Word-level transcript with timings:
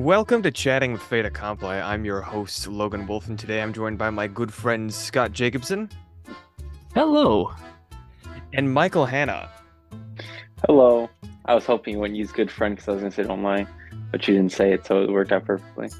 Welcome 0.00 0.42
to 0.44 0.50
Chatting 0.50 0.92
with 0.92 1.02
Fait 1.02 1.26
Accompli. 1.26 1.68
I'm 1.76 2.06
your 2.06 2.22
host, 2.22 2.66
Logan 2.66 3.06
Wolf, 3.06 3.28
and 3.28 3.38
today 3.38 3.60
I'm 3.60 3.70
joined 3.72 3.98
by 3.98 4.08
my 4.08 4.26
good 4.26 4.50
friend 4.50 4.92
Scott 4.92 5.32
Jacobson 5.32 5.90
Hello. 6.94 7.52
and 8.54 8.72
Michael 8.72 9.04
Hanna. 9.04 9.50
Hello. 10.66 11.10
I 11.44 11.54
was 11.54 11.66
hoping 11.66 11.94
you 11.94 12.00
wouldn't 12.00 12.16
use 12.18 12.32
good 12.32 12.50
friend 12.50 12.74
because 12.76 12.88
I 12.88 12.92
was 12.92 13.00
going 13.00 13.12
to 13.12 13.16
say 13.16 13.22
don't 13.24 13.42
lie, 13.42 13.66
but 14.10 14.26
you 14.26 14.34
didn't 14.34 14.52
say 14.52 14.72
it, 14.72 14.86
so 14.86 15.02
it 15.02 15.10
worked 15.10 15.32
out 15.32 15.44
perfectly. 15.44 15.90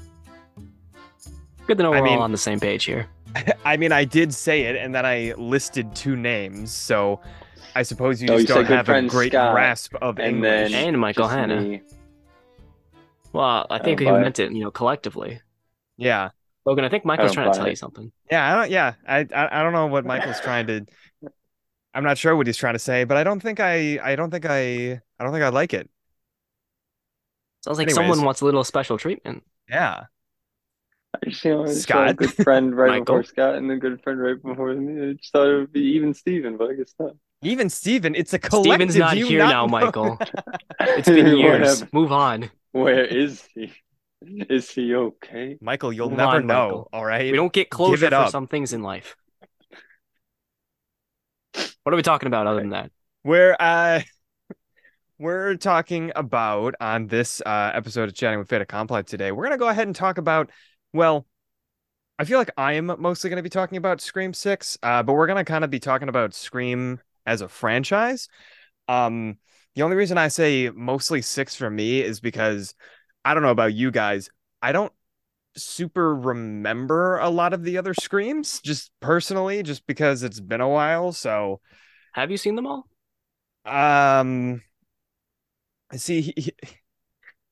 Good 1.67 1.77
to 1.77 1.83
know 1.83 1.93
I 1.93 1.99
we're 1.99 2.05
mean- 2.05 2.17
all 2.17 2.23
on 2.23 2.31
the 2.31 2.37
same 2.39 2.59
page 2.59 2.85
here. 2.85 3.07
I 3.65 3.77
mean, 3.77 3.91
I 3.91 4.03
did 4.03 4.33
say 4.33 4.63
it, 4.63 4.77
and 4.77 4.95
then 4.95 5.05
I 5.05 5.33
listed 5.37 5.93
two 5.95 6.15
names, 6.15 6.71
so 6.73 7.19
I 7.75 7.83
suppose 7.83 8.19
you 8.19 8.29
Oh, 8.29 8.37
just 8.39 8.49
you 8.49 8.55
don't 8.55 8.65
have 8.65 8.89
a 8.89 9.01
great 9.03 9.31
Scott, 9.31 9.53
grasp 9.53 9.93
of 10.01 10.17
and 10.17 10.37
English. 10.37 10.71
then 10.71 10.87
And 10.89 10.99
Michael 10.99 11.27
Hanna. 11.27 11.61
me. 11.61 11.81
Well, 13.33 13.67
I 13.69 13.79
think 13.79 13.99
um, 14.01 14.05
don't 14.05 14.15
he 14.17 14.21
meant 14.23 14.39
it, 14.39 14.51
you 14.51 14.63
know, 14.63 14.71
collectively. 14.71 15.41
yeah, 15.97 16.29
Logan, 16.65 16.85
I 16.85 16.89
think 16.89 17.05
Michael's 17.05 17.31
don't 17.33 17.43
trying 17.43 17.51
to 17.53 17.57
tell 17.57 17.67
it. 17.67 17.71
you 17.71 17.75
something. 17.75 18.11
yeah, 18.29 18.51
I 18.53 18.55
don't. 18.61 18.71
Yeah, 18.71 18.93
I, 19.07 19.19
I, 19.33 19.59
I 19.59 19.63
don't 19.63 19.73
know 19.73 19.87
what 19.87 20.05
Michael's 20.05 20.39
trying 20.41 20.67
to. 20.67 20.85
I'm 21.93 22.03
not 22.03 22.17
sure 22.17 22.35
what 22.35 22.47
he's 22.47 22.57
trying 22.57 22.73
to 22.75 22.79
say, 22.79 23.03
but 23.03 23.17
I 23.17 23.23
don't 23.23 23.41
think 23.41 23.59
I, 23.59 23.99
I 24.01 24.15
don't 24.15 24.31
think 24.31 24.45
I, 24.45 24.93
I 25.19 25.23
don't 25.23 25.31
think 25.33 25.43
I 25.43 25.49
like 25.49 25.73
it. 25.73 25.89
Sounds 27.63 27.77
like 27.77 27.87
Anyways. 27.89 27.95
someone 27.95 28.23
wants 28.25 28.41
a 28.41 28.45
little 28.45 28.63
special 28.63 28.97
treatment. 28.97 29.43
Yeah, 29.69 30.05
I 31.13 31.29
just, 31.29 31.43
you 31.45 31.51
know, 31.51 31.63
I 31.65 31.73
Scott. 31.73 32.07
saw 32.07 32.09
a 32.11 32.13
good 32.13 32.33
friend 32.33 32.75
right 32.75 32.99
before 33.05 33.23
Scott 33.23 33.55
and 33.55 33.69
a 33.71 33.77
good 33.77 34.01
friend 34.03 34.19
right 34.21 34.41
before 34.41 34.73
me. 34.73 35.09
I 35.09 35.13
just 35.13 35.31
thought 35.31 35.47
it 35.47 35.55
would 35.57 35.71
be 35.73 35.81
even 35.95 36.13
Steven, 36.13 36.57
but 36.57 36.69
I 36.69 36.73
guess 36.75 36.93
not. 36.99 37.11
even 37.43 37.69
Steven, 37.69 38.15
it's 38.15 38.33
a 38.33 38.39
collective. 38.39 38.71
Steven's 38.91 38.95
not 38.95 39.17
you 39.17 39.25
here 39.27 39.39
not 39.39 39.49
now, 39.49 39.65
know- 39.65 39.71
Michael. 39.71 40.19
It's 40.79 41.07
been 41.09 41.27
years. 41.37 41.81
Whatever. 41.81 41.89
Move 41.93 42.11
on. 42.11 42.49
Where 42.71 43.03
is 43.05 43.47
he? 43.53 43.73
Is 44.21 44.69
he 44.69 44.93
okay? 44.95 45.57
Michael, 45.61 45.91
you'll 45.91 46.09
Move 46.09 46.17
never 46.17 46.37
on, 46.37 46.47
know. 46.47 46.65
Michael. 46.65 46.89
All 46.93 47.05
right. 47.05 47.31
We 47.31 47.37
don't 47.37 47.51
get 47.51 47.69
closure 47.69 48.05
it 48.05 48.13
for 48.13 48.27
some 48.29 48.47
things 48.47 48.71
in 48.71 48.83
life. 48.83 49.15
What 51.83 51.93
are 51.93 51.95
we 51.95 52.03
talking 52.03 52.27
about 52.27 52.45
other 52.45 52.59
than 52.59 52.69
that? 52.69 52.91
We're 53.23 53.55
uh 53.59 54.01
we're 55.19 55.55
talking 55.55 56.11
about 56.15 56.75
on 56.79 57.07
this 57.07 57.41
uh 57.45 57.71
episode 57.73 58.09
of 58.09 58.15
Chatting 58.15 58.39
with 58.39 58.49
Fait 58.49 58.61
Accompli 58.61 59.03
today. 59.03 59.31
We're 59.31 59.43
gonna 59.43 59.57
go 59.57 59.67
ahead 59.67 59.87
and 59.87 59.95
talk 59.95 60.19
about 60.19 60.51
well, 60.93 61.25
I 62.19 62.25
feel 62.25 62.37
like 62.37 62.51
I 62.57 62.73
am 62.73 62.95
mostly 62.99 63.29
gonna 63.31 63.41
be 63.41 63.49
talking 63.49 63.77
about 63.77 64.01
Scream 64.01 64.33
Six, 64.33 64.77
uh, 64.83 65.01
but 65.01 65.13
we're 65.13 65.27
gonna 65.27 65.45
kind 65.45 65.63
of 65.63 65.71
be 65.71 65.79
talking 65.79 66.09
about 66.09 66.35
Scream 66.35 66.99
as 67.25 67.41
a 67.41 67.47
franchise. 67.49 68.27
Um 68.87 69.37
the 69.75 69.83
only 69.83 69.95
reason 69.95 70.17
I 70.17 70.27
say 70.27 70.69
mostly 70.73 71.21
six 71.21 71.55
for 71.55 71.69
me 71.69 72.01
is 72.01 72.19
because 72.19 72.73
I 73.23 73.33
don't 73.33 73.43
know 73.43 73.49
about 73.49 73.73
you 73.73 73.91
guys. 73.91 74.29
I 74.61 74.71
don't 74.71 74.91
super 75.55 76.15
remember 76.15 77.17
a 77.17 77.29
lot 77.29 77.53
of 77.53 77.63
the 77.63 77.77
other 77.77 77.93
screams 77.93 78.61
just 78.61 78.91
personally 79.01 79.63
just 79.63 79.85
because 79.85 80.23
it's 80.23 80.39
been 80.39 80.61
a 80.61 80.69
while 80.69 81.11
so 81.11 81.59
Have 82.13 82.31
you 82.31 82.37
seen 82.37 82.55
them 82.55 82.67
all? 82.67 82.87
um, 83.65 84.61
I 85.91 85.97
see, 85.97 86.21
he, 86.21 86.33
he- 86.37 86.53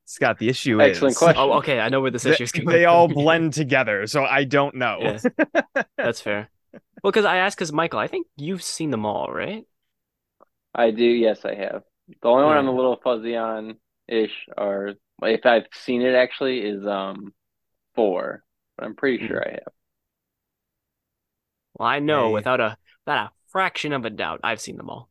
Scott, 0.06 0.40
the 0.40 0.50
issue 0.50 0.82
Excellent 0.82 1.12
is 1.12 1.18
question. 1.18 1.42
Oh, 1.42 1.54
okay. 1.60 1.80
I 1.80 1.90
know 1.90 2.02
where 2.02 2.10
this 2.10 2.24
they, 2.24 2.32
issue's 2.32 2.52
going. 2.52 2.66
they 2.68 2.86
all 2.86 3.08
blend 3.14 3.54
together, 3.54 4.08
so 4.08 4.24
I 4.24 4.44
don't 4.44 4.76
know. 4.76 4.98
Yeah. 5.02 5.84
That's 5.98 6.20
fair. 6.22 6.50
Well, 7.04 7.12
because 7.12 7.26
I 7.26 7.38
asked, 7.38 7.58
because 7.58 7.72
Michael, 7.72 8.00
I 8.00 8.08
think 8.08 8.28
you've 8.36 8.64
seen 8.64 8.90
them 8.92 9.06
all, 9.06 9.28
right? 9.32 9.66
I 10.74 10.90
do, 10.92 11.04
yes, 11.04 11.46
I 11.46 11.54
have. 11.56 11.84
The 12.22 12.28
only 12.28 12.46
one 12.46 12.58
I'm 12.58 12.68
a 12.68 12.76
little 12.76 12.98
fuzzy 13.04 13.36
on 13.36 13.78
ish, 14.08 14.48
or 14.58 14.96
if 15.22 15.46
I've 15.46 15.68
seen 15.74 16.02
it 16.02 16.16
actually, 16.16 16.60
is 16.62 16.86
um 16.86 17.34
four. 17.96 18.44
But 18.78 18.86
I'm 18.86 18.96
pretty 18.96 19.26
sure 19.28 19.44
I 19.46 19.52
have. 19.52 19.74
Well, 21.74 21.88
I 21.90 22.00
know 22.00 22.30
Hey. 22.30 22.34
without 22.34 22.60
a 22.60 22.78
without 23.06 23.28
a 23.28 23.32
fraction 23.48 23.94
of 23.94 24.06
a 24.06 24.10
doubt, 24.10 24.42
I've 24.44 24.62
seen 24.62 24.78
them 24.78 24.90
all. 24.90 25.10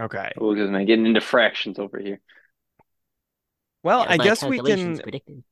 Okay. 0.00 0.32
Oh, 0.36 0.54
because 0.54 0.70
I'm 0.70 0.86
getting 0.86 1.06
into 1.06 1.20
fractions 1.20 1.78
over 1.78 1.98
here. 1.98 2.20
Well, 3.82 4.02
As 4.02 4.08
I 4.08 4.18
guess 4.18 4.42
we 4.42 4.60
can. 4.60 5.00
predicted. 5.00 5.42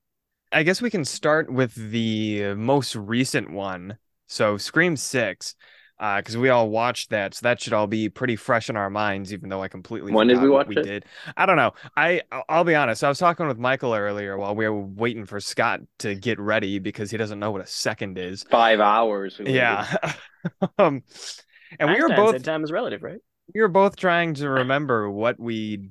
I 0.53 0.62
guess 0.64 0.82
we 0.82 0.91
can 0.91 1.04
start 1.04 1.53
with 1.53 1.75
the 1.75 2.54
most 2.54 2.97
recent 2.97 3.50
one. 3.50 3.98
So, 4.26 4.56
Scream 4.59 4.97
Six, 4.97 5.54
uh, 6.00 6.18
because 6.18 6.36
we 6.36 6.48
all 6.48 6.70
watched 6.70 7.10
that, 7.10 7.34
so 7.34 7.40
that 7.44 7.60
should 7.60 7.72
all 7.74 7.86
be 7.86 8.08
pretty 8.08 8.36
fresh 8.36 8.68
in 8.70 8.76
our 8.76 8.90
minds. 8.90 9.32
Even 9.32 9.48
though 9.50 9.62
I 9.62 9.68
completely 9.68 10.12
When 10.12 10.26
did 10.28 10.38
forgot 10.38 10.42
we 10.42 10.48
watch 10.48 10.66
we 10.66 10.76
it? 10.76 10.82
did. 10.82 11.04
I 11.36 11.46
don't 11.46 11.56
know. 11.56 11.72
I 11.96 12.22
I'll- 12.32 12.44
I'll 12.48 12.64
be 12.64 12.74
honest. 12.74 13.04
I 13.04 13.08
was 13.08 13.18
talking 13.18 13.46
with 13.46 13.58
Michael 13.58 13.94
earlier 13.94 14.36
while 14.38 14.54
we 14.54 14.68
were 14.68 14.80
waiting 14.80 15.26
for 15.26 15.40
Scott 15.40 15.80
to 16.00 16.14
get 16.14 16.40
ready 16.40 16.78
because 16.78 17.10
he 17.10 17.16
doesn't 17.16 17.38
know 17.38 17.50
what 17.50 17.60
a 17.62 17.66
second 17.66 18.18
is. 18.18 18.44
Five 18.44 18.80
hours. 18.80 19.38
we. 19.38 19.52
Yeah. 19.52 19.86
um, 20.78 21.02
and 21.78 21.90
we 21.90 22.00
were 22.00 22.10
Einstein 22.10 22.16
both 22.16 22.42
time 22.42 22.64
is 22.64 22.72
relative, 22.72 23.02
right? 23.02 23.20
we 23.54 23.60
were 23.60 23.68
both 23.68 23.96
trying 23.96 24.34
to 24.34 24.48
remember 24.48 25.10
what 25.10 25.38
we 25.38 25.90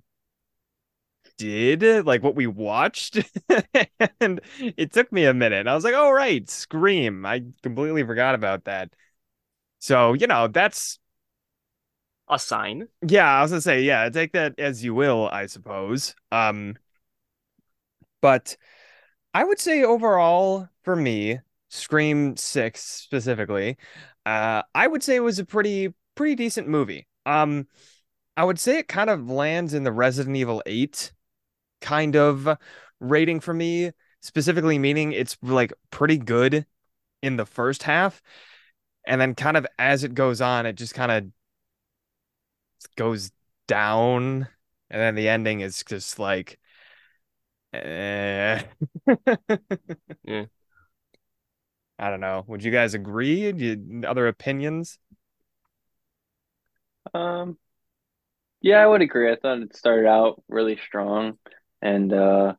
did, 1.37 2.05
like 2.05 2.21
what 2.23 2.35
we 2.35 2.47
watched, 2.47 3.17
and 4.19 4.41
it 4.59 4.91
took 4.91 5.11
me 5.11 5.25
a 5.25 5.33
minute. 5.33 5.67
I 5.67 5.75
was 5.75 5.83
like, 5.83 5.93
"Oh 5.95 6.11
right, 6.11 6.49
Scream." 6.49 7.25
I 7.25 7.43
completely 7.63 8.03
forgot 8.03 8.35
about 8.35 8.65
that. 8.65 8.89
So 9.79 10.13
you 10.13 10.27
know, 10.27 10.47
that's 10.47 10.99
A 12.29 12.39
sign. 12.39 12.87
yeah. 13.07 13.39
I 13.39 13.41
was 13.41 13.51
gonna 13.51 13.61
say, 13.61 13.81
yeah, 13.81 14.09
take 14.09 14.33
that 14.33 14.59
as 14.59 14.83
you 14.83 14.93
will, 14.93 15.27
I 15.31 15.45
suppose. 15.47 16.15
Um, 16.31 16.77
but 18.21 18.57
I 19.33 19.43
would 19.43 19.59
say 19.59 19.83
overall, 19.83 20.69
for 20.83 20.95
me, 20.95 21.39
Scream 21.69 22.37
Six 22.37 22.83
specifically, 22.83 23.77
uh, 24.25 24.63
I 24.75 24.87
would 24.87 25.03
say 25.03 25.17
it 25.17 25.21
was 25.21 25.39
a 25.39 25.45
pretty 25.45 25.93
pretty 26.15 26.35
decent 26.35 26.67
movie. 26.67 27.07
Um, 27.25 27.67
I 28.37 28.45
would 28.45 28.59
say 28.59 28.79
it 28.79 28.87
kind 28.87 29.09
of 29.09 29.29
lands 29.29 29.73
in 29.75 29.83
the 29.83 29.91
Resident 29.91 30.37
Evil 30.37 30.63
Eight 30.65 31.13
kind 31.81 32.15
of 32.15 32.57
rating 32.99 33.39
for 33.41 33.53
me, 33.53 33.91
specifically 34.21 34.79
meaning 34.79 35.13
it's 35.13 35.37
like 35.43 35.73
pretty 35.91 36.17
good 36.17 36.65
in 37.23 37.37
the 37.37 37.45
first 37.45 37.83
half, 37.83 38.21
and 39.07 39.19
then 39.19 39.35
kind 39.35 39.57
of 39.57 39.65
as 39.77 40.03
it 40.03 40.13
goes 40.13 40.41
on, 40.41 40.65
it 40.65 40.73
just 40.73 40.93
kind 40.93 41.11
of 41.11 41.25
goes 42.95 43.31
down, 43.67 44.47
and 44.89 45.01
then 45.01 45.15
the 45.15 45.29
ending 45.29 45.61
is 45.61 45.83
just 45.83 46.19
like, 46.19 46.59
eh. 47.73 48.63
Yeah. 50.23 50.45
I 51.97 52.09
don't 52.09 52.21
know. 52.21 52.45
Would 52.47 52.63
you 52.63 52.71
guys 52.71 52.93
agree? 52.93 53.51
Do 53.51 53.65
you, 53.65 54.07
other 54.07 54.27
opinions? 54.27 54.99
Um, 57.13 57.57
yeah, 58.61 58.77
I 58.77 58.87
would 58.87 59.01
agree. 59.01 59.31
I 59.31 59.35
thought 59.35 59.59
it 59.61 59.75
started 59.75 60.07
out 60.07 60.43
really 60.47 60.77
strong 60.87 61.37
and 61.81 62.11
uh 62.13 62.53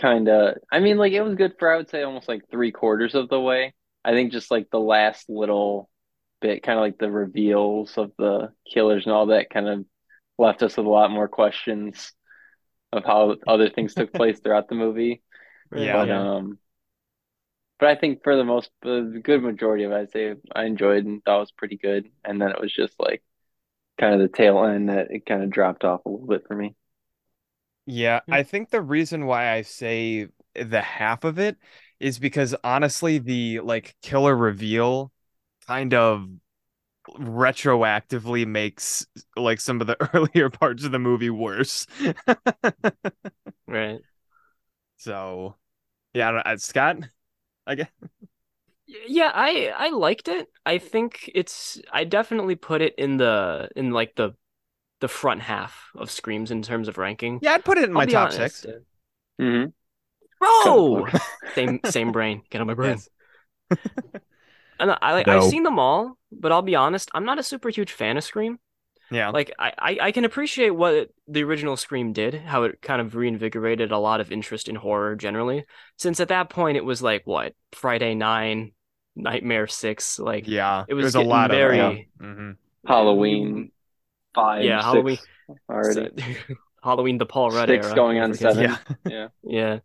kind 0.00 0.28
of 0.28 0.56
I 0.72 0.80
mean 0.80 0.96
like 0.98 1.12
it 1.12 1.22
was 1.22 1.36
good 1.36 1.54
for 1.58 1.72
I 1.72 1.76
would 1.76 1.88
say 1.90 2.02
almost 2.02 2.28
like 2.28 2.48
three 2.50 2.72
quarters 2.72 3.14
of 3.14 3.28
the 3.28 3.40
way. 3.40 3.74
I 4.04 4.12
think 4.12 4.32
just 4.32 4.50
like 4.50 4.70
the 4.70 4.80
last 4.80 5.28
little 5.28 5.90
bit, 6.40 6.62
kind 6.62 6.78
of 6.78 6.82
like 6.82 6.98
the 6.98 7.10
reveals 7.10 7.96
of 7.98 8.12
the 8.18 8.52
killers 8.72 9.06
and 9.06 9.14
all 9.14 9.26
that 9.26 9.50
kind 9.50 9.68
of 9.68 9.84
left 10.38 10.62
us 10.62 10.76
with 10.76 10.86
a 10.86 10.90
lot 10.90 11.10
more 11.10 11.28
questions 11.28 12.12
of 12.92 13.04
how 13.04 13.36
other 13.46 13.70
things 13.70 13.94
took 13.94 14.12
place 14.16 14.40
throughout 14.40 14.68
the 14.68 14.74
movie. 14.76 15.22
Yeah. 15.72 15.92
But 15.92 16.10
um 16.10 16.58
but 17.78 17.88
I 17.88 17.96
think 17.96 18.22
for 18.22 18.36
the 18.36 18.44
most 18.44 18.70
the 18.82 19.20
good 19.22 19.42
majority 19.42 19.84
of 19.84 19.92
it, 19.92 19.96
I'd 19.96 20.10
say 20.12 20.34
I 20.54 20.64
enjoyed 20.64 21.04
and 21.04 21.22
thought 21.24 21.40
was 21.40 21.52
pretty 21.52 21.76
good. 21.76 22.08
And 22.24 22.40
then 22.40 22.50
it 22.50 22.60
was 22.60 22.72
just 22.72 22.98
like 23.00 23.22
kind 24.00 24.14
of 24.14 24.20
the 24.20 24.36
tail 24.36 24.64
end 24.64 24.90
that 24.90 25.10
it 25.10 25.26
kind 25.26 25.42
of 25.44 25.50
dropped 25.50 25.84
off 25.84 26.04
a 26.06 26.10
little 26.10 26.26
bit 26.28 26.46
for 26.48 26.56
me. 26.56 26.76
Yeah, 27.86 28.20
Hmm. 28.28 28.38
I 28.38 28.42
think 28.42 28.70
the 28.70 28.80
reason 28.82 29.26
why 29.26 29.50
I 29.52 29.62
say 29.62 30.28
the 30.54 30.80
half 30.82 31.24
of 31.24 31.38
it 31.38 31.58
is 32.00 32.18
because 32.18 32.54
honestly, 32.64 33.18
the 33.18 33.60
like 33.60 33.96
killer 34.02 34.36
reveal 34.36 35.12
kind 35.66 35.94
of 35.94 36.28
retroactively 37.18 38.46
makes 38.46 39.06
like 39.36 39.60
some 39.60 39.80
of 39.80 39.86
the 39.86 39.96
earlier 40.14 40.50
parts 40.50 40.84
of 40.84 40.92
the 40.92 40.98
movie 40.98 41.30
worse. 41.30 41.86
Right. 43.66 44.04
So, 44.96 45.56
yeah, 46.14 46.28
I 46.30 46.32
don't, 46.32 46.46
uh, 46.46 46.56
Scott, 46.58 46.98
I 47.66 47.74
guess. 47.76 47.88
Yeah, 48.86 49.30
I 49.34 49.72
I 49.74 49.88
liked 49.90 50.28
it. 50.28 50.48
I 50.66 50.78
think 50.78 51.30
it's 51.34 51.80
I 51.90 52.04
definitely 52.04 52.54
put 52.54 52.82
it 52.82 52.94
in 52.98 53.16
the 53.16 53.70
in 53.76 53.90
like 53.92 54.14
the 54.16 54.34
the 55.00 55.08
front 55.08 55.42
half 55.42 55.90
of 55.96 56.10
Screams 56.10 56.50
in 56.50 56.62
terms 56.62 56.88
of 56.88 56.98
ranking. 56.98 57.42
Yeah, 57.42 57.52
I'd 57.52 57.64
put 57.64 57.78
it 57.78 57.84
in 57.84 57.92
I'll 57.94 58.02
my 58.02 58.06
top 58.06 58.32
honest. 58.32 58.32
six. 58.32 58.66
Mm-hmm. 59.40 59.70
Bro, 60.64 61.06
same 61.54 61.80
same 61.86 62.12
brain. 62.12 62.42
Get 62.50 62.60
on 62.60 62.66
my 62.66 62.74
brain. 62.74 62.98
Yes. 63.70 63.78
And 64.80 64.90
I 65.00 65.12
like 65.12 65.28
No. 65.28 65.36
I've 65.38 65.44
seen 65.50 65.62
them 65.62 65.78
all, 65.78 66.18
but 66.32 66.50
I'll 66.50 66.60
be 66.60 66.74
honest, 66.74 67.08
I'm 67.14 67.24
not 67.24 67.38
a 67.38 67.44
super 67.44 67.68
huge 67.68 67.92
fan 67.92 68.16
of 68.16 68.24
Scream. 68.24 68.58
Yeah. 69.08 69.30
Like 69.30 69.52
I, 69.56 69.72
I, 69.78 69.98
I 70.02 70.12
can 70.12 70.24
appreciate 70.24 70.70
what 70.70 71.10
the 71.28 71.44
original 71.44 71.76
Scream 71.76 72.12
did, 72.12 72.34
how 72.34 72.64
it 72.64 72.82
kind 72.82 73.00
of 73.00 73.14
reinvigorated 73.14 73.92
a 73.92 73.98
lot 73.98 74.20
of 74.20 74.32
interest 74.32 74.68
in 74.68 74.74
horror 74.74 75.14
generally. 75.14 75.64
Since 75.96 76.18
at 76.18 76.28
that 76.28 76.50
point 76.50 76.76
it 76.76 76.84
was 76.84 77.00
like 77.02 77.22
what 77.24 77.54
Friday 77.72 78.16
Nine, 78.16 78.72
Nightmare 79.14 79.68
Six, 79.68 80.18
like 80.18 80.48
yeah. 80.48 80.84
it 80.88 80.94
was 80.94 81.04
There's 81.04 81.24
a 81.24 81.28
lot 81.28 81.50
very- 81.52 81.78
of 81.78 81.94
them. 82.18 82.56
hmm 82.84 82.88
Halloween 82.90 83.70
five, 84.34 84.64
Yeah, 84.64 84.78
six 84.80 84.84
Halloween- 84.86 85.18
already. 85.70 86.36
Halloween 86.82 87.18
the 87.18 87.26
Paul 87.26 87.50
Rudd 87.50 87.68
Six 87.68 87.86
era. 87.86 87.94
going 87.94 88.18
on 88.18 88.34
forget. 88.34 88.54
seven. 88.54 88.70
Yeah. 88.70 88.78
Yeah. 89.08 89.28
Yeah. 89.44 89.78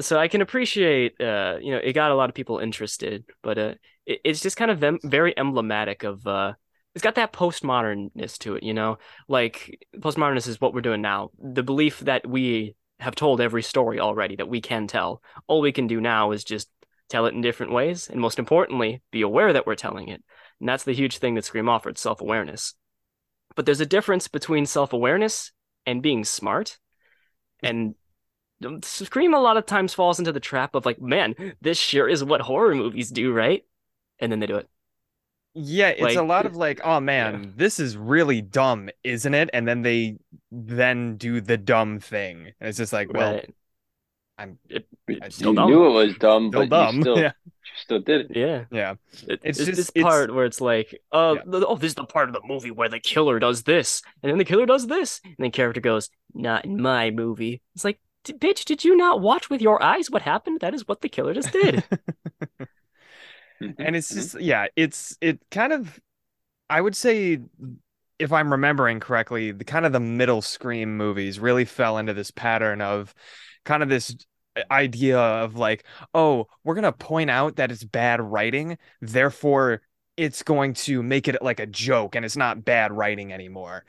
So 0.00 0.18
I 0.18 0.28
can 0.28 0.40
appreciate, 0.40 1.20
uh, 1.20 1.58
you 1.60 1.72
know, 1.72 1.80
it 1.82 1.92
got 1.92 2.10
a 2.10 2.14
lot 2.14 2.30
of 2.30 2.34
people 2.34 2.58
interested, 2.58 3.24
but 3.42 3.58
uh, 3.58 3.74
it, 4.06 4.20
it's 4.24 4.40
just 4.40 4.56
kind 4.56 4.70
of 4.70 4.82
em 4.82 4.98
very 5.04 5.36
emblematic 5.36 6.02
of, 6.02 6.26
uh, 6.26 6.54
it's 6.94 7.02
got 7.02 7.16
that 7.16 7.32
postmodernness 7.32 8.38
to 8.38 8.56
it, 8.56 8.62
you 8.62 8.72
know, 8.72 8.98
like 9.28 9.86
postmodernist 9.98 10.48
is 10.48 10.60
what 10.60 10.72
we're 10.72 10.80
doing 10.80 11.02
now. 11.02 11.30
The 11.38 11.62
belief 11.62 12.00
that 12.00 12.26
we 12.26 12.74
have 13.00 13.14
told 13.14 13.40
every 13.40 13.62
story 13.62 14.00
already 14.00 14.36
that 14.36 14.48
we 14.48 14.60
can 14.60 14.86
tell. 14.86 15.22
All 15.46 15.60
we 15.60 15.72
can 15.72 15.86
do 15.86 16.00
now 16.00 16.32
is 16.32 16.44
just 16.44 16.70
tell 17.08 17.26
it 17.26 17.34
in 17.34 17.42
different 17.42 17.72
ways, 17.72 18.08
and 18.08 18.20
most 18.20 18.38
importantly, 18.38 19.02
be 19.10 19.22
aware 19.22 19.52
that 19.52 19.66
we're 19.66 19.74
telling 19.74 20.08
it. 20.08 20.22
And 20.60 20.68
that's 20.68 20.84
the 20.84 20.94
huge 20.94 21.18
thing 21.18 21.34
that 21.34 21.44
Scream 21.44 21.68
offered, 21.68 21.98
self-awareness. 21.98 22.74
But 23.56 23.66
there's 23.66 23.80
a 23.80 23.86
difference 23.86 24.28
between 24.28 24.64
self-awareness 24.64 25.52
and 25.84 26.00
being 26.00 26.24
smart. 26.24 26.78
And 27.62 27.94
Scream 28.82 29.34
a 29.34 29.40
lot 29.40 29.56
of 29.56 29.66
times 29.66 29.94
falls 29.94 30.18
into 30.18 30.32
the 30.32 30.40
trap 30.40 30.74
of 30.74 30.84
like, 30.86 31.00
man, 31.00 31.34
this 31.60 31.78
sure 31.78 32.08
is 32.08 32.22
what 32.24 32.40
horror 32.40 32.74
movies 32.74 33.10
do, 33.10 33.32
right? 33.32 33.64
And 34.18 34.30
then 34.30 34.40
they 34.40 34.46
do 34.46 34.56
it. 34.56 34.68
Yeah, 35.54 35.88
it's 35.90 36.00
Like- 36.00 36.16
a 36.16 36.22
lot 36.22 36.46
of 36.46 36.56
like, 36.56 36.80
oh 36.82 37.00
man, 37.00 37.52
this 37.56 37.78
is 37.78 37.96
really 37.96 38.40
dumb, 38.40 38.88
isn't 39.04 39.34
it? 39.34 39.50
And 39.52 39.68
then 39.68 39.82
they 39.82 40.16
then 40.50 41.16
do 41.16 41.40
the 41.40 41.58
dumb 41.58 42.00
thing. 42.00 42.52
And 42.58 42.68
it's 42.68 42.78
just 42.78 42.92
like, 42.92 43.12
well, 43.12 43.34
right. 43.34 43.54
I'm 44.38 44.58
It, 44.70 44.86
I 45.10 45.26
it's 45.26 45.36
still 45.36 45.50
you 45.50 45.56
dumb. 45.56 45.70
knew 45.70 45.86
it 45.86 45.90
was 45.92 46.16
dumb, 46.16 46.48
still 46.48 46.66
but 46.66 46.70
dumb. 46.70 46.96
you 46.96 47.02
still 47.02 47.18
Yeah. 47.18 47.32
you 47.44 47.72
still 47.76 47.98
did 48.00 48.30
it. 48.30 48.36
Yeah. 48.36 48.64
Yeah. 48.70 48.94
It- 49.28 49.40
It's 49.44 49.58
it's 49.58 49.58
just- 49.58 49.76
this 49.76 49.92
it's- 49.94 50.02
part 50.10 50.32
where 50.34 50.46
it's 50.46 50.60
like, 50.62 50.98
uh, 51.12 51.34
Yeah. 51.36 51.42
oh, 51.66 51.76
this 51.76 51.90
is 51.90 51.94
the 51.96 52.04
part 52.06 52.30
of 52.30 52.34
the 52.34 52.40
movie 52.44 52.70
where 52.70 52.88
the 52.88 52.98
killer 53.00 53.38
does 53.38 53.64
this, 53.64 54.00
and 54.22 54.30
then 54.30 54.38
the 54.38 54.46
killer 54.46 54.64
does 54.64 54.86
this, 54.86 55.20
and 55.24 55.36
the 55.38 55.50
character 55.50 55.82
goes, 55.82 56.08
"Not 56.32 56.64
in 56.64 56.80
my 56.80 57.10
movie." 57.10 57.60
It's 57.74 57.84
like, 57.84 57.96
"D- 57.96 58.00
bitch, 58.24 58.64
did 58.64 58.84
you 58.84 58.96
not 58.96 59.20
watch 59.20 59.50
with 59.50 59.60
your 59.62 59.82
eyes 59.82 60.10
what 60.10 60.22
happened? 60.22 60.60
That 60.60 60.74
is 60.74 60.86
what 60.86 61.00
the 61.00 61.08
killer 61.08 61.34
just 61.34 61.52
did. 61.52 61.84
Mhm, 63.62 63.74
and 63.78 63.96
it's 63.96 64.10
mhm. 64.10 64.14
just 64.14 64.40
yeah 64.40 64.66
it's 64.76 65.16
it 65.20 65.40
kind 65.50 65.72
of 65.72 66.00
i 66.68 66.80
would 66.80 66.96
say 66.96 67.38
if 68.18 68.32
i'm 68.32 68.50
remembering 68.50 69.00
correctly 69.00 69.52
the 69.52 69.64
kind 69.64 69.86
of 69.86 69.92
the 69.92 70.00
middle 70.00 70.42
scream 70.42 70.96
movies 70.96 71.38
really 71.38 71.64
fell 71.64 71.98
into 71.98 72.14
this 72.14 72.30
pattern 72.30 72.80
of 72.80 73.14
kind 73.64 73.82
of 73.82 73.88
this 73.88 74.16
idea 74.70 75.18
of 75.18 75.56
like 75.56 75.84
oh 76.14 76.46
we're 76.64 76.74
going 76.74 76.82
to 76.82 76.92
point 76.92 77.30
out 77.30 77.56
that 77.56 77.70
it's 77.72 77.84
bad 77.84 78.20
writing 78.20 78.76
therefore 79.00 79.80
it's 80.16 80.42
going 80.42 80.74
to 80.74 81.02
make 81.02 81.26
it 81.26 81.40
like 81.40 81.58
a 81.58 81.66
joke 81.66 82.14
and 82.14 82.24
it's 82.24 82.36
not 82.36 82.64
bad 82.64 82.92
writing 82.92 83.32
anymore 83.32 83.84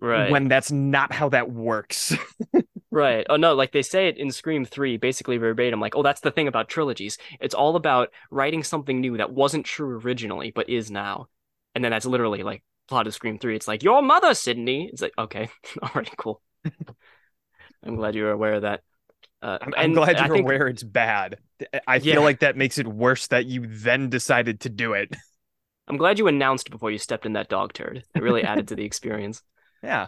right. 0.00 0.30
when 0.30 0.48
that's 0.48 0.72
not 0.72 1.12
how 1.12 1.28
that 1.28 1.50
works 1.50 2.16
Right. 2.94 3.26
Oh 3.28 3.34
no, 3.36 3.54
like 3.54 3.72
they 3.72 3.82
say 3.82 4.06
it 4.06 4.18
in 4.18 4.30
Scream 4.30 4.64
3, 4.64 4.98
basically 4.98 5.36
verbatim, 5.36 5.80
like, 5.80 5.96
oh, 5.96 6.04
that's 6.04 6.20
the 6.20 6.30
thing 6.30 6.46
about 6.46 6.68
trilogies. 6.68 7.18
It's 7.40 7.54
all 7.54 7.74
about 7.74 8.10
writing 8.30 8.62
something 8.62 9.00
new 9.00 9.16
that 9.16 9.32
wasn't 9.32 9.66
true 9.66 9.98
originally, 9.98 10.52
but 10.52 10.70
is 10.70 10.92
now. 10.92 11.26
And 11.74 11.82
then 11.82 11.90
that's 11.90 12.06
literally 12.06 12.44
like 12.44 12.62
plot 12.86 13.08
of 13.08 13.14
Scream 13.14 13.38
3. 13.40 13.56
It's 13.56 13.66
like, 13.66 13.82
your 13.82 14.00
mother, 14.00 14.32
Sidney. 14.32 14.88
It's 14.92 15.02
like, 15.02 15.12
okay, 15.18 15.48
all 15.82 15.90
right, 15.92 16.08
cool. 16.16 16.40
I'm 17.84 17.96
glad 17.96 18.14
you 18.14 18.22
were 18.22 18.30
aware 18.30 18.54
of 18.54 18.62
that. 18.62 18.82
Uh, 19.42 19.58
I'm, 19.60 19.74
I'm 19.76 19.92
glad 19.92 20.18
you're 20.20 20.28
think- 20.36 20.44
aware 20.46 20.68
it's 20.68 20.82
bad 20.84 21.38
i 21.86 21.96
Yeah. 21.96 22.14
feel 22.14 22.22
like 22.22 22.40
that 22.40 22.56
makes 22.56 22.78
it 22.78 22.86
worse 22.86 23.26
that 23.28 23.44
you 23.46 23.66
then 23.66 24.08
decided 24.08 24.60
to 24.60 24.68
do 24.70 24.92
it 24.94 25.14
I'm 25.88 25.98
glad 25.98 26.18
you 26.18 26.28
announced 26.28 26.70
before 26.70 26.90
you 26.90 26.98
stepped 26.98 27.26
in 27.26 27.34
that 27.34 27.48
dog 27.50 27.72
turd. 27.74 28.04
It 28.14 28.22
really 28.22 28.42
added 28.42 28.68
to 28.68 28.76
the 28.76 28.84
experience. 28.84 29.42
yeah 29.82 30.06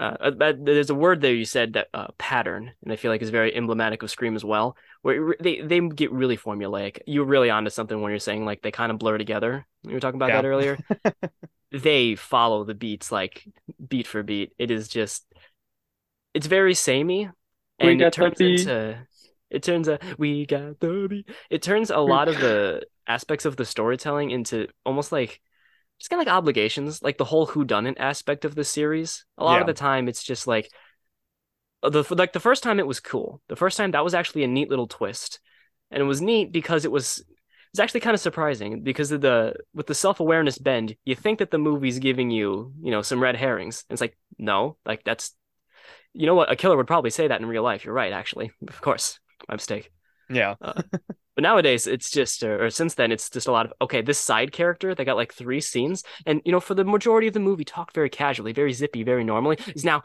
Uh, 0.00 0.32
uh, 0.40 0.52
there's 0.58 0.88
a 0.88 0.94
word 0.94 1.20
there 1.20 1.34
you 1.34 1.44
said 1.44 1.74
that 1.74 1.88
uh, 1.92 2.06
pattern, 2.16 2.72
and 2.82 2.90
I 2.90 2.96
feel 2.96 3.10
like 3.10 3.20
is 3.20 3.28
very 3.28 3.54
emblematic 3.54 4.02
of 4.02 4.10
Scream 4.10 4.34
as 4.34 4.42
well. 4.42 4.74
Where 5.02 5.32
it 5.32 5.42
they 5.42 5.60
they 5.60 5.80
get 5.80 6.10
really 6.10 6.38
formulaic. 6.38 7.00
You're 7.06 7.26
really 7.26 7.50
onto 7.50 7.68
something 7.68 8.00
when 8.00 8.10
you're 8.10 8.18
saying 8.18 8.46
like 8.46 8.62
they 8.62 8.70
kind 8.70 8.90
of 8.90 8.98
blur 8.98 9.18
together. 9.18 9.66
You 9.82 9.92
were 9.92 10.00
talking 10.00 10.16
about 10.16 10.30
Yeah. 10.30 10.40
that 10.40 10.48
earlier. 10.48 10.78
they 11.70 12.14
follow 12.14 12.64
the 12.64 12.74
beats 12.74 13.12
like 13.12 13.46
beat 13.86 14.06
for 14.06 14.22
beat. 14.22 14.54
It 14.58 14.70
is 14.70 14.88
just 14.88 15.26
it's 16.32 16.46
very 16.46 16.74
samey, 16.74 17.28
and 17.78 18.00
it 18.00 18.12
turns 18.14 18.40
into 18.40 19.06
it 19.50 19.62
turns 19.62 19.86
a 19.86 19.98
we 20.16 20.46
got 20.46 20.80
the 20.80 21.06
beat. 21.10 21.28
It 21.50 21.62
turns 21.62 21.90
a 21.90 21.98
lot 21.98 22.28
of 22.28 22.36
the 22.40 22.86
aspects 23.06 23.44
of 23.44 23.56
the 23.56 23.66
storytelling 23.66 24.30
into 24.30 24.68
almost 24.86 25.12
like 25.12 25.42
just 26.00 26.10
kind 26.10 26.20
of 26.22 26.26
like 26.26 26.34
obligations, 26.34 27.02
like 27.02 27.18
the 27.18 27.26
whole 27.26 27.46
who 27.46 27.64
done 27.64 27.86
it 27.86 27.98
aspect 28.00 28.44
of 28.46 28.56
the 28.56 28.64
series. 28.64 29.26
A 29.38 29.44
lot 29.44 29.60
Yeah. 29.60 29.62
of 29.62 29.68
the 29.68 29.74
time, 29.74 30.08
it's 30.08 30.24
just 30.24 30.48
like 30.48 30.70
uh, 31.82 31.90
the 31.90 32.04
like 32.14 32.32
the 32.32 32.40
first 32.40 32.62
time 32.62 32.78
it 32.78 32.86
was 32.86 33.00
cool. 33.00 33.40
The 33.48 33.56
first 33.56 33.76
time 33.76 33.92
that 33.92 34.04
was 34.04 34.14
actually 34.14 34.44
a 34.44 34.48
neat 34.48 34.68
little 34.70 34.86
twist, 34.86 35.40
and 35.90 36.02
it 36.02 36.06
was 36.06 36.20
neat 36.20 36.52
because 36.52 36.84
it 36.84 36.92
was 36.92 37.24
it's 37.72 37.80
actually 37.80 38.00
kind 38.00 38.14
of 38.14 38.20
surprising 38.20 38.82
because 38.82 39.12
of 39.12 39.20
the 39.20 39.54
with 39.74 39.86
the 39.86 39.94
self 39.94 40.20
awareness 40.20 40.58
bend. 40.58 40.96
You 41.04 41.14
think 41.14 41.38
that 41.38 41.50
the 41.50 41.58
movie's 41.58 41.98
giving 41.98 42.30
you 42.30 42.72
you 42.82 42.90
know 42.90 43.02
some 43.02 43.22
red 43.22 43.36
herrings, 43.36 43.84
and 43.88 43.94
it's 43.94 44.00
like 44.00 44.16
no, 44.38 44.76
like 44.84 45.04
that's 45.04 45.34
you 46.14 46.26
know 46.26 46.34
what 46.36 46.52
a 46.52 46.56
killer 46.56 46.76
would 46.76 46.86
probably 46.88 47.10
say 47.10 47.28
that 47.28 47.40
in 47.40 47.48
real 47.48 47.62
life. 47.62 47.84
You're 47.84 47.94
right, 47.94 48.12
actually, 48.12 48.52
of 48.68 48.80
course, 48.82 49.20
my 49.48 49.56
mistake. 49.56 49.90
yeah 50.28 50.54
But 51.36 51.42
nowadays, 51.42 51.86
it's 51.86 52.10
just, 52.10 52.42
uh, 52.42 52.48
or 52.48 52.70
since 52.70 52.94
then, 52.94 53.12
it's 53.12 53.30
just 53.30 53.46
a 53.46 53.52
lot 53.52 53.66
of, 53.66 53.72
okay, 53.82 54.02
this 54.02 54.18
side 54.18 54.52
character, 54.52 54.94
they 54.94 55.04
got 55.04 55.16
like 55.16 55.32
three 55.32 55.60
scenes. 55.60 56.02
And, 56.26 56.42
you 56.44 56.52
know, 56.52 56.60
for 56.60 56.74
the 56.74 56.84
majority 56.84 57.28
of 57.28 57.34
the 57.34 57.40
movie, 57.40 57.64
talked 57.64 57.94
very 57.94 58.10
casually, 58.10 58.52
very 58.52 58.72
zippy, 58.72 59.02
very 59.04 59.24
normally. 59.24 59.58
Is 59.74 59.84
now 59.84 60.02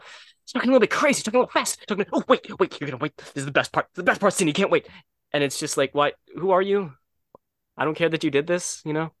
talking 0.52 0.70
a 0.70 0.72
little 0.72 0.80
bit 0.80 0.90
crazy, 0.90 1.22
talking 1.22 1.38
a 1.38 1.42
little 1.42 1.52
fast, 1.52 1.84
talking, 1.86 2.06
oh, 2.12 2.22
wait, 2.28 2.46
wait, 2.58 2.80
you're 2.80 2.88
going 2.88 2.98
to 2.98 3.02
wait. 3.02 3.16
This 3.16 3.32
is 3.34 3.44
the 3.44 3.52
best 3.52 3.72
part. 3.72 3.88
The 3.94 4.02
best 4.02 4.20
part, 4.20 4.32
scene. 4.32 4.46
You 4.46 4.54
can't 4.54 4.70
wait. 4.70 4.86
And 5.32 5.42
it's 5.42 5.58
just 5.58 5.76
like, 5.76 5.94
what? 5.94 6.14
Who 6.36 6.52
are 6.52 6.62
you? 6.62 6.92
I 7.76 7.84
don't 7.84 7.96
care 7.96 8.08
that 8.08 8.24
you 8.24 8.30
did 8.30 8.46
this, 8.46 8.82
you 8.84 8.92
know? 8.92 9.12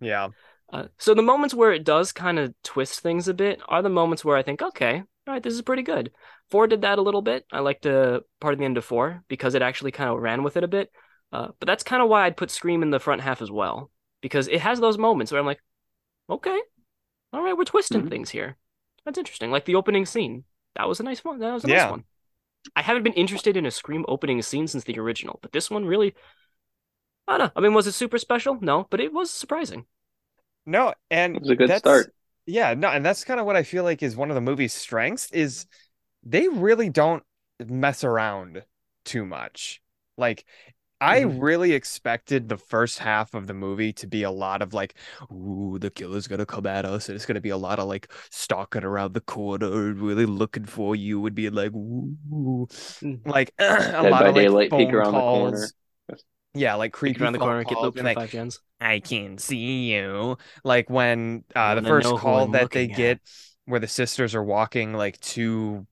yeah 0.00 0.28
Uh, 0.72 0.88
so 0.98 1.14
the 1.14 1.22
moments 1.22 1.54
where 1.54 1.72
it 1.72 1.84
does 1.84 2.12
kind 2.12 2.38
of 2.38 2.54
twist 2.62 3.00
things 3.00 3.28
a 3.28 3.34
bit 3.34 3.60
are 3.68 3.82
the 3.82 3.88
moments 3.88 4.24
where 4.24 4.36
I 4.36 4.42
think, 4.42 4.60
okay, 4.60 5.02
all 5.26 5.32
right, 5.32 5.42
this 5.42 5.54
is 5.54 5.62
pretty 5.62 5.82
good. 5.82 6.10
Four 6.50 6.66
did 6.66 6.82
that 6.82 6.98
a 6.98 7.02
little 7.02 7.22
bit. 7.22 7.46
I 7.52 7.60
liked 7.60 7.82
the 7.82 8.22
part 8.40 8.52
of 8.52 8.58
the 8.58 8.64
end 8.64 8.76
of 8.76 8.84
four 8.84 9.22
because 9.28 9.54
it 9.54 9.62
actually 9.62 9.92
kind 9.92 10.10
of 10.10 10.20
ran 10.20 10.42
with 10.42 10.56
it 10.56 10.64
a 10.64 10.68
bit. 10.68 10.90
Uh, 11.34 11.48
but 11.58 11.66
that's 11.66 11.82
kind 11.82 12.02
of 12.02 12.08
why 12.08 12.24
I'd 12.26 12.36
put 12.38 12.50
Scream 12.52 12.82
in 12.84 12.90
the 12.90 13.00
front 13.00 13.22
half 13.22 13.42
as 13.42 13.50
well 13.50 13.90
because 14.22 14.48
it 14.48 14.60
has 14.60 14.80
those 14.80 14.98
moments 14.98 15.32
where 15.32 15.40
I'm 15.40 15.46
like, 15.46 15.60
okay, 16.30 16.60
all 17.32 17.42
right, 17.42 17.56
we're 17.56 17.64
twisting 17.64 18.04
Mhm. 18.04 18.08
things 18.08 18.30
here. 18.30 18.56
That's 19.04 19.18
interesting. 19.18 19.50
Like 19.50 19.66
the 19.66 19.76
opening 19.76 20.06
scene. 20.06 20.44
That 20.76 20.88
was 20.88 21.00
a 21.00 21.04
nice 21.04 21.24
one. 21.24 21.40
That 21.40 21.54
was 21.54 21.64
a 21.64 21.68
Yeah. 21.68 21.74
nice 21.74 21.90
one. 21.90 22.04
I 22.76 22.82
haven't 22.82 23.04
been 23.04 23.14
interested 23.14 23.56
in 23.56 23.66
a 23.66 23.72
Scream 23.72 24.04
opening 24.08 24.42
scene 24.42 24.68
since 24.68 24.84
the 24.84 24.98
original, 24.98 25.38
but 25.42 25.52
this 25.52 25.70
one 25.70 25.86
really, 25.86 26.14
I 27.28 27.38
don't 27.38 27.46
know. 27.46 27.52
I 27.56 27.60
mean, 27.60 27.74
was 27.74 27.86
it 27.86 27.92
super 27.92 28.18
special? 28.18 28.58
No, 28.60 28.86
but 28.90 29.00
it 29.00 29.12
was 29.12 29.30
surprising. 29.30 29.86
No, 30.66 30.94
and 31.10 31.36
It 31.36 31.40
was 31.42 31.50
a 31.50 31.56
good 31.56 31.68
that's, 31.68 31.78
start. 31.78 32.14
Yeah, 32.46 32.74
no, 32.74 32.88
and 32.88 33.04
that's 33.04 33.24
kind 33.24 33.40
of 33.40 33.46
what 33.46 33.56
I 33.56 33.62
feel 33.62 33.84
like 33.84 34.02
is 34.02 34.16
one 34.16 34.30
of 34.30 34.34
the 34.34 34.40
movie's 34.40 34.72
strengths 34.72 35.30
is 35.32 35.66
they 36.22 36.48
really 36.48 36.90
don't 36.90 37.22
mess 37.64 38.04
around 38.04 38.64
too 39.04 39.24
much. 39.26 39.82
Like 40.16 40.44
I 41.00 41.20
Mhm. 41.20 41.20
really 41.20 41.72
expected 41.72 42.48
the 42.48 42.56
first 42.56 42.98
half 42.98 43.34
of 43.34 43.46
the 43.46 43.52
movie 43.54 43.92
to 43.94 44.06
be 44.06 44.22
a 44.22 44.30
lot 44.30 44.62
of 44.62 44.72
like, 44.72 44.94
ooh, 45.30 45.78
the 45.78 45.90
killer's 45.90 46.26
gonna 46.28 46.46
come 46.46 46.66
at 46.66 46.84
us, 46.86 47.08
and 47.08 47.16
it's 47.16 47.26
gonna 47.26 47.40
be 47.40 47.50
a 47.50 47.56
lot 47.56 47.78
of 47.78 47.88
like 47.88 48.10
stalking 48.30 48.84
around 48.84 49.12
the 49.14 49.20
corner, 49.20 49.92
really 49.92 50.26
looking 50.26 50.64
for 50.64 50.96
you, 50.96 51.20
would 51.20 51.34
be 51.34 51.50
like, 51.50 51.72
ooh, 51.74 52.68
Mm. 53.02 53.24
like 53.26 53.52
a 53.58 54.02
Dead 54.02 54.18
lot 54.18 54.26
by 54.26 54.28
of 54.28 54.34
like 54.34 54.50
Daylight, 54.50 54.74
peek 54.74 54.92
phone 54.92 54.94
around 54.94 55.14
the 55.16 55.22
corner. 55.22 55.72
calls. 55.72 55.74
Yeah, 56.54 56.74
like 56.76 56.92
Peek 57.04 57.20
creepy 57.20 57.20
around 57.20 57.32
the 57.34 57.38
corner, 57.38 57.64
get 57.64 57.80
calls 57.80 57.94
looked 57.94 58.02
like, 58.02 58.22
gens. 58.26 58.60
I 58.80 59.00
can 59.00 59.38
see 59.38 59.92
you. 59.92 60.38
Like 60.64 60.90
when 60.90 61.44
uh 61.54 61.74
the 61.76 61.82
first 61.82 62.14
call 62.14 62.48
that 62.48 62.72
they 62.72 62.88
at. 62.88 62.88
get 62.88 63.20
where 63.66 63.80
the 63.80 63.88
sisters 63.88 64.34
are 64.34 64.44
walking 64.44 64.92
like 64.94 65.20
to 65.20 65.86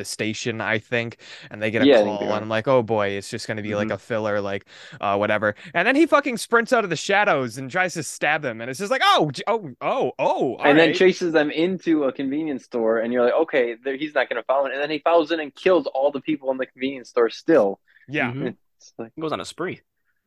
the 0.00 0.04
station, 0.04 0.60
I 0.60 0.78
think, 0.78 1.18
and 1.50 1.62
they 1.62 1.70
get 1.70 1.82
a 1.82 1.86
Yeah, 1.86 2.02
call 2.02 2.34
and. 2.34 2.42
I'm 2.42 2.48
like, 2.48 2.66
oh 2.68 2.82
boy, 2.82 3.08
it's 3.10 3.30
just 3.30 3.46
gonna 3.48 3.62
be 3.62 3.74
like 3.74 3.88
Mhm. 3.88 3.94
a 3.94 3.98
filler, 3.98 4.40
like 4.40 4.64
uh 5.00 5.16
whatever. 5.16 5.54
And 5.74 5.86
then 5.86 5.96
he 5.96 6.06
fucking 6.06 6.36
sprints 6.38 6.72
out 6.72 6.84
of 6.84 6.90
the 6.90 6.96
shadows 6.96 7.58
and 7.58 7.70
tries 7.70 7.94
to 7.94 8.02
stab 8.02 8.42
them, 8.42 8.60
and 8.60 8.70
it's 8.70 8.78
just 8.80 8.90
like, 8.90 9.02
oh, 9.04 9.30
oh, 9.46 9.70
oh, 9.80 10.12
oh, 10.18 10.54
all 10.56 10.58
and 10.64 10.78
then 10.78 10.92
chases 10.92 11.32
them 11.32 11.50
into 11.50 12.04
a 12.04 12.12
convenience 12.12 12.64
store, 12.64 12.98
and 12.98 13.12
you're 13.12 13.24
like, 13.24 13.34
okay, 13.34 13.76
he's 13.98 14.14
not 14.14 14.28
going 14.28 14.40
to 14.40 14.46
follow. 14.46 14.66
And 14.66 14.80
then 14.80 14.90
he 14.90 14.98
follows 14.98 15.30
in 15.30 15.40
and 15.40 15.54
kills 15.54 15.86
all 15.86 16.10
the 16.10 16.20
people 16.20 16.50
in 16.50 16.58
the 16.58 16.66
convenience 16.66 17.10
store. 17.10 17.30
Still, 17.30 17.80
yeah, 18.08 18.32
Mhm. 18.34 18.56
like, 18.98 19.12
He 19.14 19.22
goes 19.22 19.32
on 19.32 19.40
a 19.40 19.44
spree. 19.44 19.80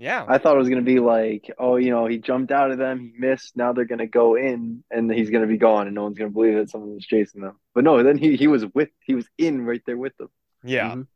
Yeah. 0.03 0.25
I 0.27 0.37
thought 0.37 0.55
it 0.55 0.59
was 0.59 0.67
gonna 0.67 0.81
be 0.81 0.99
like, 0.99 1.49
oh, 1.57 1.77
you 1.77 1.89
know, 1.89 2.07
he 2.07 2.17
jumped 2.17 2.51
out 2.51 2.71
of 2.71 2.77
them, 2.77 2.99
he 2.99 3.13
missed. 3.17 3.55
Now 3.55 3.71
they're 3.71 3.85
gonna 3.85 4.05
go 4.05 4.35
in, 4.35 4.83
and 4.91 5.09
he's 5.09 5.29
gonna 5.29 5.47
be 5.47 5.57
gone, 5.57 5.87
and 5.87 5.95
no 5.95 6.03
one's 6.03 6.17
gonna 6.17 6.29
believe 6.29 6.55
that 6.55 6.69
someone 6.69 6.93
was 6.95 7.05
chasing 7.05 7.39
them. 7.39 7.57
But 7.73 7.85
no, 7.85 8.03
then 8.03 8.17
he 8.17 8.35
he 8.35 8.47
was 8.47 8.65
with, 8.75 8.89
he 9.05 9.15
was 9.15 9.25
in 9.37 9.65
right 9.65 9.81
there 9.85 9.95
with 9.95 10.15
them. 10.17 10.27
Yeah. 10.61 10.95
Mhm. 10.95 11.07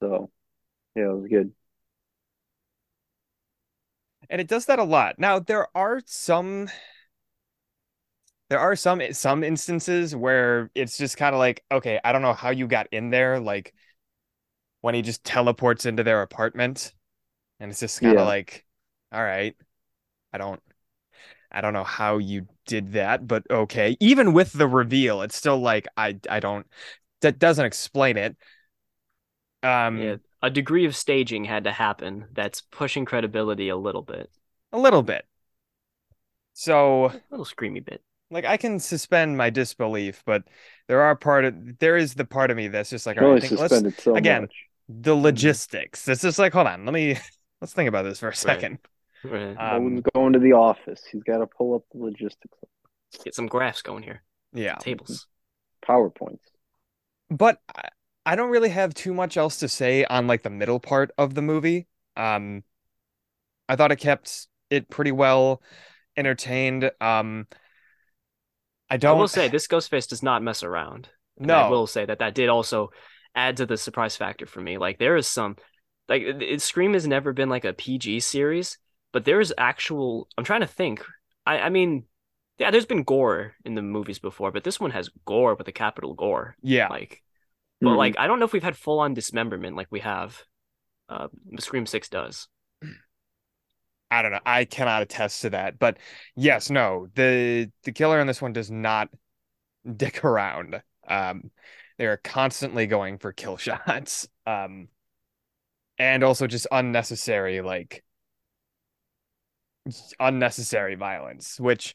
So, 0.00 0.30
yeah, 0.94 1.04
it 1.04 1.14
was 1.14 1.28
good. 1.28 1.52
And 4.28 4.42
it 4.42 4.46
does 4.46 4.66
that 4.66 4.78
a 4.78 4.84
lot. 4.84 5.18
Now, 5.18 5.38
there 5.38 5.68
are 5.74 6.02
some 6.04 6.68
there 8.50 8.60
are 8.60 8.76
some 8.76 9.00
some 9.12 9.42
instances 9.42 10.14
where 10.14 10.70
it's 10.74 10.98
just 10.98 11.16
kind 11.16 11.34
of 11.34 11.38
like, 11.38 11.64
okay, 11.72 11.98
I 12.04 12.12
don't 12.12 12.20
know 12.22 12.34
how 12.34 12.50
you 12.50 12.66
got 12.66 12.88
in 12.92 13.08
there, 13.08 13.40
like 13.40 13.72
when 14.82 14.94
he 14.94 15.00
just 15.00 15.24
teleports 15.24 15.86
into 15.86 16.02
their 16.04 16.20
apartment 16.20 16.92
and 17.60 17.70
it's 17.70 17.80
just 17.80 18.02
kind 18.02 18.18
of 18.18 18.24
Yeah. 18.24 18.26
like, 18.26 18.64
all 19.12 19.22
right. 19.22 19.56
I 20.32 20.38
don't 20.38 20.62
I 21.52 21.60
don't 21.62 21.74
know 21.74 21.84
how 21.84 22.18
you 22.18 22.48
did 22.66 22.92
that, 22.92 23.26
but 23.28 23.44
okay. 23.50 23.96
Even 24.00 24.32
with 24.34 24.52
the 24.54 24.68
reveal, 24.68 25.22
it's 25.22 25.36
still 25.36 25.58
like 25.60 25.88
I 25.96 26.20
I 26.30 26.40
don't 26.40 26.66
that 27.22 27.38
doesn't 27.40 27.66
explain 27.66 28.16
it. 28.18 28.36
Um 29.62 29.98
Yeah, 29.98 30.16
a 30.40 30.48
degree 30.48 30.86
of 30.86 30.96
staging 30.96 31.44
had 31.44 31.64
to 31.64 31.72
happen 31.72 32.28
that's 32.32 32.62
pushing 32.62 33.04
credibility 33.04 33.68
a 33.68 33.76
little 33.76 34.00
bit, 34.02 34.30
a 34.72 34.78
little 34.78 35.02
bit. 35.02 35.26
So 36.52 37.12
a 37.12 37.20
little 37.30 37.44
screamy 37.44 37.84
bit. 37.84 38.02
like 38.30 38.44
I 38.44 38.56
can 38.56 38.78
suspend 38.78 39.36
my 39.36 39.50
disbelief, 39.50 40.22
but 40.26 40.44
there 40.86 41.00
are 41.02 41.16
part 41.16 41.44
of 41.44 41.78
there 41.78 41.96
is 41.96 42.14
the 42.14 42.24
part 42.24 42.50
of 42.50 42.56
me 42.56 42.68
that's 42.68 42.90
just 42.90 43.06
like, 43.06 43.18
You 43.18 43.26
can 43.26 43.28
all 43.28 43.38
think, 43.38 43.56
let's 43.56 43.82
suspend 43.82 43.86
it 43.86 44.00
so 44.00 44.18
again, 44.18 44.48
much. 44.48 44.68
the 44.88 45.14
logistics. 45.14 46.06
It's 46.08 46.22
just 46.22 46.38
like, 46.38 46.52
hold 46.52 46.66
on, 46.66 46.84
let 46.84 46.92
me 46.94 47.18
let's 47.60 47.72
think 47.72 47.88
about 47.88 48.02
this 48.02 48.20
for 48.20 48.28
a 48.28 48.34
second. 48.34 48.78
Right. 49.24 49.56
Um, 49.56 49.82
Owen's 49.82 50.02
going 50.14 50.32
to 50.34 50.38
the 50.38 50.52
office. 50.52 51.02
He's 51.10 51.22
got 51.22 51.38
to 51.38 51.46
pull 51.46 51.74
up 51.74 51.82
the 51.92 51.98
logistics, 51.98 52.56
Get 53.24 53.34
some 53.34 53.46
graphs 53.46 53.82
going 53.82 54.02
here. 54.02 54.22
yeah, 54.52 54.76
Tables. 54.76 55.26
PowerPoints. 55.84 56.38
but 57.30 57.60
I, 57.74 57.88
I 58.26 58.36
don't 58.36 58.50
really 58.50 58.68
have 58.68 58.94
too 58.94 59.14
much 59.14 59.36
else 59.36 59.58
to 59.58 59.68
say 59.68 60.04
on 60.04 60.26
like 60.26 60.42
the 60.42 60.50
middle 60.50 60.78
part 60.80 61.10
of 61.18 61.34
the 61.34 61.42
movie. 61.42 61.86
Um, 62.16 62.62
I 63.68 63.76
thought 63.76 63.92
it 63.92 63.96
kept 63.96 64.46
it 64.70 64.88
pretty 64.90 65.12
well 65.12 65.62
entertained. 66.16 66.90
Um, 67.00 67.46
I 68.90 68.94
I 68.94 68.96
don't 68.98 69.16
I 69.16 69.20
will 69.20 69.28
say 69.28 69.48
this 69.48 69.66
Ghostface 69.66 70.08
does 70.08 70.22
not 70.22 70.42
mess 70.42 70.62
around. 70.62 71.08
And 71.38 71.50
I 71.52 71.68
will 71.68 71.86
say 71.86 72.04
that 72.04 72.18
that 72.18 72.34
did 72.34 72.48
also 72.48 72.90
add 73.34 73.58
to 73.58 73.66
the 73.66 73.76
surprise 73.76 74.16
factor 74.16 74.46
for 74.46 74.60
me. 74.60 74.76
Like 74.78 74.98
there 74.98 75.16
is 75.16 75.26
some, 75.28 75.56
like 76.08 76.22
it, 76.22 76.42
it- 76.42 76.62
Scream 76.62 76.94
has 76.94 77.06
never 77.06 77.32
been 77.32 77.48
like 77.48 77.64
a 77.64 77.72
PG 77.72 78.20
series, 78.20 78.78
but 79.12 79.24
there 79.24 79.40
is 79.40 79.54
actual. 79.58 80.28
I'm 80.38 80.44
trying 80.44 80.60
to 80.62 80.66
think. 80.66 81.04
I 81.46 81.60
I 81.60 81.68
mean, 81.70 82.04
yeah, 82.58 82.70
there's 82.70 82.86
been 82.86 83.04
gore 83.04 83.54
in 83.64 83.74
the 83.74 83.82
movies 83.82 84.18
before, 84.18 84.52
but 84.52 84.64
this 84.64 84.80
one 84.80 84.90
has 84.92 85.10
gore 85.26 85.54
with 85.54 85.68
a 85.68 85.72
capital 85.72 86.14
gore. 86.14 86.56
yeah, 86.62 86.88
Like, 86.88 87.22
but 87.82 87.96
Mhm. 87.96 87.98
like 87.98 88.18
I 88.18 88.26
don't 88.26 88.38
know 88.40 88.46
if 88.46 88.52
we've 88.52 88.62
had 88.62 88.76
full 88.76 89.00
on 89.00 89.14
dismemberment 89.14 89.76
like 89.76 89.88
we 89.90 90.00
have. 90.00 90.44
Uh, 91.08 91.28
Scream 91.60 91.86
Six 91.86 92.08
does. 92.08 92.48
I 94.10 94.22
don't 94.22 94.32
know. 94.32 94.40
I 94.46 94.64
cannot 94.64 95.02
attest 95.02 95.42
to 95.42 95.50
that, 95.50 95.78
but 95.78 95.98
yes, 96.34 96.70
no, 96.70 97.08
the 97.14 97.70
the 97.82 97.92
killer 97.92 98.20
in 98.20 98.26
this 98.26 98.40
one 98.40 98.52
does 98.54 98.70
not 98.70 99.10
dick 99.96 100.24
around. 100.24 100.82
Um, 101.08 101.50
they 101.98 102.06
are 102.06 102.18
constantly 102.18 102.86
going 102.86 103.18
for 103.18 103.32
kill 103.32 103.56
shots. 103.58 104.28
Um, 104.46 104.88
and 105.98 106.22
also 106.22 106.46
just 106.46 106.66
unnecessary, 106.70 107.60
like 107.60 108.04
unnecessary 110.20 110.94
violence, 110.94 111.58
which 111.58 111.94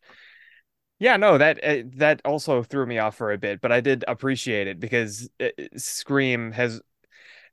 yeah, 1.00 1.18
no, 1.18 1.38
that 1.38 1.64
uh, 1.64 1.84
that 1.98 2.22
also 2.24 2.64
threw 2.64 2.86
me 2.86 2.98
off 2.98 3.16
for 3.18 3.32
a 3.32 3.38
bit, 3.38 3.62
but 3.62 3.72
I 3.72 3.82
did 3.82 4.06
appreciate 4.08 4.68
it 4.68 4.80
because 4.80 5.30
uh, 5.42 5.48
Scream 5.76 6.52
has 6.54 6.82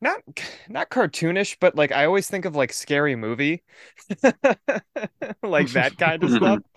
not 0.01 0.21
not 0.69 0.91
cartoonish, 0.91 1.59
but 1.61 1.77
like 1.77 1.93
I 1.93 2.07
always 2.07 2.29
think 2.29 2.45
of 2.47 2.57
like 2.57 2.73
scary 2.73 3.17
movie, 3.17 3.65
like 5.43 5.71
that 5.73 5.97
kind 5.99 6.25
of 6.25 6.31
stuff. 6.33 6.61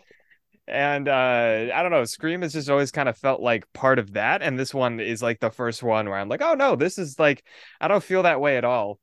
And 0.68 1.10
uh 1.10 1.72
I 1.76 1.82
don't 1.84 1.92
know, 1.92 2.06
Scream 2.06 2.42
has 2.42 2.54
just 2.54 2.70
always 2.70 2.92
kind 2.92 3.10
of 3.10 3.18
felt 3.18 3.42
like 3.42 3.72
part 3.74 4.00
of 4.00 4.14
that, 4.14 4.42
and 4.42 4.58
this 4.58 4.74
one 4.74 5.00
is 5.02 5.22
like 5.22 5.40
the 5.42 5.50
first 5.52 5.84
one 5.84 6.08
where 6.10 6.18
I'm 6.18 6.30
like, 6.30 6.42
oh 6.42 6.54
no, 6.56 6.76
this 6.78 6.98
is 6.98 7.20
like 7.20 7.44
I 7.82 7.90
don't 7.90 8.04
feel 8.04 8.24
that 8.24 8.42
way 8.42 8.58
at 8.58 8.66
all. 8.66 9.00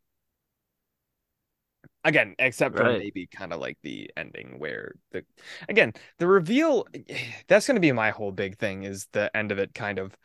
Again, 2.02 2.34
except 2.38 2.76
for 2.76 2.84
Right. 2.84 2.98
maybe 2.98 3.26
kind 3.26 3.52
of 3.52 3.60
like 3.60 3.76
the 3.82 4.10
ending 4.16 4.58
where 4.58 4.94
the 5.12 5.24
again 5.68 5.92
the 6.18 6.26
reveal 6.26 6.86
that's 7.48 7.66
going 7.66 7.76
to 7.76 7.80
be 7.80 7.92
my 7.92 8.10
whole 8.10 8.32
big 8.32 8.56
thing 8.58 8.84
is 8.84 9.06
the 9.12 9.34
end 9.36 9.52
of 9.52 9.58
it 9.58 9.74
kind 9.74 9.98
of 9.98 10.16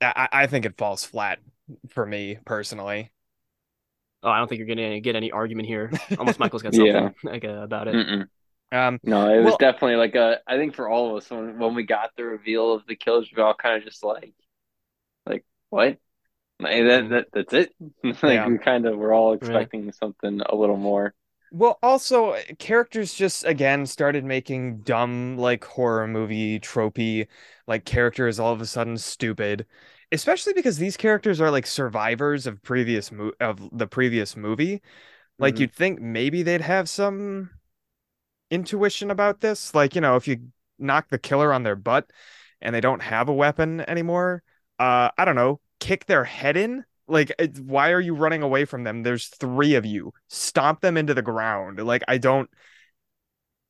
I, 0.00 0.28
I 0.32 0.46
think 0.46 0.64
it 0.64 0.76
falls 0.78 1.04
flat 1.04 1.38
for 1.90 2.04
me 2.04 2.38
personally. 2.44 3.12
Oh, 4.22 4.30
I 4.30 4.38
don't 4.38 4.48
think 4.48 4.58
you're 4.58 4.68
gonna 4.68 5.00
get 5.00 5.16
any 5.16 5.30
argument 5.32 5.66
here. 5.66 5.90
Almost 6.18 6.38
Michael's 6.38 6.62
got 6.62 6.74
something 6.74 6.92
Yeah. 6.94 7.10
like, 7.24 7.44
uh, 7.44 7.48
about 7.62 7.88
it. 7.88 7.94
Mm-mm. 7.94 8.26
Um, 8.70 8.98
No, 9.02 9.28
it 9.28 9.38
was 9.38 9.46
Well- 9.46 9.56
definitely 9.58 9.96
like 9.96 10.14
a. 10.14 10.40
I 10.46 10.56
think 10.56 10.74
for 10.74 10.88
all 10.88 11.10
of 11.10 11.16
us, 11.22 11.30
when 11.30 11.58
when 11.58 11.74
we 11.74 11.82
got 11.82 12.10
the 12.16 12.24
reveal 12.24 12.72
of 12.72 12.86
the 12.86 12.96
killers, 12.96 13.28
we 13.36 13.42
all 13.42 13.54
kind 13.54 13.76
of 13.76 13.84
just 13.84 14.02
like, 14.04 14.32
like 15.26 15.44
what? 15.70 15.98
That, 16.62 17.08
that 17.10 17.26
that's 17.32 17.52
it. 17.52 17.74
like 18.22 18.22
Yeah. 18.34 18.46
we 18.46 18.58
kind 18.58 18.86
of 18.86 18.96
were 18.98 19.12
all 19.12 19.32
expecting 19.34 19.92
something 19.92 20.40
a 20.42 20.54
little 20.54 20.76
more. 20.76 21.14
well, 21.50 21.78
also 21.82 22.36
characters 22.58 23.12
just 23.14 23.44
again 23.44 23.84
started 23.86 24.24
making 24.24 24.80
dumb 24.82 25.36
like 25.36 25.64
horror 25.64 26.06
movie 26.08 26.58
tropey 26.60 27.26
like 27.66 27.84
characters 27.84 28.38
all 28.38 28.52
of 28.52 28.60
a 28.60 28.66
sudden 28.66 28.96
stupid, 28.98 29.66
especially 30.12 30.54
because 30.54 30.78
these 30.78 30.96
characters 30.96 31.40
are 31.40 31.50
like 31.50 31.66
survivors 31.66 32.46
of 32.46 32.62
previous 32.62 33.12
mo- 33.12 33.32
of 33.40 33.68
the 33.76 33.86
previous 33.86 34.36
movie. 34.36 34.80
Like 35.38 35.58
Mhm. 35.58 35.60
you'd 35.60 35.74
think 35.74 36.00
maybe 36.00 36.42
they'd 36.44 36.62
have 36.62 36.88
some 36.90 37.50
intuition 38.50 39.10
about 39.10 39.40
this, 39.40 39.74
like 39.74 39.94
you 39.94 40.00
know, 40.00 40.16
if 40.16 40.28
you 40.28 40.38
knock 40.78 41.08
the 41.08 41.18
killer 41.18 41.52
on 41.52 41.62
their 41.62 41.76
butt 41.76 42.10
and 42.60 42.74
they 42.74 42.80
don't 42.80 43.00
have 43.02 43.28
a 43.28 43.34
weapon 43.34 43.80
anymore, 43.82 44.42
uh, 44.78 45.10
I 45.16 45.24
don't 45.24 45.36
know, 45.36 45.60
kick 45.82 46.06
their 46.06 46.22
head 46.24 46.56
in. 46.56 46.84
Like, 47.08 47.32
it's, 47.38 47.58
why 47.58 47.90
are 47.90 48.00
you 48.00 48.14
running 48.14 48.42
away 48.42 48.64
from 48.64 48.84
them? 48.84 49.02
There's 49.02 49.26
three 49.26 49.74
of 49.74 49.84
you. 49.84 50.12
Stomp 50.28 50.80
them 50.80 50.96
into 50.96 51.12
the 51.12 51.22
ground. 51.22 51.78
Like, 51.84 52.02
I 52.06 52.18
don't 52.18 52.48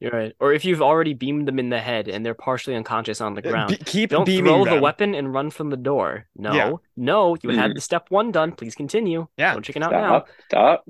You're 0.00 0.10
right. 0.12 0.32
Or 0.38 0.52
if 0.52 0.64
you've 0.64 0.82
already 0.82 1.14
beamed 1.14 1.48
them 1.48 1.58
in 1.58 1.70
the 1.70 1.80
head 1.80 2.08
and 2.08 2.24
they're 2.26 2.34
partially 2.34 2.76
unconscious 2.76 3.20
on 3.20 3.34
the 3.34 3.42
ground, 3.42 3.70
be- 3.70 3.76
keep 3.84 4.10
don't 4.10 4.26
beaming 4.26 4.52
throw 4.52 4.74
the 4.74 4.80
weapon 4.80 5.14
and 5.14 5.32
run 5.32 5.50
from 5.50 5.70
the 5.70 5.76
door. 5.78 6.26
No, 6.36 6.52
Yeah. 6.52 6.72
no, 6.96 7.36
you 7.42 7.50
had 7.50 7.70
Mhm. 7.70 7.74
the 7.74 7.80
step 7.80 8.10
one 8.10 8.30
done. 8.32 8.52
Please 8.52 8.74
continue. 8.74 9.26
Yeah. 9.38 9.54
Don't 9.54 9.64
chicken 9.64 9.82
out 9.82 9.92
now. 9.92 10.08
Stop, 10.08 10.28
stop. 10.48 10.84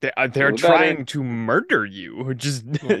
They, 0.00 0.10
uh, 0.16 0.26
they're 0.26 0.50
Do 0.52 0.56
trying 0.56 1.04
to 1.06 1.22
murder 1.22 1.84
you. 1.86 2.34
Just 2.46 2.64
Yeah. 2.82 3.00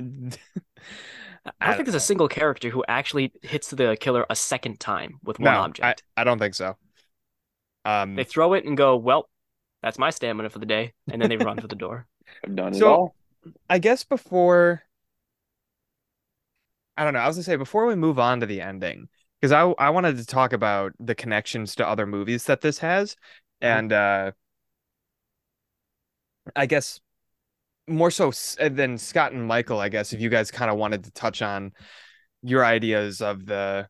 I 1.46 1.50
I 1.58 1.66
don't 1.68 1.76
think 1.76 1.86
there's 1.86 1.94
a 1.94 2.00
single 2.00 2.28
character 2.28 2.68
who 2.68 2.84
actually 2.86 3.32
hits 3.42 3.70
the 3.70 3.96
killer 3.98 4.26
a 4.28 4.36
second 4.36 4.78
time 4.78 5.18
with 5.24 5.38
one 5.38 5.52
no, 5.54 5.60
I, 5.60 5.64
object. 5.64 6.02
I 6.16 6.24
don't 6.24 6.38
think 6.38 6.54
so. 6.54 6.76
Um, 7.84 8.14
They 8.14 8.24
throw 8.24 8.52
it 8.54 8.64
and 8.64 8.76
go, 8.76 8.96
well, 8.96 9.28
that's 9.82 9.98
my 9.98 10.10
stamina 10.10 10.50
for 10.50 10.58
the 10.58 10.66
day, 10.66 10.92
and 11.10 11.20
then 11.20 11.28
they 11.30 11.36
run 11.36 11.58
for 11.58 11.66
the 11.66 11.74
door. 11.76 12.06
I've 12.44 12.54
done 12.54 12.74
it 12.74 12.78
So- 12.78 12.88
all. 12.92 13.14
I 13.70 13.78
guess 13.78 14.04
before 14.04 14.82
I 16.96 17.04
don't 17.04 17.14
know, 17.14 17.20
I 17.20 17.26
was 17.26 17.36
gonna 17.36 17.44
say 17.44 17.56
before 17.56 17.86
we 17.86 17.94
move 17.94 18.18
on 18.18 18.40
to 18.40 18.46
the 18.46 18.60
ending, 18.60 19.08
because 19.40 19.52
I 19.52 19.62
I 19.78 19.88
wanted 19.90 20.18
to 20.18 20.26
talk 20.26 20.52
about 20.52 20.92
the 21.00 21.14
connections 21.14 21.74
to 21.76 21.88
other 21.88 22.04
movies 22.06 22.44
that 22.44 22.60
this 22.60 22.78
has, 22.80 23.16
and 23.62 23.90
uh 23.92 24.32
I 26.54 26.66
guess 26.66 27.00
more 27.88 28.10
so 28.10 28.30
uh, 28.60 28.68
than 28.68 28.98
Scott 28.98 29.32
and 29.32 29.46
Michael, 29.46 29.80
I 29.80 29.88
guess, 29.88 30.12
if 30.12 30.20
you 30.20 30.28
guys 30.28 30.50
kind 30.50 30.70
of 30.70 30.76
wanted 30.76 31.04
to 31.04 31.10
touch 31.12 31.42
on 31.42 31.72
your 32.42 32.64
ideas 32.64 33.20
of 33.20 33.46
the 33.46 33.88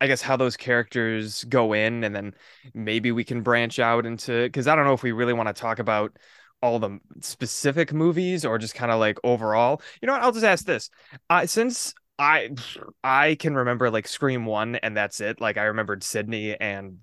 I 0.00 0.06
guess 0.06 0.22
how 0.22 0.36
those 0.36 0.56
characters 0.56 1.44
go 1.44 1.72
in, 1.72 2.04
and 2.04 2.14
then 2.14 2.34
maybe 2.74 3.12
we 3.12 3.24
can 3.24 3.42
branch 3.42 3.78
out 3.78 4.06
into 4.06 4.44
because 4.44 4.66
I 4.68 4.76
don't 4.76 4.84
know 4.84 4.92
if 4.94 5.02
we 5.02 5.12
really 5.12 5.32
want 5.32 5.48
to 5.48 5.52
talk 5.60 5.78
about 5.78 6.16
all 6.62 6.78
the 6.78 6.98
specific 7.20 7.92
movies 7.92 8.44
or 8.44 8.58
just 8.58 8.74
kind 8.74 8.90
of 8.92 8.98
like 9.00 9.18
overall. 9.24 9.80
You 10.02 10.06
know 10.06 10.12
what? 10.14 10.22
I'll 10.22 10.32
just 10.32 10.44
ask 10.44 10.64
this. 10.64 10.90
Uh, 11.30 11.46
since 11.46 11.94
I 12.18 12.50
I 13.04 13.36
can 13.36 13.54
remember 13.54 13.90
like 13.90 14.08
Scream 14.08 14.44
1 14.46 14.76
and 14.76 14.96
that's 14.96 15.20
it. 15.20 15.40
Like 15.40 15.56
I 15.56 15.64
remembered 15.64 16.02
Sidney 16.04 16.56
and 16.60 16.98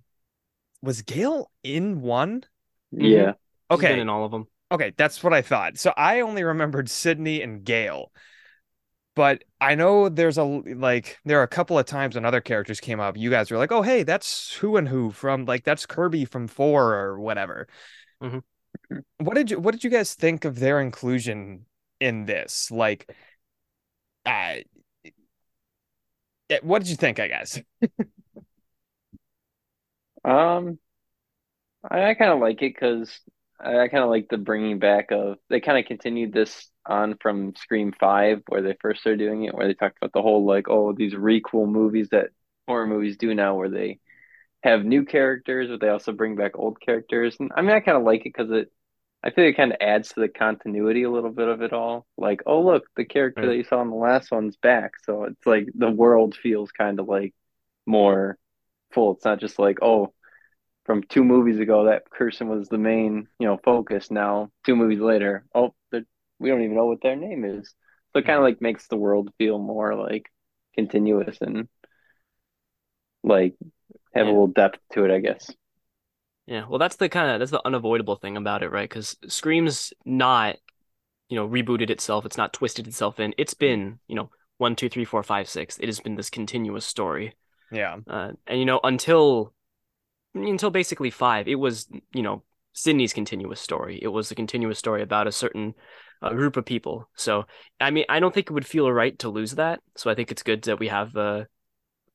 was 0.82 1.02
Gale 1.02 1.52
in 1.64 2.02
one? 2.02 2.44
Yeah. 2.92 3.34
She's 3.70 3.86
been 3.86 4.00
Okay. 4.00 4.00
in 4.00 4.10
all 4.10 4.26
of 4.26 4.32
them. 4.32 4.48
Okay, 4.72 4.94
that's 4.98 5.24
what 5.24 5.34
I 5.34 5.42
thought. 5.42 5.78
So 5.78 5.94
I 5.98 6.22
only 6.22 6.44
remembered 6.44 6.90
Sidney 6.90 7.42
and 7.42 7.64
Gale. 7.64 8.12
But 9.16 9.44
I 9.62 9.76
know 9.76 10.10
there's 10.10 10.38
a 10.38 10.44
like 10.44 11.20
there 11.26 11.40
are 11.40 11.44
a 11.44 11.48
couple 11.48 11.80
of 11.80 11.86
times 11.86 12.16
when 12.16 12.26
other 12.26 12.42
characters 12.42 12.80
came 12.82 13.00
up. 13.00 13.16
You 13.18 13.30
guys 13.30 13.50
were 13.50 13.58
like, 13.58 13.72
"Oh, 13.72 13.82
hey, 13.82 14.04
that's 14.04 14.54
who 14.56 14.78
and 14.78 14.88
who 14.90 15.12
from 15.12 15.46
like 15.46 15.64
that's 15.64 15.86
Kirby 15.86 16.26
from 16.26 16.48
4 16.48 16.94
or 16.96 17.20
whatever." 17.20 17.68
Mhm. 18.22 18.44
what 19.20 19.36
did 19.36 19.52
you 19.52 19.60
what 19.60 19.74
did 19.74 19.84
you 19.84 19.90
guys 19.90 20.16
think 20.16 20.46
of 20.46 20.60
their 20.60 20.82
inclusion 20.82 21.66
in 22.02 22.26
this? 22.26 22.72
Like, 22.72 23.10
uh, 24.26 24.56
what 26.62 26.80
did 26.80 26.90
you 26.90 26.96
think? 26.96 27.20
I 27.20 27.28
guess. 27.28 27.60
Um, 30.24 30.80
I, 31.90 32.10
I 32.10 32.14
kind 32.16 32.32
of 32.32 32.40
like 32.40 32.62
it 32.62 32.74
because 32.74 33.20
I, 33.60 33.80
I 33.80 33.88
kind 33.88 34.04
of 34.04 34.10
like 34.10 34.28
the 34.30 34.38
bringing 34.38 34.80
back 34.80 35.12
of 35.12 35.38
they 35.50 35.60
kind 35.62 35.78
of 35.78 35.86
continued 35.86 36.34
this 36.34 36.70
on 36.88 37.18
from 37.22 37.56
Scream 37.56 37.94
Five 38.00 38.44
where 38.48 38.62
they 38.62 38.76
first 38.82 39.02
started 39.02 39.20
doing 39.20 39.46
it, 39.46 39.54
where 39.56 39.68
they 39.68 39.74
talked 39.74 39.98
about 39.98 40.14
the 40.14 40.22
whole 40.22 40.46
like 40.46 40.68
oh 40.70 40.94
these 40.94 41.14
requel 41.14 41.68
movies 41.68 42.10
that 42.12 42.30
horror 42.68 42.88
movies 42.88 43.18
do 43.18 43.34
now, 43.36 43.56
where 43.56 43.70
they 43.70 44.00
have 44.64 44.84
new 44.86 45.06
characters, 45.06 45.70
but 45.70 45.80
they 45.82 45.90
also 45.90 46.12
bring 46.12 46.36
back 46.36 46.54
old 46.58 46.80
characters. 46.82 47.36
And 47.40 47.52
I 47.56 47.62
mean, 47.62 47.72
I 47.76 47.80
kind 47.80 47.98
of 47.98 48.04
like 48.04 48.22
it 48.22 48.34
because 48.36 48.52
it, 48.52 48.72
I 49.24 49.32
feel 49.32 49.46
it 49.46 49.58
kind 49.58 49.72
of 49.72 49.78
adds 49.82 50.10
to 50.10 50.22
the 50.22 50.30
continuity 50.30 51.04
a 51.04 51.12
little 51.12 51.32
bit 51.32 51.48
of 51.48 51.62
it 51.62 51.74
all. 51.74 52.06
Like, 52.18 52.42
oh 52.46 52.62
look, 52.62 52.86
the 52.96 53.06
character 53.06 53.48
Right. 53.48 53.50
that 53.50 53.58
you 53.58 53.64
saw 53.64 53.82
in 53.82 53.90
the 53.90 53.96
last 53.96 54.32
one's 54.32 54.58
back, 54.58 54.94
so 55.06 55.26
it's 55.26 55.46
like 55.46 55.68
the 55.76 55.90
world 55.92 56.36
feels 56.36 56.72
kind 56.72 57.00
of 57.00 57.08
like 57.08 57.34
more 57.86 58.38
full. 58.94 59.14
It's 59.14 59.26
not 59.26 59.40
just 59.40 59.60
like 59.60 59.80
oh 59.82 60.14
from 60.86 61.04
two 61.04 61.24
movies 61.24 61.60
ago 61.60 61.86
that 61.86 62.10
person 62.12 62.48
was 62.48 62.70
the 62.70 62.78
main 62.78 63.28
you 63.40 63.48
know 63.48 63.58
focus 63.64 64.12
now 64.12 64.50
two 64.66 64.76
movies 64.76 65.00
later 65.00 65.46
oh 65.56 65.74
we 66.40 66.50
don't 66.50 66.64
even 66.64 66.76
know 66.76 66.86
what 66.86 67.02
their 67.02 67.16
name 67.16 67.46
is 67.46 67.74
so 68.14 68.20
it 68.20 68.26
kind 68.26 68.38
of 68.38 68.44
like 68.44 68.62
makes 68.62 68.88
the 68.88 68.98
world 68.98 69.32
feel 69.38 69.58
more 69.60 69.96
like 69.96 70.26
continuous 70.76 71.38
and 71.42 71.68
like 73.24 73.56
have 74.14 74.28
a 74.28 74.30
little 74.30 74.48
depth 74.48 74.80
to 74.94 75.06
it 75.06 75.12
i 75.12 75.20
guess 75.20 75.52
Yeah, 76.48 76.66
well, 76.68 76.78
that's 76.78 76.98
the 76.98 77.10
kind 77.10 77.32
of 77.32 77.40
that's 77.40 77.52
the 77.52 77.66
unavoidable 77.66 78.16
thing 78.18 78.38
about 78.38 78.62
it, 78.62 78.70
right? 78.70 78.88
Because 78.88 79.18
Scream's 79.28 79.94
not, 80.06 80.58
you 81.30 81.38
know, 81.38 81.48
rebooted 81.48 81.90
itself. 81.90 82.26
It's 82.26 82.38
not 82.38 82.54
twisted 82.54 82.88
itself 82.88 83.20
in. 83.20 83.34
It's 83.38 83.56
been, 83.56 84.00
you 84.08 84.16
know, 84.16 84.30
one, 84.58 84.76
two, 84.76 84.90
three, 84.90 85.06
four, 85.06 85.24
five, 85.24 85.50
six. 85.50 85.80
It 85.80 85.88
has 85.88 86.00
been 86.00 86.16
this 86.16 86.30
continuous 86.30 86.86
story. 86.86 87.36
Yeah. 87.72 87.98
Uh, 88.08 88.34
and 88.48 88.60
you 88.60 88.66
know, 88.66 88.80
until 88.84 89.54
until 90.36 90.72
basically 90.72 91.12
five, 91.12 91.48
it 91.48 91.56
was, 91.56 91.88
you 92.14 92.24
know, 92.24 92.44
Sidney's 92.74 93.14
continuous 93.14 93.62
story. 93.62 94.00
It 94.02 94.10
was 94.10 94.32
a 94.32 94.36
continuous 94.36 94.80
story 94.80 95.02
about 95.02 95.28
a 95.28 95.32
certain 95.32 95.76
uh, 96.22 96.30
group 96.34 96.58
of 96.58 96.66
people. 96.66 97.08
So, 97.16 97.46
I 97.80 97.92
mean, 97.92 98.06
I 98.10 98.20
don't 98.20 98.34
think 98.34 98.50
it 98.50 98.54
would 98.54 98.66
feel 98.66 98.92
right 98.92 99.18
to 99.20 99.30
lose 99.30 99.56
that. 99.56 99.82
So, 99.96 100.10
I 100.10 100.16
think 100.16 100.32
it's 100.32 100.44
good 100.44 100.64
that 100.64 100.80
we 100.80 100.88
have 100.90 101.16
uh 101.16 101.46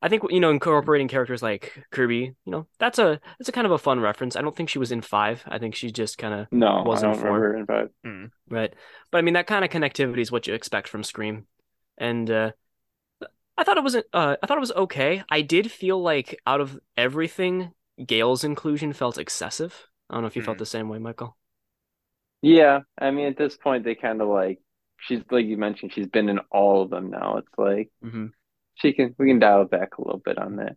I 0.02 0.09
think 0.09 0.23
you 0.30 0.40
know 0.40 0.50
incorporating 0.50 1.09
characters 1.09 1.42
like 1.42 1.85
Kirby, 1.90 2.35
you 2.47 2.50
know, 2.52 2.66
that's 2.78 2.99
a 2.99 3.21
that's 3.38 3.50
a 3.50 3.52
kind 3.52 3.66
of 3.66 3.73
a 3.73 3.78
fun 3.78 4.00
reference. 4.00 4.35
I 4.35 4.40
don't 4.40 4.57
think 4.57 4.71
she 4.71 4.78
was 4.78 4.92
in 4.92 5.02
5. 5.02 5.45
I 5.47 5.59
think 5.59 5.75
she 5.75 5.90
just 5.92 6.16
kind 6.16 6.33
of 6.33 6.47
no 6.50 6.83
Wasn't 6.87 7.11
i 7.11 7.12
don't 7.12 7.21
for- 7.21 7.26
remember 7.26 7.57
in 7.59 7.66
five 7.66 7.88
Mm. 8.07 8.30
Right. 8.49 8.73
But 9.11 9.19
I 9.19 9.21
mean 9.23 9.35
that 9.35 9.47
kind 9.47 9.62
of 9.64 9.71
connectivity 9.71 10.21
is 10.21 10.33
what 10.33 10.47
you 10.47 10.54
expect 10.54 10.88
from 10.88 11.04
Scream. 11.04 11.47
And 11.99 12.30
uh 12.30 12.52
I 13.59 13.64
thought 13.64 13.76
it 13.76 13.85
was 13.85 13.95
uh 13.97 14.37
I 14.42 14.47
thought 14.47 14.57
it 14.57 14.61
was 14.69 14.73
okay. 14.73 15.23
I 15.28 15.42
did 15.42 15.71
feel 15.71 16.00
like 16.00 16.40
out 16.47 16.62
of 16.62 16.78
everything, 16.97 17.73
Gale's 18.04 18.42
inclusion 18.42 18.95
felt 18.95 19.19
excessive. 19.19 19.87
I 20.09 20.14
don't 20.14 20.23
know 20.23 20.28
if 20.28 20.37
you 20.37 20.40
felt 20.42 20.57
Mhm. 20.57 20.61
the 20.61 20.66
same 20.66 20.88
way, 20.88 20.99
Michael. 20.99 21.37
Yeah 22.42 22.80
i 22.99 23.11
mean 23.11 23.26
at 23.26 23.37
this 23.37 23.56
point 23.56 23.85
they 23.85 23.94
kind 23.94 24.20
of 24.20 24.28
like 24.28 24.59
she's 24.99 25.20
like 25.30 25.47
you 25.47 25.56
mentioned 25.56 25.92
she's 25.92 26.06
been 26.09 26.28
in 26.28 26.38
all 26.50 26.82
of 26.82 26.90
them 26.90 27.11
now 27.11 27.37
it's 27.38 27.59
like 27.59 27.90
hmm 28.02 28.26
she 28.76 28.92
can 28.92 29.14
we 29.18 29.28
can 29.28 29.38
dial 29.38 29.62
it 29.62 29.70
back 29.70 29.99
a 29.99 30.02
little 30.02 30.23
bit 30.25 30.38
on 30.38 30.56
that. 30.56 30.76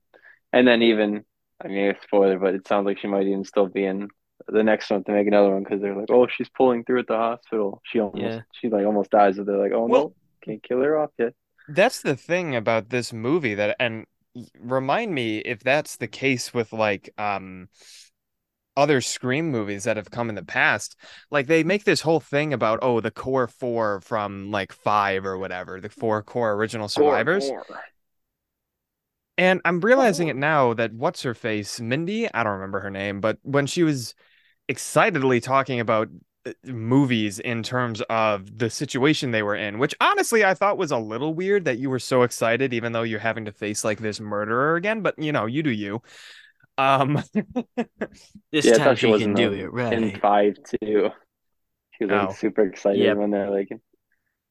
And 0.51 0.67
then 0.67 0.81
even 0.81 1.23
i 1.63 1.67
mean 1.67 1.89
it's 1.91 2.03
spoiler 2.03 2.37
but 2.39 2.53
it 2.55 2.67
sounds 2.67 2.85
like 2.85 2.99
she 2.99 3.07
might 3.07 3.27
even 3.27 3.45
still 3.45 3.67
be 3.67 3.85
in 3.85 4.09
the 4.47 4.63
next 4.63 4.89
one 4.89 5.03
to 5.05 5.11
make 5.13 5.27
another 5.27 5.51
one 5.51 5.63
because 5.63 5.81
they're 5.81 5.95
like 5.95 6.09
oh 6.11 6.27
she's 6.27 6.49
pulling 6.49 6.83
through 6.83 6.99
at 6.99 7.07
the 7.07 7.15
hospital. 7.15 7.81
She 7.85 7.99
almost 7.99 8.19
Yeah. 8.21 8.41
she 8.59 8.69
like 8.69 8.85
almost 8.85 9.11
dies 9.11 9.37
but 9.37 9.45
they're 9.45 9.57
like 9.57 9.71
oh 9.71 9.87
Well- 9.87 10.01
no 10.09 10.15
can't 10.43 10.61
kill 10.61 10.81
her 10.81 10.97
off 10.97 11.11
yet. 11.17 11.33
That's 11.69 12.01
the 12.01 12.17
thing 12.17 12.55
about 12.55 12.89
this 12.89 13.13
movie 13.13 13.55
that, 13.55 13.77
and 13.79 14.05
remind 14.59 15.15
me 15.15 15.37
if 15.39 15.61
that's 15.61 15.95
the 15.95 16.07
case 16.07 16.53
with 16.53 16.73
like 16.73 17.09
um 17.17 17.69
other 18.75 19.01
Scream 19.01 19.51
movies 19.51 19.83
that 19.83 19.97
have 19.97 20.11
come 20.11 20.29
in 20.29 20.35
the 20.35 20.43
past. 20.43 20.95
Like 21.31 21.47
they 21.47 21.63
make 21.63 21.83
this 21.83 22.01
whole 22.01 22.19
thing 22.19 22.53
about 22.53 22.79
oh 22.81 23.01
the 23.01 23.11
core 23.11 23.47
four 23.47 24.01
from 24.01 24.51
like 24.51 24.73
five 24.73 25.25
or 25.25 25.37
whatever, 25.37 25.79
the 25.79 25.89
four 25.89 26.21
core 26.23 26.53
original 26.53 26.87
survivors. 26.87 27.49
And 29.37 29.61
I'm 29.65 29.79
realizing 29.81 30.27
it 30.27 30.35
now 30.35 30.73
that 30.75 30.93
what's 30.93 31.23
her 31.23 31.33
face, 31.33 31.79
Mindy, 31.79 32.31
I 32.31 32.43
don't 32.43 32.53
remember 32.53 32.79
her 32.81 32.91
name, 32.91 33.19
but 33.19 33.39
when 33.41 33.65
she 33.65 33.83
was 33.83 34.13
excitedly 34.67 35.39
talking 35.41 35.79
about 35.79 36.09
uh, 36.45 36.51
movies 36.65 37.39
in 37.39 37.63
terms 37.63 38.01
of 38.09 38.57
the 38.57 38.69
situation 38.69 39.31
they 39.31 39.41
were 39.43 39.55
in, 39.55 39.79
which 39.79 39.95
honestly 39.99 40.45
I 40.45 40.53
thought 40.53 40.77
was 40.77 40.91
a 40.91 40.97
little 40.97 41.33
weird 41.33 41.65
that 41.65 41.79
you 41.79 41.89
were 41.89 41.99
so 41.99 42.21
excited 42.21 42.73
even 42.73 42.91
though 42.91 43.03
you're 43.03 43.19
having 43.19 43.45
to 43.45 43.51
face 43.51 43.83
like 43.83 43.99
this 43.99 44.19
murderer 44.19 44.75
again, 44.75 45.01
but 45.01 45.17
you 45.17 45.31
know, 45.31 45.45
you 45.47 45.63
do 45.63 45.71
you. 45.71 46.01
Um 46.77 47.23
This 48.51 48.65
yeah 48.65 48.75
I 48.75 48.77
time 48.77 48.83
thought 48.83 48.97
she 48.97 49.07
she 49.07 49.11
was 49.11 49.21
can 49.21 49.33
in, 49.35 49.35
do 49.35 49.53
it 49.53 49.71
right. 49.73 49.93
in 49.93 50.19
five 50.19 50.55
too 50.81 51.09
she 51.91 52.05
was 52.05 52.11
like 52.11 52.29
Oh. 52.29 52.31
super 52.31 52.63
excited 52.63 52.99
Yep. 52.99 53.17
when 53.17 53.31
they're 53.31 53.49
like 53.51 53.69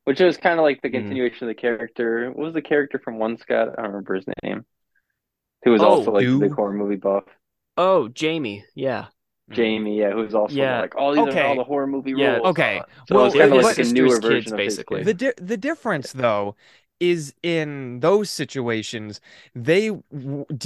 which 0.04 0.20
was 0.20 0.36
kind 0.38 0.58
of 0.60 0.64
like 0.64 0.82
the 0.82 0.90
Mhm. 0.90 0.92
continuation 0.92 1.48
of 1.48 1.48
the 1.56 1.60
character 1.60 2.28
what 2.30 2.38
was 2.46 2.54
the 2.54 2.62
character 2.62 3.00
from 3.00 3.18
one 3.18 3.38
Scott 3.38 3.70
I 3.78 3.82
don't 3.82 3.92
remember 3.92 4.16
his 4.16 4.26
name 4.42 4.66
who 5.64 5.72
was 5.72 5.82
Oh, 5.82 5.86
also 5.86 6.12
like 6.12 6.26
the 6.26 6.48
horror 6.50 6.72
movie 6.74 6.96
buff 6.96 7.24
Oh, 7.76 8.08
Jamie. 8.08 8.64
Yeah. 8.74 9.08
Jamie, 9.50 9.98
yeah, 9.98 10.12
who's 10.12 10.34
also 10.34 10.54
Yeah. 10.56 10.80
like, 10.80 10.94
oh, 10.96 11.14
these 11.14 11.28
Okay. 11.28 11.40
are 11.40 11.48
all 11.48 11.56
the 11.56 11.64
horror 11.64 11.86
movie 11.86 12.12
Yeah. 12.12 12.36
rules. 12.36 12.46
Okay. 12.48 12.80
So 13.08 13.16
Well, 13.16 13.26
it's 13.26 13.34
kind 13.34 13.52
of 13.52 13.60
like 13.62 13.78
a 13.78 13.84
newer 13.84 14.20
kids, 14.20 14.20
version 14.20 14.54
of 14.54 14.64
his 14.64 14.76
basically. 14.76 15.02
The 15.04 15.14
di- 15.14 15.32
the 15.36 15.56
difference 15.56 16.12
though 16.12 16.56
is 17.02 17.34
in 17.42 17.98
those 17.98 18.30
situations 18.30 19.20
they 19.56 19.90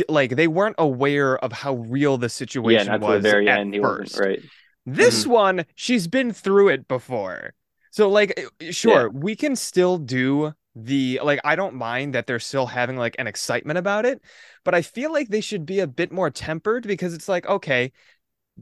like 0.06 0.36
they 0.36 0.46
weren't 0.46 0.74
aware 0.76 1.38
of 1.38 1.50
how 1.50 1.76
real 1.76 2.18
the 2.18 2.28
situation 2.28 2.92
the 2.92 3.06
was 3.06 3.22
very 3.22 3.48
at 3.48 3.60
end. 3.60 3.74
First. 3.80 4.18
right. 4.20 4.40
This 4.84 5.26
one, 5.26 5.64
she's 5.74 6.06
been 6.06 6.32
through 6.32 6.68
it 6.68 6.86
before. 6.86 7.54
So 7.90 8.10
like 8.10 8.38
uh, 8.38 8.70
sure, 8.70 9.08
we 9.08 9.34
can 9.34 9.56
still 9.56 9.96
do 9.96 10.52
the 10.74 11.20
like 11.24 11.40
I 11.42 11.56
don't 11.56 11.74
mind 11.74 12.14
that 12.14 12.26
they're 12.26 12.38
still 12.38 12.66
having 12.66 12.98
like 12.98 13.16
an 13.18 13.26
excitement 13.26 13.78
about 13.78 14.04
it, 14.04 14.20
but 14.62 14.74
I 14.74 14.82
feel 14.82 15.10
like 15.10 15.28
they 15.28 15.40
should 15.40 15.64
be 15.64 15.80
a 15.80 15.86
bit 15.86 16.12
more 16.12 16.28
tempered 16.28 16.86
because 16.86 17.14
it's 17.14 17.30
like 17.30 17.46
okay, 17.46 17.92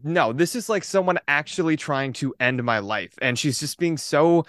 no, 0.05 0.33
this 0.33 0.55
is 0.55 0.69
like 0.69 0.85
someone 0.85 1.19
actually 1.27 1.77
trying 1.77 2.13
to 2.15 2.33
end 2.39 2.63
my 2.63 2.79
life 2.79 3.15
and 3.21 3.37
she's 3.37 3.59
just 3.59 3.79
being 3.79 3.97
so 3.97 4.45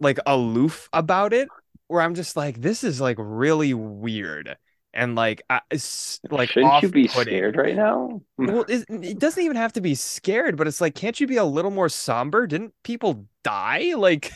like 0.00 0.18
aloof 0.26 0.88
about 0.92 1.34
it 1.34 1.48
where 1.88 2.02
I'm 2.02 2.14
just 2.14 2.36
like 2.36 2.60
this 2.60 2.84
is 2.84 3.00
like 3.00 3.16
really 3.18 3.74
weird 3.74 4.56
and 4.92 5.14
like 5.14 5.42
I, 5.50 5.60
it's 5.70 6.20
like 6.30 6.52
Shouldn't 6.52 6.80
you 6.80 6.88
be 6.88 7.08
scared 7.08 7.56
right 7.56 7.74
now? 7.74 8.22
Well, 8.46 8.64
it, 8.68 8.84
it 8.90 9.18
doesn't 9.18 9.42
even 9.42 9.56
have 9.56 9.72
to 9.74 9.80
be 9.80 9.94
scared, 9.94 10.56
but 10.56 10.66
it's 10.66 10.80
like, 10.80 10.94
can't 10.94 11.18
you 11.18 11.26
be 11.26 11.36
a 11.36 11.44
little 11.44 11.70
more 11.70 11.88
somber? 11.88 12.46
Didn't 12.46 12.74
people 12.82 13.26
die? 13.42 13.94
Like, 13.96 14.32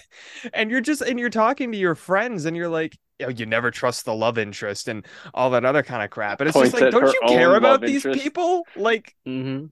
and 0.55 0.71
you're 0.71 0.81
just, 0.81 1.03
and 1.03 1.19
you're 1.21 1.29
talking 1.31 1.73
to 1.73 1.79
your 1.79 1.95
friends 1.95 2.45
and 2.47 2.57
you're 2.57 2.69
like, 2.71 2.97
oh, 3.23 3.29
you 3.29 3.45
never 3.45 3.71
trust 3.71 4.05
the 4.07 4.15
love 4.15 4.39
interest 4.39 4.89
and 4.89 5.05
all 5.35 5.51
that 5.51 5.65
other 5.67 5.83
kind 5.83 6.03
of 6.03 6.09
crap. 6.11 6.41
And 6.41 6.49
it's 6.49 6.57
just 6.59 6.73
like, 6.73 6.89
don't 6.89 7.13
you 7.13 7.21
care 7.27 7.55
about 7.55 7.85
these 7.85 8.07
interest. 8.07 8.07
people? 8.07 8.67
Like, 8.75 9.15
hmm 9.27 9.67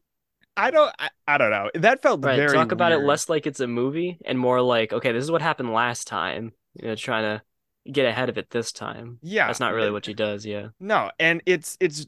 I 0.57 0.71
don't, 0.71 0.95
I, 0.99 1.11
I 1.29 1.39
don't 1.39 1.51
know. 1.51 1.71
That 1.75 2.03
felt 2.03 2.21
Right. 2.23 2.35
very 2.35 2.47
Talk 2.47 2.73
about 2.73 2.93
it 2.93 2.99
less 2.99 3.29
like 3.29 3.47
it's 3.47 3.61
a 3.61 3.67
movie 3.67 4.19
and 4.25 4.39
more 4.39 4.61
like, 4.63 4.93
okay, 4.93 5.13
this 5.13 5.23
is 5.23 5.31
what 5.31 5.43
happened 5.43 5.73
last 5.73 6.07
time. 6.09 6.53
You 6.75 6.89
know, 6.89 6.95
trying 6.97 7.23
to 7.25 7.43
get 7.91 8.07
ahead 8.07 8.29
of 8.29 8.39
it 8.39 8.51
this 8.51 8.73
time. 8.73 9.19
Yeah. 9.23 9.47
That's 9.47 9.61
not 9.61 9.75
really 9.75 9.91
what 9.91 10.05
she 10.05 10.15
does. 10.15 10.45
Yeah. 10.45 10.69
No, 10.81 11.11
and 11.19 11.43
it's 11.47 11.77
it's 11.81 12.07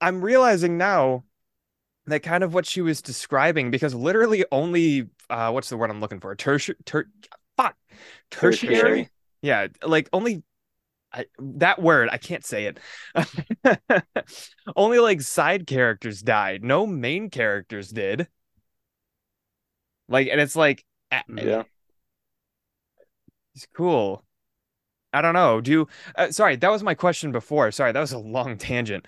I'm 0.00 0.20
realizing 0.20 0.78
now 0.78 1.24
that 2.06 2.22
kind 2.22 2.42
of 2.42 2.54
what 2.54 2.66
she 2.66 2.80
was 2.80 3.02
describing 3.02 3.70
because 3.70 3.94
literally 3.94 4.44
only 4.50 5.08
uh 5.30 5.50
what's 5.50 5.68
the 5.68 5.76
word 5.76 5.90
I'm 5.90 6.00
looking 6.00 6.20
for? 6.20 6.34
Tertiary 6.34 6.76
ter 6.84 7.06
fuck. 7.56 7.76
Tertiary? 8.30 8.74
Tertiary. 8.74 9.08
Yeah, 9.42 9.68
like 9.84 10.08
only 10.12 10.42
I, 11.12 11.24
that 11.38 11.80
word, 11.80 12.10
I 12.12 12.18
can't 12.18 12.44
say 12.44 12.66
it. 12.66 12.80
only 14.76 14.98
like 14.98 15.22
side 15.22 15.66
characters 15.66 16.22
died. 16.22 16.62
No 16.62 16.86
main 16.86 17.30
characters 17.30 17.90
did. 17.90 18.28
Like 20.08 20.28
and 20.28 20.40
it's 20.40 20.56
like 20.56 20.84
Yeah. 21.28 21.64
it's 23.54 23.66
cool. 23.74 24.24
I 25.12 25.22
don't 25.22 25.34
know. 25.34 25.60
Do 25.60 25.86
uh, 26.16 26.30
sorry, 26.30 26.56
that 26.56 26.70
was 26.70 26.82
my 26.82 26.94
question 26.94 27.32
before. 27.32 27.70
Sorry, 27.70 27.92
that 27.92 28.00
was 28.00 28.12
a 28.12 28.18
long 28.18 28.58
tangent. 28.58 29.06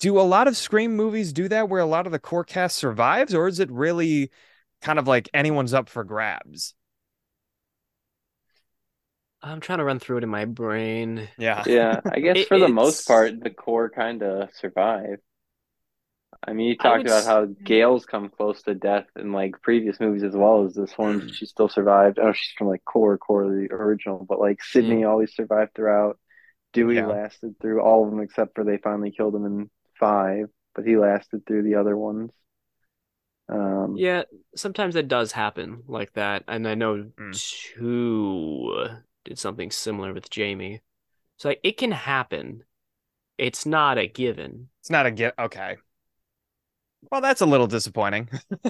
Do 0.00 0.18
a 0.20 0.22
lot 0.22 0.48
of 0.48 0.56
Scream 0.56 0.96
movies 0.96 1.32
do 1.32 1.48
that 1.48 1.68
where 1.68 1.80
a 1.80 1.86
lot 1.86 2.06
of 2.06 2.12
the 2.12 2.18
core 2.18 2.44
cast 2.44 2.76
survives, 2.76 3.34
or 3.34 3.48
is 3.48 3.60
it 3.60 3.70
really 3.70 4.30
kind 4.82 4.98
of 4.98 5.06
like 5.08 5.28
anyone's 5.34 5.74
up 5.74 5.88
for 5.88 6.04
grabs? 6.04 6.74
I'm 9.42 9.60
trying 9.60 9.78
to 9.78 9.84
run 9.84 9.98
through 9.98 10.18
it 10.18 10.24
in 10.24 10.30
my 10.30 10.44
brain. 10.44 11.28
Yeah. 11.36 11.64
Yeah. 11.66 12.00
I 12.08 12.20
guess 12.20 12.38
It- 12.38 12.48
for 12.48 12.58
the 12.58 12.68
most 12.68 13.06
part, 13.06 13.40
the 13.40 13.50
core 13.50 13.90
kind 13.90 14.22
of 14.22 14.54
survive. 14.54 15.18
I 16.44 16.52
mean, 16.52 16.68
you 16.68 16.76
talked 16.76 17.06
about 17.06 17.24
s- 17.24 17.24
how 17.24 17.46
Gale's 17.64 18.04
come 18.06 18.28
close 18.28 18.62
to 18.62 18.74
death 18.74 19.06
in 19.16 19.32
like 19.32 19.62
previous 19.62 20.00
movies 20.00 20.24
as 20.24 20.34
well 20.34 20.64
as 20.66 20.74
this 20.74 20.96
one. 20.98 21.22
She 21.30 21.46
still 21.46 21.68
survived. 21.68 22.18
Oh, 22.18 22.32
she's 22.32 22.52
from 22.58 22.68
like 22.68 22.84
core, 22.84 23.16
core 23.18 23.44
the 23.46 23.68
original, 23.72 24.24
but 24.28 24.40
like 24.40 24.62
Sidney 24.62 25.04
always 25.04 25.34
survived 25.34 25.74
throughout. 25.74 26.18
Dewey 26.72 26.96
Yeah. 26.96 27.02
lasted 27.02 27.56
through 27.60 27.82
all 27.82 28.04
of 28.04 28.10
them 28.10 28.20
except 28.20 28.54
for 28.54 28.64
they 28.64 28.78
finally 28.78 29.12
killed 29.12 29.34
him 29.36 29.46
in 29.46 29.70
five, 30.00 30.48
but 30.74 30.86
he 30.86 30.96
lasted 30.96 31.46
through 31.46 31.64
the 31.64 31.76
other 31.76 31.96
ones. 31.96 32.32
Um, 33.48 33.96
Yeah, 33.96 34.22
sometimes 34.56 34.96
it 34.96 35.08
does 35.08 35.32
happen 35.32 35.82
like 35.86 36.12
that, 36.14 36.44
and 36.48 36.66
I 36.66 36.74
know 36.74 37.10
Mm. 37.18 37.40
two 37.74 38.88
did 39.24 39.38
something 39.38 39.70
similar 39.70 40.12
with 40.12 40.30
Jamie. 40.30 40.80
So 41.38 41.50
like, 41.50 41.60
it 41.64 41.78
can 41.78 41.92
happen. 41.92 42.64
It's 43.38 43.66
not 43.66 43.98
a 43.98 44.08
given. 44.08 44.70
It's 44.80 44.90
not 44.90 45.06
a 45.06 45.12
get. 45.12 45.34
Okay. 45.38 45.78
Well, 47.10 47.20
that's 47.20 47.40
a 47.40 47.46
little 47.46 47.66
disappointing. 47.66 48.28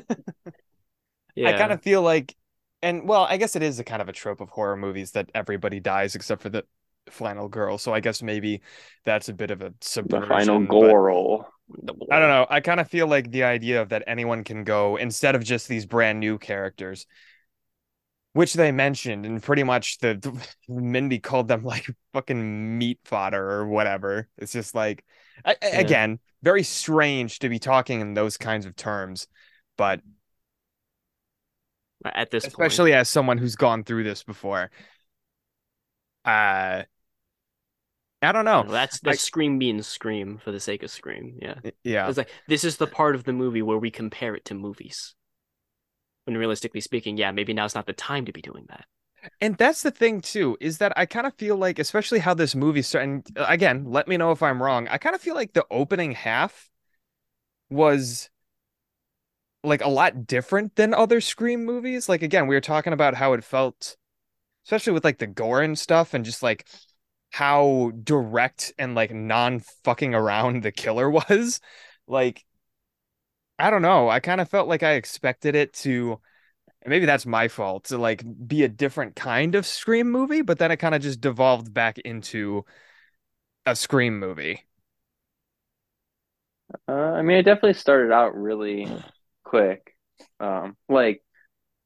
Yeah. 1.35 1.49
I 1.49 1.53
kind 1.55 1.73
of 1.73 1.81
feel 1.83 2.03
like, 2.03 2.35
and 2.83 3.09
well, 3.09 3.23
I 3.29 3.39
guess 3.39 3.57
it 3.57 3.63
is 3.63 3.79
a 3.79 3.85
kind 3.85 4.03
of 4.03 4.09
a 4.11 4.13
trope 4.13 4.43
of 4.43 4.51
horror 4.51 4.77
movies 4.77 5.13
that 5.13 5.31
everybody 5.35 5.81
dies 5.81 6.15
except 6.15 6.43
for 6.43 6.51
the 6.51 6.65
final 7.09 7.49
girl. 7.49 7.79
So 7.79 7.95
I 7.95 8.01
guess 8.01 8.23
maybe 8.23 8.61
that's 9.05 9.31
a 9.31 9.33
bit 9.33 9.51
of 9.51 9.63
a 9.63 9.71
the 9.71 9.75
subversion. 9.81 10.29
final 10.29 10.61
but- 10.61 10.69
Goral. 10.69 11.49
I 12.11 12.19
don't 12.19 12.29
know. 12.29 12.47
I 12.51 12.61
kind 12.61 12.81
of 12.81 12.89
feel 12.89 13.07
like 13.07 13.31
the 13.31 13.45
idea 13.45 13.81
of 13.81 13.89
that 13.91 14.03
anyone 14.07 14.45
can 14.45 14.63
go 14.65 14.97
instead 14.97 15.35
of 15.35 15.43
just 15.43 15.69
these 15.69 15.87
brand 15.87 16.21
new 16.21 16.37
characters, 16.39 17.07
which 18.35 18.53
they 18.53 18.73
mentioned, 18.73 19.25
and 19.25 19.43
pretty 19.43 19.63
much 19.63 19.97
the, 19.99 20.17
the 20.21 20.39
Mindy 20.69 21.19
called 21.19 21.49
them 21.49 21.65
like 21.65 21.87
fucking 22.13 22.77
meat 22.77 22.99
fodder 23.05 23.43
or 23.53 23.67
whatever. 23.69 24.29
It's 24.37 24.53
just 24.53 24.75
like, 24.75 25.03
I, 25.47 25.53
I- 25.53 25.57
Yeah. 25.63 25.81
again, 25.81 26.19
very 26.43 26.63
strange 26.63 27.39
to 27.41 27.49
be 27.49 27.59
talking 27.59 28.01
in 28.01 28.15
those 28.15 28.37
kinds 28.37 28.67
of 28.67 28.77
terms, 28.77 29.27
but 29.77 30.01
At 32.05 32.31
this 32.31 32.45
point. 32.45 32.53
especially 32.53 32.93
as 32.95 33.09
someone 33.09 33.39
who's 33.39 33.57
gone 33.57 33.85
through 33.85 34.05
this 34.05 34.23
before. 34.25 34.71
Uh, 36.25 36.83
I 38.25 38.31
don't 38.33 38.45
know. 38.45 38.65
That's 38.69 39.01
that's 39.01 39.21
Scream 39.21 39.59
being 39.59 39.83
Scream 39.83 40.39
for 40.39 40.53
the 40.53 40.61
sake 40.61 40.83
of 40.85 40.91
Scream. 40.91 41.39
Yeah. 41.43 41.55
Yeah. 41.83 42.09
It's 42.09 42.19
like 42.19 42.31
this 42.47 42.63
is 42.63 42.77
the 42.77 42.87
part 42.87 43.17
of 43.17 43.25
the 43.25 43.33
movie 43.33 43.63
where 43.63 43.79
we 43.79 43.91
compare 43.91 44.35
it 44.37 44.45
to 44.47 44.55
movies. 44.55 45.15
When 46.25 46.37
realistically 46.37 46.81
speaking, 46.81 47.17
yeah, 47.17 47.33
maybe 47.33 47.53
now's 47.53 47.75
not 47.75 47.87
the 47.87 47.93
time 47.93 48.27
to 48.27 48.33
be 48.33 48.41
doing 48.43 48.67
that. 48.69 48.85
And 49.41 49.57
that's 49.57 49.83
the 49.83 49.91
thing 49.91 50.21
too, 50.21 50.57
is 50.61 50.79
that 50.79 50.93
I 50.97 51.07
kind 51.07 51.27
of 51.27 51.35
feel 51.35 51.57
like, 51.57 51.79
especially 51.79 52.19
how 52.19 52.35
this 52.35 52.55
movie 52.55 52.83
started. 52.83 53.09
And 53.11 53.39
uh, 53.39 53.47
again, 53.49 53.85
let 53.87 54.09
me 54.09 54.17
know 54.17 54.33
if 54.33 54.43
I'm 54.43 54.63
wrong. 54.63 54.89
I 54.89 54.99
kind 54.99 55.15
of 55.15 55.21
feel 55.21 55.35
like 55.35 55.53
the 55.53 55.67
opening 55.71 56.13
half 56.13 56.71
was 57.71 58.31
like 59.65 59.83
a 59.83 59.89
lot 59.89 60.27
different 60.27 60.75
than 60.77 60.95
other 60.95 61.21
Scream 61.21 61.65
movies. 61.65 62.09
Like 62.09 62.23
again, 62.23 62.47
we 62.47 62.55
were 62.55 62.61
talking 62.61 62.93
about 62.93 63.15
how 63.15 63.33
it 63.33 63.45
felt, 63.45 63.97
especially 64.67 64.95
with 64.95 65.05
like 65.05 65.19
the 65.19 65.27
gore 65.27 65.63
and 65.63 65.79
stuff, 65.79 66.15
and 66.15 66.25
just 66.25 66.43
like 66.43 66.69
how 67.33 67.93
direct 68.03 68.73
and 68.79 68.95
like 68.95 69.13
non 69.13 69.61
fucking 69.85 70.15
around 70.15 70.63
the 70.63 70.73
killer 70.73 71.11
was. 71.31 71.61
Like, 72.09 72.45
I 73.59 73.71
don't 73.71 73.83
know. 73.83 74.09
I 74.09 74.21
kind 74.21 74.41
of 74.41 74.49
felt 74.49 74.69
like 74.69 74.83
I 74.83 74.93
expected 74.93 75.55
it 75.55 75.73
to 75.75 76.21
and 76.83 76.91
maybe 76.91 77.07
that's 77.07 77.27
my 77.27 77.49
fault 77.49 77.85
to 77.85 77.99
like 77.99 78.25
be 78.47 78.65
a 78.65 78.69
different 78.69 79.17
kind 79.17 79.55
of 79.55 79.67
scream 79.67 80.11
movie 80.11 80.43
but 80.43 80.59
then 80.59 80.71
it 80.71 80.77
kind 80.79 80.95
of 80.95 81.03
just 81.03 81.21
devolved 81.21 81.73
back 81.73 81.99
into 82.01 82.65
a 83.67 83.75
scream 83.77 84.19
movie 84.19 84.65
Uh, 86.89 86.93
I 86.93 87.23
mean, 87.23 87.39
it 87.39 87.43
definitely 87.45 87.75
started 87.75 88.13
out 88.13 88.35
really 88.37 88.87
quick. 89.45 89.95
Um, 90.41 90.77
like 90.89 91.23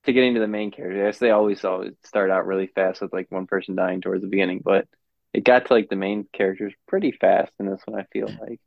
to 0.05 0.13
get 0.13 0.25
into 0.25 0.41
the 0.41 0.49
main 0.49 0.71
character, 0.73 1.09
I 1.09 1.13
they 1.13 1.31
always 1.31 1.65
always 1.65 1.95
start 2.05 2.31
out 2.31 2.47
really 2.47 2.69
fast 2.69 3.03
with 3.03 3.13
like 3.15 3.31
one 3.31 3.47
person 3.47 3.77
dying 3.77 4.01
towards 4.03 4.23
the 4.23 4.29
beginning, 4.29 4.63
but 4.65 4.89
it 5.35 5.45
got 5.45 5.67
to 5.67 5.75
like 5.75 5.89
the 5.91 5.97
main 5.97 6.27
characters 6.33 6.75
pretty 6.89 7.13
fast 7.13 7.53
in 7.61 7.67
this 7.67 7.83
one, 7.87 8.01
I 8.01 8.07
feel 8.13 8.29
like, 8.41 8.61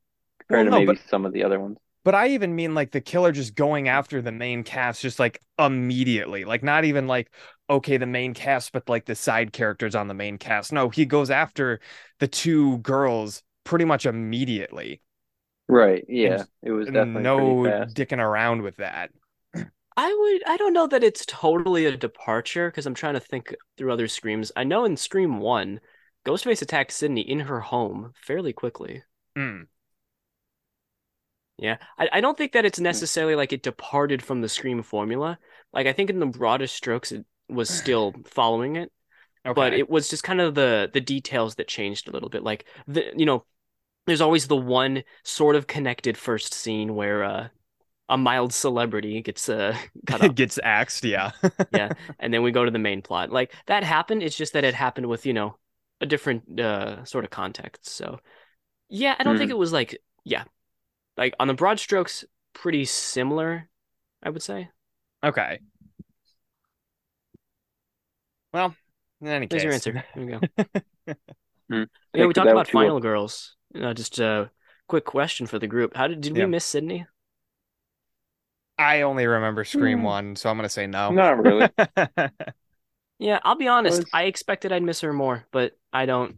Well, 0.49 0.63
compared 0.63 0.67
to 0.67 0.71
maybe 0.71 0.95
but- 0.95 0.99
some 1.09 1.25
of 1.25 1.33
the 1.33 1.43
other 1.45 1.59
ones. 1.59 1.77
But 2.03 2.15
i 2.15 2.29
even 2.29 2.55
mean 2.55 2.73
like 2.73 2.91
the 2.91 3.01
killer 3.01 3.31
just 3.31 3.55
going 3.55 3.87
after 3.87 4.21
the 4.21 4.31
main 4.31 4.63
cast 4.63 5.01
just 5.01 5.19
like 5.19 5.41
immediately 5.59 6.45
like 6.45 6.63
not 6.63 6.85
even 6.85 7.07
like 7.07 7.31
okay 7.69 7.97
the 7.97 8.05
main 8.05 8.33
cast 8.33 8.71
but 8.71 8.89
like 8.89 9.05
the 9.05 9.15
side 9.15 9.53
characters 9.53 9.95
on 9.95 10.07
the 10.07 10.13
main 10.13 10.37
cast 10.37 10.71
no 10.71 10.89
he 10.89 11.05
goes 11.05 11.29
after 11.29 11.79
the 12.19 12.27
two 12.27 12.77
girls 12.79 13.43
pretty 13.63 13.85
much 13.85 14.05
immediately 14.05 15.01
Right, 15.67 16.03
yeah. 16.07 16.33
And- 16.39 16.47
It 16.63 16.71
was 16.71 16.87
definitely 16.87 17.21
no 17.21 17.85
dicking 17.93 18.17
around 18.17 18.63
with 18.63 18.77
that 18.77 19.11
I 19.97 20.13
would 20.17 20.43
I 20.51 20.57
don't 20.57 20.73
know 20.73 20.87
that 20.87 21.03
it's 21.03 21.25
totally 21.27 21.85
a 21.85 21.95
departure 21.97 22.69
because 22.71 22.85
I'm 22.85 22.93
trying 22.93 23.15
to 23.15 23.19
think 23.19 23.53
through 23.77 23.91
other 23.91 24.07
screams. 24.07 24.51
I 24.55 24.63
know 24.63 24.85
in 24.85 24.95
Scream 24.95 25.39
1, 25.39 25.79
Ghostface 26.25 26.61
attacks 26.61 26.95
Sidney 26.95 27.21
in 27.21 27.41
her 27.41 27.59
home 27.59 28.13
fairly 28.23 28.53
quickly. 28.53 29.03
Mm. 29.37 29.67
Yeah. 31.61 31.77
I, 31.97 32.09
I 32.13 32.21
don't 32.21 32.37
think 32.37 32.53
that 32.53 32.65
it's 32.65 32.79
necessarily 32.79 33.35
like 33.35 33.51
it 33.53 33.63
departed 33.63 34.23
from 34.23 34.41
the 34.41 34.49
Scream 34.49 34.81
formula. 34.83 35.39
Like 35.73 35.87
I 35.87 35.93
think 35.93 36.09
in 36.09 36.19
the 36.19 36.25
broadest 36.25 36.75
strokes 36.75 37.11
it 37.11 37.25
was 37.49 37.69
still 37.69 38.15
following 38.25 38.75
it, 38.77 38.91
okay 39.45 39.55
but 39.55 39.73
it 39.73 39.89
was 39.89 40.09
just 40.09 40.23
kind 40.23 40.41
of 40.41 40.55
the 40.55 40.89
the 40.93 41.01
details 41.01 41.55
that 41.55 41.67
changed 41.69 42.07
a 42.09 42.11
little 42.11 42.29
bit. 42.29 42.43
Like 42.43 42.65
the 42.87 43.13
you 43.17 43.25
know, 43.25 43.45
there's 44.07 44.21
always 44.21 44.47
the 44.47 44.57
one 44.57 45.03
sort 45.23 45.55
of 45.55 45.67
connected 45.67 46.17
first 46.17 46.53
scene 46.53 46.95
where 46.95 47.23
uh 47.23 47.49
a 48.09 48.17
mild 48.17 48.53
celebrity 48.53 49.21
gets 49.21 49.49
uh 49.49 49.77
cut 50.07 50.21
it 50.21 50.23
up. 50.23 50.35
gets 50.35 50.59
axed 50.63 51.03
yeah 51.05 51.31
yeah 51.71 51.91
and 52.19 52.33
then 52.33 52.41
we 52.43 52.51
go 52.51 52.65
to 52.65 52.71
the 52.71 52.79
main 52.79 53.01
plot 53.01 53.31
like 53.31 53.53
that 53.67 53.83
happened 53.83 54.23
it's 54.23 54.35
just 54.37 54.53
that 54.53 54.63
it 54.63 54.73
happened 54.73 55.07
with 55.07 55.25
you 55.25 55.33
know 55.33 55.57
a 56.01 56.05
different 56.05 56.59
uh 56.59 57.03
sort 57.05 57.23
of 57.25 57.29
context 57.31 57.87
so 57.87 58.19
yeah 58.89 59.15
i 59.19 59.23
don't 59.23 59.37
think 59.37 59.49
Mhm. 59.49 59.51
it 59.51 59.57
was 59.57 59.73
like 59.73 59.97
yeah 60.23 60.43
like 61.19 61.35
on 61.39 61.47
the 61.47 61.53
broad 61.53 61.79
strokes 61.79 62.25
pretty 62.53 62.85
similar 62.85 63.69
i 64.23 64.29
would 64.29 64.41
say 64.41 64.69
okay 65.23 65.59
well 68.53 68.75
in 69.21 69.27
any 69.27 69.47
there's 69.47 69.61
case 69.61 69.63
your 69.63 69.73
answer 69.73 69.91
there 69.93 70.05
we 70.15 70.31
go 70.31 70.39
Hmm. 71.69 71.83
yeah 72.15 72.25
we 72.25 72.33
talked 72.33 72.49
about 72.49 72.65
two 72.65 72.79
up. 72.79 72.83
final 72.83 72.99
girls 72.99 73.55
uh, 73.79 73.93
just 73.93 74.17
a 74.19 74.49
quick 74.87 75.05
question 75.05 75.45
for 75.45 75.59
the 75.59 75.67
group 75.67 75.95
how 75.95 76.07
did 76.07 76.21
did 76.21 76.33
we 76.33 76.45
miss 76.47 76.65
sidney 76.65 77.05
I 78.79 79.01
only 79.01 79.27
remember 79.27 79.65
Scream 79.65 79.99
Hmm. 79.99 80.05
one, 80.05 80.35
so 80.37 80.49
I'm 80.49 80.57
gonna 80.57 80.69
say 80.69 80.87
no. 80.87 81.11
Not 81.11 81.37
really. 81.43 81.69
yeah 83.19 83.39
i'll 83.43 83.55
be 83.55 83.67
honest 83.67 83.99
Was- 83.99 84.09
i 84.13 84.23
expected 84.23 84.71
i'd 84.71 84.83
miss 84.83 85.01
her 85.01 85.13
more 85.13 85.45
but 85.51 85.77
i 85.93 86.05
don't 86.05 86.37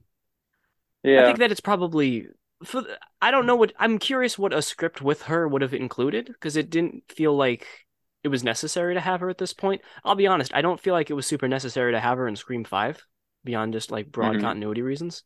Yeah. 1.04 1.22
I 1.22 1.26
think 1.26 1.39
that 1.39 1.52
it's 1.52 1.62
probably 1.62 2.28
for 2.63 2.82
the, 2.82 2.97
I 3.21 3.32
don't 3.32 3.45
know 3.45 3.56
what 3.56 3.74
I'm 3.80 3.97
curious 4.00 4.38
what 4.38 4.54
a 4.54 4.62
script 4.62 5.02
with 5.02 5.24
her 5.24 5.47
would 5.47 5.62
have 5.62 5.74
included 5.74 6.28
because 6.28 6.56
it 6.56 6.69
didn't 6.69 7.04
feel 7.10 7.36
like 7.36 7.67
it 8.24 8.28
was 8.28 8.43
necessary 8.43 8.93
to 8.93 9.00
have 9.00 9.19
her 9.21 9.30
at 9.30 9.38
this 9.38 9.54
point. 9.54 9.82
I'll 10.04 10.15
be 10.15 10.28
honest, 10.28 10.54
I 10.54 10.62
don't 10.62 10.80
feel 10.80 10.93
like 10.93 11.10
it 11.10 11.13
was 11.15 11.26
super 11.26 11.47
necessary 11.47 11.91
to 11.93 12.00
have 12.00 12.17
her 12.17 12.28
in 12.28 12.36
Scream 12.36 12.63
5 12.63 13.04
beyond 13.43 13.74
just 13.74 13.89
like 13.91 14.12
broad 14.12 14.36
Mhm. 14.36 14.41
continuity 14.41 14.82
reasons. 14.84 15.24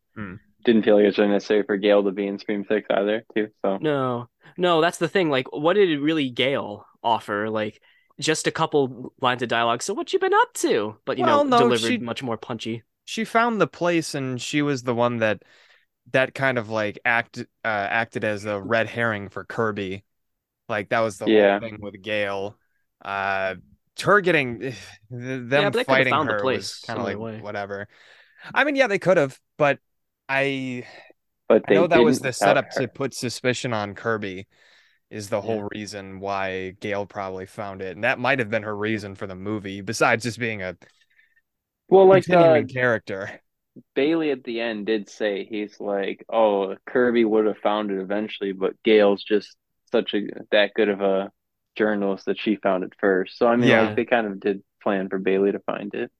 Didn't 0.63 0.83
feel 0.83 0.95
like 0.95 1.03
it 1.03 1.07
was 1.07 1.17
really 1.17 1.29
necessary 1.31 1.63
for 1.63 1.77
Gale 1.77 2.03
to 2.03 2.11
be 2.11 2.25
in 2.25 2.39
Scream 2.39 2.65
Six 2.67 2.87
either, 2.89 3.23
too. 3.35 3.49
So 3.63 3.77
No. 3.81 4.29
No, 4.57 4.81
that's 4.81 4.97
the 4.97 5.09
thing. 5.09 5.29
Like 5.29 5.51
what 5.51 5.73
did 5.73 5.99
really 5.99 6.29
Gale 6.29 6.85
offer? 7.03 7.49
Like 7.49 7.81
just 8.19 8.47
a 8.47 8.51
couple 8.51 9.13
lines 9.19 9.41
of 9.41 9.49
dialogue. 9.49 9.81
So 9.83 9.93
what 9.93 10.13
you 10.13 10.19
been 10.19 10.33
up 10.33 10.53
to? 10.53 10.95
But 11.05 11.17
you 11.17 11.25
Well, 11.25 11.43
know, 11.43 11.57
no, 11.57 11.63
delivered 11.65 11.87
she- 11.87 11.97
much 11.97 12.23
more 12.23 12.37
punchy. 12.37 12.83
she 13.03 13.25
found 13.25 13.59
the 13.59 13.67
place, 13.67 14.15
and 14.15 14.41
she 14.41 14.61
was 14.61 14.83
the 14.83 14.95
one 14.95 15.17
that 15.17 15.43
that 16.11 16.33
kind 16.35 16.57
of 16.57 16.69
like 16.69 16.99
act 17.05 17.39
uh, 17.39 17.43
acted 17.63 18.23
as 18.23 18.45
a 18.45 18.61
red 18.61 18.87
herring 18.87 19.29
for 19.29 19.43
Kirby. 19.45 20.03
Like 20.69 20.89
that 20.89 21.01
was 21.01 21.17
the 21.17 21.27
Yeah. 21.27 21.29
whole 21.29 21.53
thing 21.59 21.79
with 21.81 22.01
Gale. 22.01 22.57
Uh, 23.03 23.55
her 24.01 24.21
getting 24.21 24.73
them 25.09 25.73
but 25.87 25.87
fighting 25.87 26.05
found 26.05 26.29
the 26.29 26.33
her 26.33 26.47
place 26.47 26.75
was 26.75 26.79
kind 26.83 26.99
of 26.99 27.05
like 27.05 27.19
way. 27.19 27.43
whatever. 27.43 27.87
I 28.53 28.63
mean, 28.65 28.75
yeah, 28.75 28.87
they 28.87 28.99
could 28.99 29.17
have, 29.17 29.39
but 29.57 29.79
I 30.29 30.85
but 31.47 31.63
I 31.67 31.73
know 31.73 31.87
that 31.87 32.03
was 32.03 32.21
the 32.21 32.33
setup 32.33 32.69
her. 32.73 32.85
to 32.85 32.87
put 32.87 33.13
suspicion 33.13 33.73
on 33.73 33.95
Kirby. 33.95 34.47
Is 35.11 35.29
the 35.29 35.41
Yeah. 35.41 35.55
whole 35.55 35.67
reason 35.73 36.19
why 36.19 36.71
Gale 36.81 37.05
probably 37.05 37.45
found 37.45 37.81
it, 37.81 37.95
and 37.95 38.03
that 38.03 38.19
might 38.19 38.39
have 38.39 38.49
been 38.49 38.63
her 38.63 38.75
reason 38.75 39.15
for 39.15 39.27
the 39.27 39.35
movie, 39.35 39.81
besides 39.81 40.23
just 40.23 40.39
being 40.39 40.63
a 40.63 40.77
Well, 41.89 42.07
like 42.07 42.29
uh, 42.33 42.63
character. 42.73 43.41
Bailey 43.95 44.31
at 44.31 44.43
the 44.43 44.61
end 44.61 44.85
did 44.85 45.09
say 45.09 45.45
he's 45.45 45.79
like, 45.79 46.25
"Oh, 46.29 46.75
Kirby 46.87 47.25
would 47.25 47.45
have 47.45 47.57
found 47.59 47.91
it 47.91 47.99
eventually, 47.99 48.51
but 48.53 48.81
Gale's 48.83 49.23
just 49.23 49.55
such 49.91 50.13
a 50.13 50.27
that 50.51 50.73
good 50.75 50.89
of 50.89 51.01
a 51.01 51.31
journalist 51.75 52.25
that 52.25 52.39
she 52.39 52.55
found 52.57 52.83
it 52.83 52.93
first. 52.99 53.37
So 53.37 53.47
I 53.47 53.55
mean, 53.57 53.73
Yeah. 53.73 53.75
like 53.75 53.95
they 53.95 54.05
kind 54.05 54.27
of 54.27 54.39
did 54.39 54.63
plan 54.81 55.09
for 55.09 55.19
Bailey 55.19 55.51
to 55.53 55.59
find 55.59 55.93
it. 55.93 56.11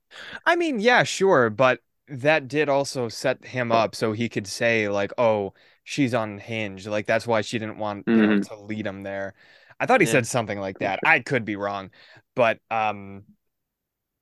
I 0.45 0.55
mean, 0.55 0.79
yeah, 0.79 1.03
sure, 1.03 1.49
but 1.49 1.81
that 2.07 2.47
did 2.47 2.69
also 2.69 3.09
set 3.09 3.45
him 3.45 3.71
up 3.71 3.95
so 3.95 4.11
he 4.13 4.29
could 4.29 4.47
say 4.47 4.89
like, 4.89 5.11
"Oh, 5.17 5.53
she's 5.83 6.13
unhinged." 6.13 6.87
Like 6.87 7.05
that's 7.07 7.27
why 7.27 7.41
she 7.41 7.59
didn't 7.59 7.77
want 7.77 8.07
you 8.13 8.35
Mhm. 8.35 8.47
to 8.49 8.55
lead 8.59 8.85
him 8.87 9.03
there. 9.03 9.33
I 9.79 9.85
thought 9.85 10.01
he 10.01 10.05
Yeah. 10.05 10.07
said 10.07 10.27
something 10.27 10.59
like 10.59 10.79
that. 10.79 10.99
I 11.03 11.19
could 11.19 11.45
be 11.45 11.55
wrong, 11.55 11.91
but 12.35 12.59
um, 12.71 13.25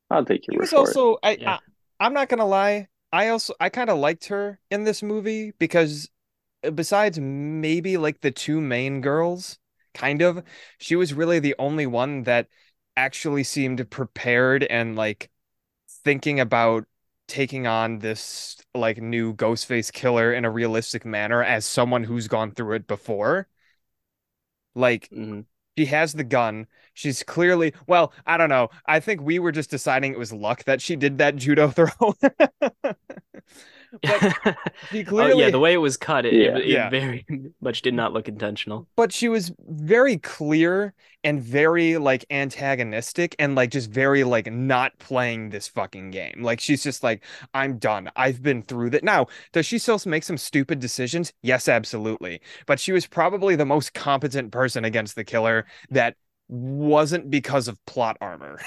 I'll 0.10 0.26
take 0.26 0.48
your 0.48 0.54
he 0.54 0.58
was 0.58 0.74
for 0.74 0.92
it. 0.92 1.02
also 1.02 1.18
I, 1.24 1.40
Yeah. 1.40 1.54
I 1.54 1.60
I'm 2.00 2.14
not 2.14 2.30
gonna 2.30 2.46
lie. 2.46 2.88
I 3.14 3.30
also 3.30 3.56
I 3.62 3.70
kind 3.70 3.90
of 3.92 4.00
liked 4.00 4.26
her 4.28 4.60
in 4.72 4.86
this 4.86 5.04
movie 5.04 5.52
because 5.60 6.10
uh, 6.64 6.72
besides 6.72 7.20
maybe 7.20 7.98
like 7.98 8.22
the 8.22 8.32
two 8.32 8.62
main 8.62 9.02
girls, 9.02 9.60
kind 9.94 10.22
of, 10.24 10.44
she 10.80 10.96
was 10.96 11.14
really 11.14 11.40
the 11.40 11.56
only 11.60 11.88
one 11.88 12.24
that 12.24 12.50
actually 12.98 13.44
seemed 13.46 13.90
prepared 13.92 14.64
and 14.66 14.96
like 14.98 15.32
thinking 16.06 16.40
about 16.40 16.86
taking 17.28 17.68
on 17.68 18.00
this 18.00 18.58
like 18.76 19.00
new 19.02 19.36
Ghostface 19.36 19.92
killer 19.94 20.34
in 20.34 20.46
a 20.46 20.52
realistic 20.52 21.06
manner 21.06 21.44
as 21.44 21.66
someone 21.66 22.06
who's 22.06 22.28
gone 22.30 22.52
through 22.54 22.76
it 22.76 22.88
before. 22.88 23.48
Like 24.76 25.10
Mhm. 25.12 25.46
She 25.78 25.86
has 25.86 26.14
the 26.14 26.24
gun. 26.24 26.68
She's 26.94 27.24
clearly, 27.24 27.74
well, 27.88 28.14
I 28.26 28.38
don't 28.38 28.50
know. 28.50 28.70
I 28.86 29.00
think 29.00 29.22
we 29.22 29.40
were 29.40 29.52
just 29.52 29.72
deciding 29.72 30.14
it 30.14 30.20
was 30.20 30.32
luck 30.32 30.64
that 30.66 30.82
she 30.82 30.96
did 30.96 31.18
that 31.18 31.36
judo 31.36 31.70
throw. 31.72 32.14
But 34.04 34.26
she 34.90 35.06
oh 35.18 35.28
yeah, 35.28 35.50
the 35.50 35.60
way 35.60 35.74
it 35.74 35.78
was 35.78 35.98
cut, 35.98 36.26
it, 36.26 36.34
Yeah. 36.34 36.58
it, 36.58 36.66
it 36.66 36.68
Yeah. 36.68 36.90
very 36.90 37.26
much 37.62 37.82
did 37.82 37.94
not 37.94 38.14
look 38.14 38.28
intentional. 38.28 38.88
but 38.96 39.12
she 39.12 39.28
was 39.30 39.52
very 39.68 40.18
clear 40.18 40.94
and 41.24 41.42
very 41.42 41.98
like 41.98 42.26
antagonistic 42.30 43.36
and 43.40 43.56
like 43.56 43.72
just 43.72 43.90
very 43.90 44.24
like 44.24 44.52
not 44.52 44.98
playing 45.00 45.50
this 45.50 45.68
fucking 45.68 46.12
game. 46.12 46.44
Like 46.44 46.60
she's 46.60 46.84
just 46.84 47.02
like, 47.04 47.24
I'm 47.54 47.78
done. 47.80 48.12
I've 48.16 48.42
been 48.44 48.62
through 48.62 48.92
that. 48.92 49.04
Now, 49.04 49.28
does 49.52 49.66
she 49.66 49.80
still 49.80 50.00
make 50.06 50.24
some 50.24 50.38
stupid 50.38 50.80
decisions? 50.80 51.34
Yes, 51.42 51.68
absolutely. 51.68 52.42
But 52.68 52.80
she 52.80 52.92
was 52.92 53.08
probably 53.08 53.56
the 53.56 53.66
most 53.66 53.94
competent 53.94 54.52
person 54.52 54.86
against 54.86 55.16
the 55.16 55.24
killer 55.24 55.66
that 55.90 56.16
wasn't 56.50 57.30
because 57.32 57.68
of 57.68 57.84
plot 57.86 58.18
armor. 58.22 58.60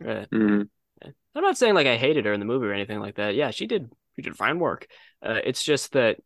Right. 0.00 0.28
Mhm. 0.30 0.68
I'm 1.04 1.42
not 1.42 1.58
saying 1.58 1.74
like 1.74 1.86
I 1.86 1.96
hated 1.96 2.24
her 2.24 2.32
in 2.32 2.40
the 2.40 2.46
movie 2.46 2.66
or 2.66 2.72
anything 2.72 3.00
like 3.00 3.16
that. 3.16 3.34
Yeah, 3.34 3.50
she 3.50 3.66
did. 3.66 3.90
She 4.16 4.22
did 4.22 4.36
fine 4.36 4.58
work. 4.58 4.86
Uh, 5.22 5.38
it's 5.44 5.62
just 5.62 5.92
that, 5.92 6.16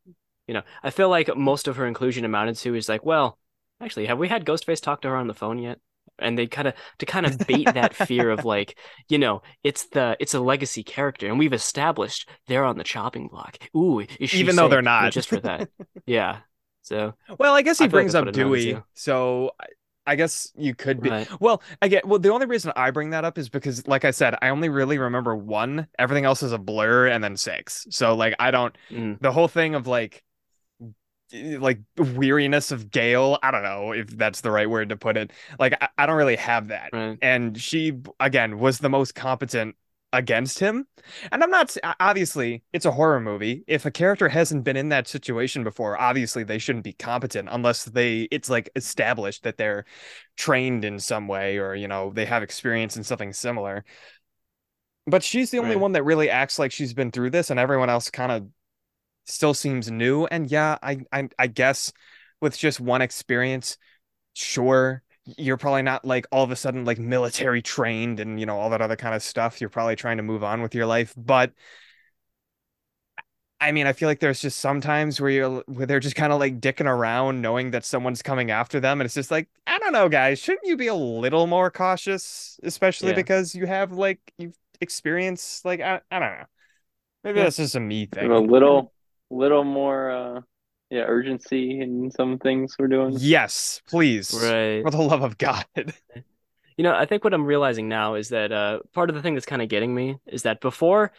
you 0.47 0.55
know, 0.55 0.63
I 0.83 0.91
feel 0.91 1.09
like 1.11 1.35
most 1.37 1.69
of 1.69 1.77
her 1.77 1.87
inclusion 1.87 2.25
amounted 2.25 2.57
to 2.57 2.75
is 2.75 2.89
like, 2.89 3.05
well, 3.05 3.39
actually, 3.81 4.07
have 4.07 4.19
we 4.19 4.29
had 4.29 4.45
Ghostface 4.45 4.81
talk 4.81 5.03
to 5.03 5.09
her 5.09 5.17
on 5.17 5.27
the 5.27 5.35
phone 5.35 5.59
yet? 5.59 5.79
And 6.19 6.39
they 6.39 6.47
kind 6.47 6.69
of 6.69 6.75
to 6.99 7.07
kind 7.07 7.27
of 7.27 7.39
bait 7.47 7.73
that 7.75 7.95
fear 8.07 8.31
of 8.31 8.45
like, 8.45 8.79
you 9.09 9.19
know, 9.19 9.43
it's 9.65 9.89
the 9.89 10.17
it's 10.21 10.35
a 10.35 10.41
legacy 10.41 10.83
character, 10.85 11.27
and 11.27 11.39
we've 11.39 11.53
established 11.53 12.29
they're 12.47 12.65
on 12.65 12.79
the 12.79 12.85
chopping 12.85 13.29
block. 13.29 13.59
Ooh, 13.77 14.01
is 14.01 14.31
she 14.31 14.41
Even 14.41 14.57
though 14.57 14.69
they're 14.69 14.83
safe? 14.83 14.91
You 14.99 15.01
know, 15.01 15.01
not. 15.01 15.13
just 15.13 15.29
for 15.29 15.41
that. 15.41 15.69
Yeah. 16.07 16.41
So 16.83 17.15
Well, 17.39 17.55
I 17.55 17.63
guess 17.63 17.79
he 17.79 17.87
I 17.87 17.89
feel 17.89 18.01
like 18.01 18.07
brings 18.07 18.15
up 18.15 18.23
what 18.23 18.29
it 18.29 18.35
amounted 18.37 18.63
Dewey, 18.65 18.83
so 18.95 19.53
I- 20.07 20.17
guess 20.17 20.53
you 20.57 20.75
could 20.75 21.01
be. 21.01 21.11
right. 21.11 21.41
Well, 21.41 21.62
I 21.81 21.88
get. 21.88 22.07
Well, 22.07 22.19
the 22.19 22.31
only 22.31 22.47
reason 22.47 22.73
I 22.77 22.91
bring 22.91 23.11
that 23.11 23.25
up 23.25 23.38
is 23.38 23.49
because, 23.49 23.87
like 23.87 24.05
I 24.05 24.11
said, 24.11 24.35
I 24.43 24.49
only 24.49 24.69
really 24.69 24.99
remember 24.99 25.35
one. 25.37 25.87
Everything 25.99 26.25
else 26.25 26.43
is 26.43 26.53
a 26.53 26.59
blur, 26.59 27.09
and 27.09 27.23
then 27.23 27.37
six. 27.37 27.87
So, 27.91 28.15
like, 28.15 28.35
I 28.38 28.51
don't. 28.51 28.77
Mm. 28.91 29.21
The 29.21 29.33
whole 29.33 29.49
thing 29.49 29.75
of 29.75 29.87
like, 29.87 30.25
eh, 31.33 31.57
like 31.59 31.81
weariness 31.97 32.71
of 32.73 32.91
Gale. 32.91 33.38
I 33.43 33.51
don't 33.51 33.62
know 33.62 33.93
if 33.93 34.09
that's 34.09 34.41
the 34.41 34.51
right 34.51 34.69
word 34.69 34.91
to 34.91 34.97
put 34.97 35.17
it. 35.17 35.33
Like, 35.59 35.77
I, 35.81 35.88
I 35.99 36.07
don't 36.07 36.17
really 36.17 36.37
have 36.37 36.69
that. 36.69 36.91
Right. 36.93 37.19
And 37.23 37.59
she 37.61 37.93
again 38.21 38.59
was 38.59 38.79
the 38.79 38.91
most 38.91 39.15
competent 39.15 39.77
against 40.12 40.59
him. 40.59 40.87
And 41.33 41.42
I'm 41.42 41.51
not 41.51 41.77
obviously 42.01 42.62
it's 42.72 42.85
a 42.87 42.90
horror 42.92 43.20
movie. 43.20 43.64
If 43.66 43.87
a 43.87 43.90
character 43.90 44.29
hasn't 44.29 44.64
been 44.64 44.77
in 44.77 44.90
that 44.90 45.09
situation 45.09 45.64
before, 45.64 46.01
obviously 46.01 46.44
they 46.44 46.59
shouldn't 46.59 46.85
be 46.85 46.92
competent 46.92 47.48
unless 47.51 47.85
they 47.85 48.22
it's 48.31 48.51
like 48.51 48.70
established 48.77 49.44
that 49.44 49.57
they're 49.57 49.85
trained 50.37 50.85
in 50.85 50.98
some 50.98 51.29
way 51.29 51.59
or 51.59 51.75
you 51.75 51.88
know 51.88 52.12
they 52.14 52.27
have 52.27 52.42
experience 52.42 52.96
in 52.96 53.05
something 53.05 53.33
similar. 53.33 53.85
But 55.07 55.25
she's 55.25 55.51
the 55.51 55.59
only 55.59 55.77
Right. 55.77 55.77
one 55.77 55.92
that 55.92 56.05
really 56.05 56.31
acts 56.31 56.59
like 56.59 56.70
she's 56.72 56.94
been 56.94 57.11
through 57.11 57.31
this 57.31 57.51
and 57.51 57.59
everyone 57.59 57.90
else 57.90 58.11
kind 58.11 58.31
of 58.33 58.48
still 59.27 59.55
seems 59.55 59.90
new 59.90 60.27
and 60.27 60.51
yeah, 60.51 60.79
I 60.83 61.01
I 61.12 61.29
I 61.38 61.48
guess 61.48 61.92
with 62.40 62.59
just 62.59 62.81
one 62.81 63.03
experience, 63.03 63.79
sure, 64.35 65.03
you're 65.25 65.57
probably 65.57 65.83
not 65.83 66.05
like 66.05 66.27
all 66.33 66.43
of 66.45 66.51
a 66.51 66.57
sudden 66.57 66.85
like 66.85 66.99
military 66.99 67.63
trained 67.63 68.19
and 68.21 68.41
you 68.41 68.47
know 68.47 68.59
all 68.59 68.71
that 68.71 68.83
other 68.83 68.97
kind 68.97 69.15
of 69.15 69.23
stuff. 69.23 69.61
You're 69.61 69.71
probably 69.71 69.97
trying 69.97 70.17
to 70.19 70.23
move 70.23 70.43
on 70.45 70.63
with 70.63 70.75
your 70.75 70.87
life, 70.87 71.15
but 71.17 71.53
I 73.61 73.71
mean, 73.71 73.87
I 73.87 73.93
feel 73.93 74.09
like 74.09 74.19
there's 74.19 74.41
just 74.41 74.59
sometimes 74.59 75.21
where 75.21 75.31
you're 75.31 75.61
where 75.67 75.87
they're 75.87 76.01
just 76.01 76.17
kind 76.17 76.33
of 76.33 76.41
like 76.41 76.61
dicking 76.61 76.87
around, 76.87 77.41
knowing 77.43 77.71
that 77.71 77.85
someone's 77.85 78.21
coming 78.21 78.51
after 78.51 78.81
them, 78.81 79.01
and 79.01 79.07
it's 79.07 79.15
just 79.15 79.31
like, 79.31 79.49
I 79.67 79.79
don't 79.79 79.93
know, 79.93 80.09
guys, 80.09 80.41
shouldn't 80.41 80.67
you 80.67 80.77
be 80.77 80.89
a 80.89 80.95
little 80.95 81.47
more 81.47 81.71
cautious, 81.71 82.59
especially 82.65 83.13
Yeah. 83.13 83.15
because 83.15 83.55
you 83.55 83.67
have 83.67 83.93
like 83.93 84.19
you've 84.37 84.57
experienced 84.81 85.65
like 85.65 85.81
I, 85.81 86.01
I 86.11 86.19
don't 86.19 86.39
know. 86.39 86.45
Maybe 87.25 87.39
Yeah. 87.39 87.45
that's 87.45 87.57
just 87.59 87.77
a 87.77 87.81
me 87.81 88.07
thing. 88.07 88.31
a 88.31 88.39
little, 88.41 88.93
little 89.31 89.65
more, 89.65 90.11
uh, 90.11 90.41
yeah, 90.92 91.02
urgency 91.09 91.81
in 91.81 92.11
some 92.11 92.38
things 92.38 92.76
we're 92.78 92.88
doing. 92.88 93.14
Yes, 93.18 93.81
please. 93.88 94.33
Right. 94.33 94.83
For 94.83 94.90
the 94.90 95.02
love 95.02 95.22
of 95.22 95.38
God. 95.38 95.64
You 96.78 96.85
know, 96.85 96.94
I 96.94 97.05
think 97.05 97.22
what 97.22 97.35
I'm 97.35 97.44
realizing 97.44 97.88
now 97.88 98.14
is 98.14 98.31
that 98.31 98.50
uh, 98.50 98.81
part 98.94 99.11
of 99.11 99.14
the 99.14 99.20
thing 99.22 99.35
that's 99.35 99.46
kind 99.46 99.61
of 99.61 99.68
getting 99.68 99.94
me 99.94 100.16
is 100.26 100.42
that 100.44 100.61
before, 100.61 101.12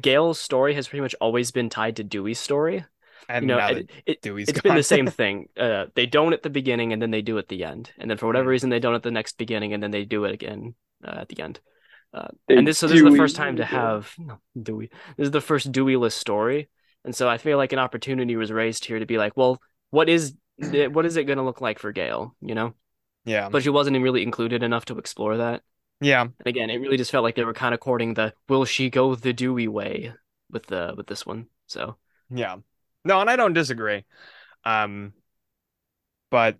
Gale's 0.00 0.40
story 0.40 0.74
has 0.74 0.88
pretty 0.88 1.00
much 1.00 1.14
always 1.20 1.52
been 1.52 1.68
tied 1.70 1.96
to 1.96 2.04
Dewey's 2.04 2.40
story. 2.40 2.84
And 3.28 3.44
You 3.44 3.48
know, 3.48 3.58
now 3.58 3.68
it, 3.68 3.90
it, 4.04 4.22
Dewey's 4.22 4.48
it's 4.48 4.60
been 4.60 4.74
the 4.74 4.82
same 4.82 5.06
thing. 5.20 5.48
Uh, 5.56 5.86
they 5.94 6.06
don't 6.06 6.32
at 6.32 6.42
the 6.42 6.50
beginning 6.50 6.92
and 6.92 7.00
then 7.00 7.12
they 7.12 7.22
do 7.22 7.38
at 7.38 7.48
the 7.48 7.64
end, 7.64 7.92
and 7.98 8.10
then 8.10 8.18
for 8.18 8.26
whatever 8.26 8.48
Mm. 8.48 8.50
reason 8.50 8.70
they 8.70 8.80
don't 8.80 8.94
at 8.96 9.04
the 9.04 9.12
next 9.12 9.38
beginning 9.38 9.72
and 9.74 9.82
then 9.82 9.92
they 9.92 10.04
do 10.04 10.24
it 10.24 10.32
again 10.32 10.74
uh, 11.06 11.18
at 11.20 11.28
the 11.28 11.40
end. 11.40 11.60
Uh, 12.12 12.28
and 12.48 12.66
this 12.66 12.78
so 12.78 12.88
this 12.88 12.96
is 12.98 13.04
the 13.04 13.16
first 13.16 13.36
time 13.36 13.56
to 13.56 13.64
have 13.64 14.12
no, 14.18 14.40
Dewey. 14.60 14.90
This 15.16 15.26
is 15.26 15.30
the 15.30 15.40
first 15.40 15.70
Dewey-less 15.70 16.14
story, 16.14 16.68
and 17.04 17.14
so 17.14 17.28
I 17.28 17.38
feel 17.38 17.56
like 17.58 17.72
an 17.72 17.78
opportunity 17.78 18.36
was 18.36 18.52
raised 18.52 18.84
here 18.84 18.98
to 18.98 19.06
be 19.06 19.18
like, 19.18 19.36
well, 19.36 19.60
what 19.90 20.08
is 20.08 20.34
what 20.58 21.06
is 21.06 21.16
it 21.16 21.24
going 21.24 21.38
to 21.38 21.44
look 21.44 21.60
like 21.60 21.78
for 21.78 21.92
Gale? 21.92 22.34
You 22.40 22.54
know, 22.54 22.74
Yeah. 23.24 23.48
but 23.48 23.62
she 23.62 23.70
wasn't 23.70 24.00
really 24.02 24.22
included 24.22 24.62
enough 24.62 24.84
to 24.86 24.98
explore 24.98 25.38
that. 25.38 25.62
Yeah. 26.00 26.22
And 26.22 26.34
again, 26.46 26.70
it 26.70 26.78
really 26.78 26.96
just 26.96 27.10
felt 27.10 27.24
like 27.24 27.34
they 27.34 27.44
were 27.44 27.54
kind 27.54 27.74
of 27.74 27.80
courting 27.80 28.14
the 28.14 28.34
will 28.48 28.64
she 28.64 28.90
go 28.90 29.14
the 29.14 29.32
Dewey 29.32 29.68
way 29.68 30.12
with 30.50 30.66
the 30.66 30.94
with 30.96 31.06
this 31.06 31.24
one. 31.26 31.46
So 31.66 31.96
Yeah. 32.30 32.56
No, 33.04 33.20
and 33.20 33.30
I 33.30 33.36
don't 33.36 33.54
disagree. 33.54 34.04
Um 34.64 35.14
but 36.30 36.58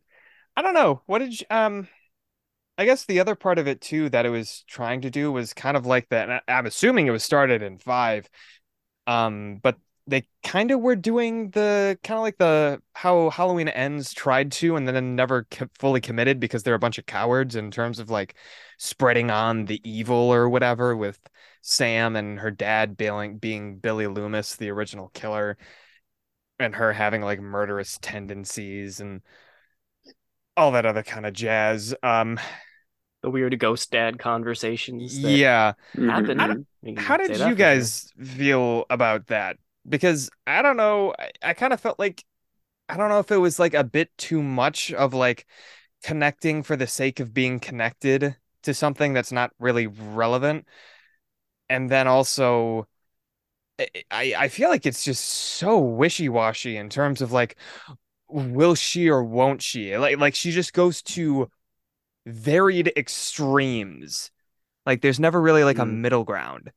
I 0.56 0.62
don't 0.62 0.74
know. 0.74 1.02
What 1.06 1.20
did 1.20 1.40
you, 1.40 1.46
um 1.50 1.88
I 2.78 2.86
guess 2.86 3.04
the 3.04 3.20
other 3.20 3.34
part 3.34 3.58
of 3.58 3.68
it 3.68 3.80
too 3.80 4.08
that 4.10 4.26
it 4.26 4.30
was 4.30 4.64
trying 4.66 5.02
to 5.02 5.10
do 5.10 5.30
was 5.30 5.52
kind 5.52 5.76
of 5.76 5.86
like 5.86 6.08
that. 6.10 6.44
I'm 6.48 6.66
assuming 6.66 7.06
it 7.06 7.10
was 7.12 7.24
started 7.24 7.62
in 7.62 7.78
5. 7.78 8.28
Um 9.06 9.58
but 9.62 9.78
they 10.10 10.26
kind 10.42 10.70
of 10.72 10.80
were 10.80 10.96
doing 10.96 11.50
the 11.50 11.98
kind 12.02 12.18
of 12.18 12.22
like 12.22 12.38
the 12.38 12.82
how 12.94 13.30
Halloween 13.30 13.68
ends 13.68 14.12
tried 14.12 14.50
to 14.52 14.76
and 14.76 14.86
then 14.86 15.14
never 15.14 15.46
fully 15.78 16.00
committed 16.00 16.40
because 16.40 16.62
they're 16.62 16.74
a 16.74 16.80
bunch 16.80 16.98
of 16.98 17.06
cowards 17.06 17.54
in 17.54 17.70
terms 17.70 17.98
of 18.00 18.10
like 18.10 18.34
spreading 18.76 19.30
on 19.30 19.66
the 19.66 19.80
evil 19.88 20.16
or 20.16 20.48
whatever 20.48 20.96
with 20.96 21.18
Sam 21.62 22.16
and 22.16 22.40
her 22.40 22.50
dad 22.50 22.96
being 22.96 23.38
being 23.38 23.78
Billy 23.78 24.08
Loomis, 24.08 24.56
the 24.56 24.70
original 24.70 25.10
killer, 25.14 25.56
and 26.58 26.74
her 26.74 26.92
having 26.92 27.22
like 27.22 27.40
murderous 27.40 27.98
tendencies 28.02 29.00
and 29.00 29.22
all 30.56 30.72
that 30.72 30.86
other 30.86 31.04
kind 31.04 31.24
of 31.24 31.32
jazz. 31.32 31.94
Um, 32.02 32.40
the 33.22 33.30
weird 33.30 33.58
ghost 33.58 33.90
dad 33.90 34.18
conversations 34.18 35.20
that 35.22 35.30
yeah. 35.30 35.72
Happen. 35.94 36.66
mhm. 36.84 36.98
How 36.98 37.16
did 37.16 37.38
you 37.38 37.54
guys 37.54 38.12
feel 38.18 38.86
about 38.90 39.28
that? 39.28 39.56
Because 39.88 40.30
I 40.46 40.62
don't 40.62 40.76
know, 40.76 41.14
I, 41.18 41.30
I 41.42 41.54
kind 41.54 41.72
of 41.72 41.80
felt 41.80 41.98
like 41.98 42.24
I 42.88 42.96
don't 42.96 43.08
know 43.10 43.20
if 43.20 43.30
it 43.30 43.38
was 43.38 43.58
like 43.58 43.74
a 43.74 43.84
bit 43.84 44.10
too 44.18 44.42
much 44.42 44.92
of 44.92 45.14
like 45.14 45.46
connecting 46.04 46.62
for 46.62 46.76
the 46.76 46.86
sake 46.86 47.20
of 47.20 47.34
being 47.34 47.60
connected 47.60 48.36
to 48.64 48.74
something 48.74 49.12
that's 49.14 49.32
not 49.32 49.52
really 49.58 49.86
relevant. 49.88 50.66
And 51.68 51.88
then 51.90 52.06
also 52.08 52.86
I 54.10 54.34
I 54.36 54.48
feel 54.48 54.68
like 54.68 54.86
it's 54.86 55.04
just 55.04 55.24
so 55.24 55.78
wishy-washy 55.78 56.76
in 56.76 56.88
terms 56.90 57.22
of 57.22 57.32
like 57.32 57.56
will 58.28 58.74
she 58.74 59.10
or 59.10 59.24
won't 59.24 59.62
she? 59.62 59.96
Like 59.98 60.18
like 60.18 60.34
she 60.34 60.52
just 60.52 60.72
goes 60.72 61.02
to 61.04 61.50
varied 62.26 62.92
extremes. 62.96 64.30
Like 64.86 65.02
there's 65.02 65.20
never 65.20 65.40
really 65.40 65.64
like 65.64 65.78
a 65.78 65.84
Mm. 65.84 66.00
middle 66.02 66.24
ground. 66.24 66.72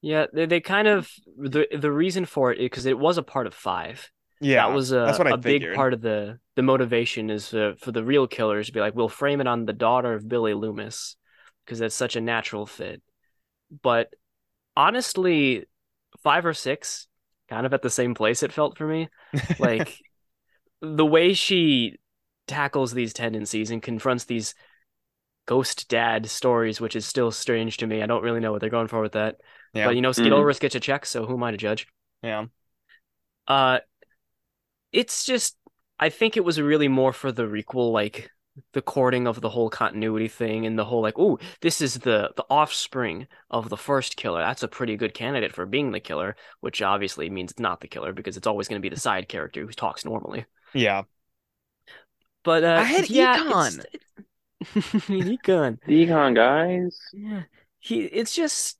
Yeah, 0.00 0.26
they, 0.32 0.46
they 0.46 0.60
kind 0.60 0.86
of 0.86 1.10
the 1.36 1.66
the 1.76 1.90
reason 1.90 2.24
for 2.24 2.52
it 2.52 2.58
because 2.58 2.86
it 2.86 2.98
was 2.98 3.18
a 3.18 3.22
part 3.22 3.46
of 3.46 3.54
five. 3.54 4.10
Yeah. 4.40 4.68
that 4.68 4.74
was 4.74 4.92
a, 4.92 5.00
that's 5.06 5.18
what 5.18 5.26
I 5.26 5.30
a 5.30 5.36
big 5.36 5.74
part 5.74 5.92
of 5.92 6.00
the 6.00 6.38
the 6.54 6.62
motivation 6.62 7.28
is 7.30 7.52
uh, 7.52 7.72
for 7.80 7.90
the 7.90 8.04
real 8.04 8.26
killers 8.26 8.68
to 8.68 8.72
be 8.72 8.80
like, 8.80 8.94
we'll 8.94 9.08
frame 9.08 9.40
it 9.40 9.48
on 9.48 9.64
the 9.64 9.72
daughter 9.72 10.14
of 10.14 10.28
Billy 10.28 10.54
Loomis 10.54 11.16
because 11.64 11.80
that's 11.80 11.94
such 11.94 12.16
a 12.16 12.20
natural 12.20 12.66
fit. 12.66 13.02
But 13.82 14.14
honestly, 14.76 15.66
five 16.22 16.46
or 16.46 16.54
six, 16.54 17.08
kind 17.48 17.66
of 17.66 17.74
at 17.74 17.82
the 17.82 17.90
same 17.90 18.14
place 18.14 18.42
it 18.42 18.52
felt 18.52 18.78
for 18.78 18.86
me. 18.86 19.08
Like 19.58 19.98
the 20.80 21.06
way 21.06 21.34
she 21.34 21.96
tackles 22.46 22.92
these 22.92 23.12
tendencies 23.12 23.70
and 23.70 23.82
confronts 23.82 24.24
these 24.24 24.54
ghost 25.46 25.88
dad 25.88 26.26
stories, 26.28 26.80
which 26.80 26.94
is 26.96 27.06
still 27.06 27.30
strange 27.30 27.78
to 27.78 27.86
me. 27.86 28.02
I 28.02 28.06
don't 28.06 28.22
really 28.22 28.40
know 28.40 28.52
what 28.52 28.60
they're 28.60 28.70
going 28.70 28.88
for 28.88 29.00
with 29.00 29.12
that. 29.12 29.36
Yeah. 29.74 29.86
But 29.86 29.96
you 29.96 30.02
know, 30.02 30.12
Skeet 30.12 30.32
Mhm. 30.32 30.36
Ulrich 30.36 30.60
gets 30.60 30.74
a 30.74 30.80
check, 30.80 31.06
so 31.06 31.26
who 31.26 31.34
am 31.34 31.42
I 31.42 31.50
to 31.50 31.56
judge? 31.56 31.86
yeah. 32.22 32.46
Uh, 33.46 33.78
it's 34.92 35.24
just 35.24 35.56
I 35.98 36.10
think 36.10 36.36
it 36.36 36.44
was 36.44 36.60
really 36.60 36.88
more 36.88 37.12
for 37.12 37.32
the 37.32 37.42
requel, 37.44 37.92
like 37.92 38.30
the 38.72 38.82
courting 38.82 39.26
of 39.28 39.40
the 39.40 39.48
whole 39.48 39.70
continuity 39.70 40.28
thing 40.28 40.66
and 40.66 40.78
the 40.78 40.84
whole 40.84 41.00
like, 41.00 41.18
oh, 41.18 41.38
this 41.60 41.80
is 41.80 41.94
the 41.94 42.32
the 42.36 42.44
offspring 42.50 43.26
of 43.50 43.68
the 43.68 43.76
first 43.76 44.16
killer. 44.16 44.40
That's 44.40 44.62
a 44.62 44.68
pretty 44.68 44.96
good 44.96 45.14
candidate 45.14 45.54
for 45.54 45.64
being 45.66 45.92
the 45.92 46.00
killer, 46.00 46.36
which 46.60 46.82
obviously 46.82 47.30
means 47.30 47.52
it's 47.52 47.60
not 47.60 47.80
the 47.80 47.88
killer 47.88 48.12
because 48.12 48.36
it's 48.36 48.46
always 48.46 48.68
going 48.68 48.80
to 48.80 48.86
be 48.88 48.94
the 48.94 49.00
side 49.00 49.28
character 49.28 49.64
who 49.64 49.72
talks 49.72 50.04
normally. 50.04 50.44
Yeah. 50.74 51.02
But 52.44 52.64
uh, 52.64 52.76
I 52.80 52.82
had 52.84 53.10
yeah, 53.10 53.38
Econ. 53.38 53.78
it's- 53.78 54.24
Econ. 55.08 55.78
Econ 55.88 56.34
guys. 56.34 56.98
Yeah. 57.12 57.42
He 57.80 58.00
it's 58.04 58.34
just 58.34 58.78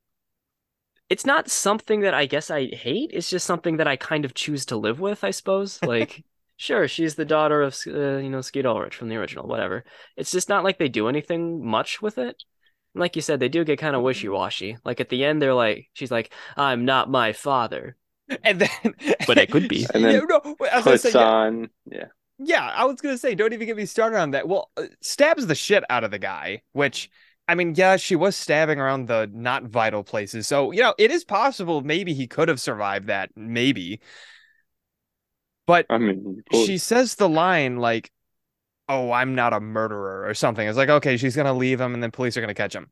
it's 1.11 1.25
not 1.27 1.51
something 1.51 2.01
that 2.01 2.15
I 2.15 2.27
guess 2.27 2.51
I 2.51 2.67
hate. 2.67 3.11
It's 3.13 3.31
just 3.31 3.47
something 3.47 3.79
that 3.79 3.89
I 3.89 3.97
kind 3.97 4.25
of 4.25 4.35
choose 4.35 4.67
to 4.67 4.77
live 4.77 5.01
with, 5.01 5.25
I 5.25 5.31
suppose. 5.31 5.81
Like, 5.85 6.25
sure, 6.57 6.89
she's 6.89 7.15
the 7.15 7.25
daughter 7.25 7.63
of 7.63 7.77
uh, 7.87 8.19
you 8.19 8.31
know 8.31 8.41
Skeet 8.43 8.67
Ulrich 8.67 8.97
from 8.97 9.09
the 9.09 9.17
original, 9.17 9.47
whatever. 9.49 9.85
It's 10.17 10.31
just 10.33 10.49
not 10.49 10.65
like 10.65 10.79
they 10.79 10.89
do 10.89 11.09
anything 11.09 11.65
much 11.65 12.03
with 12.03 12.19
it. 12.19 12.45
And 12.95 13.01
like 13.01 13.17
you 13.17 13.23
said, 13.23 13.41
they 13.41 13.49
do 13.49 13.65
get 13.65 13.79
kind 13.79 13.97
of 13.97 14.03
wishy-washy. 14.03 14.79
Like 14.85 15.01
at 15.01 15.09
the 15.09 15.25
end, 15.25 15.41
they're 15.43 15.55
like, 15.55 15.89
she's 15.95 16.11
like, 16.11 16.33
"I'm 16.57 16.85
not 16.85 17.11
my 17.11 17.33
father." 17.33 17.97
And 18.45 18.61
then 18.61 18.95
But 19.27 19.39
it 19.39 19.51
could 19.51 19.69
be. 19.69 19.87
And 19.95 20.05
then 20.05 20.15
Yeah, 20.15 20.27
no, 20.29 20.57
I 20.71 20.77
was 20.77 20.87
gonna 20.87 20.99
Puts 20.99 21.03
say, 21.03 21.15
yeah, 21.15 21.29
on. 21.29 21.71
Yeah. 21.91 22.09
yeah, 22.39 22.67
I 22.67 22.85
was 22.85 23.01
gonna 23.01 23.19
say, 23.19 23.35
don't 23.35 23.53
even 23.53 23.67
get 23.67 23.77
me 23.77 23.87
started 23.87 24.19
on 24.19 24.31
that. 24.33 24.49
Well, 24.49 24.71
uh, 24.77 24.85
stabs 25.01 25.47
the 25.47 25.55
shit 25.55 25.85
out 25.91 26.05
of 26.05 26.11
the 26.11 26.19
guy, 26.19 26.63
which 26.73 27.11
I 27.49 27.55
mean, 27.55 27.75
yeah, 27.75 27.97
she 27.97 28.15
was 28.15 28.37
stabbing 28.37 28.79
around 28.79 29.09
the 29.09 29.29
not 29.33 29.65
vital 29.65 30.05
places. 30.05 30.47
So, 30.47 30.71
you 30.71 30.83
know, 30.83 30.95
it 30.99 31.11
is 31.11 31.25
possible 31.25 31.81
maybe 31.81 32.13
he 32.13 32.27
could 32.27 32.49
have 32.49 32.61
survived 32.61 33.07
that, 33.07 33.31
maybe. 33.37 34.01
But 35.67 35.87
I 35.91 35.99
mean, 35.99 36.43
she 36.53 36.79
says 36.79 37.15
the 37.15 37.29
line 37.29 37.77
like, 37.77 38.11
"Oh, 38.89 39.13
I'm 39.13 39.35
not 39.35 39.53
a 39.53 39.61
murderer" 39.61 40.29
or 40.29 40.35
something. 40.35 40.67
It's 40.67 40.79
like, 40.79 40.89
okay, 40.91 41.17
she's 41.17 41.37
gonna 41.37 41.55
leave 41.55 41.81
him, 41.81 41.95
and 41.95 42.03
then 42.03 42.11
police 42.11 42.37
are 42.37 42.41
gonna 42.41 42.55
catch 42.55 42.75
him. 42.75 42.91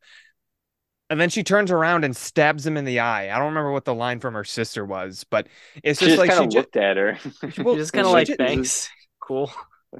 And 1.08 1.20
then 1.20 1.30
she 1.30 1.44
turns 1.44 1.70
around 1.70 2.04
and 2.04 2.16
stabs 2.16 2.66
him 2.66 2.76
in 2.76 2.84
the 2.84 2.98
eye. 3.00 3.30
I 3.34 3.38
don't 3.38 3.48
remember 3.48 3.70
what 3.70 3.84
the 3.84 3.94
line 3.94 4.18
from 4.18 4.34
her 4.34 4.42
sister 4.44 4.84
was, 4.84 5.24
but 5.30 5.46
it's 5.84 6.00
she 6.00 6.06
just 6.06 6.16
just 6.16 6.18
like 6.18 6.32
she 6.32 6.46
of 6.46 6.50
just 6.50 6.66
looked 6.66 6.76
at 6.76 6.96
her. 6.96 7.18
well, 7.62 7.74
She's 7.74 7.84
just 7.84 7.92
kind 7.92 8.06
of 8.06 8.12
like, 8.12 8.26
ju- 8.26 8.36
"Thanks, 8.36 8.90
cool." 9.20 9.50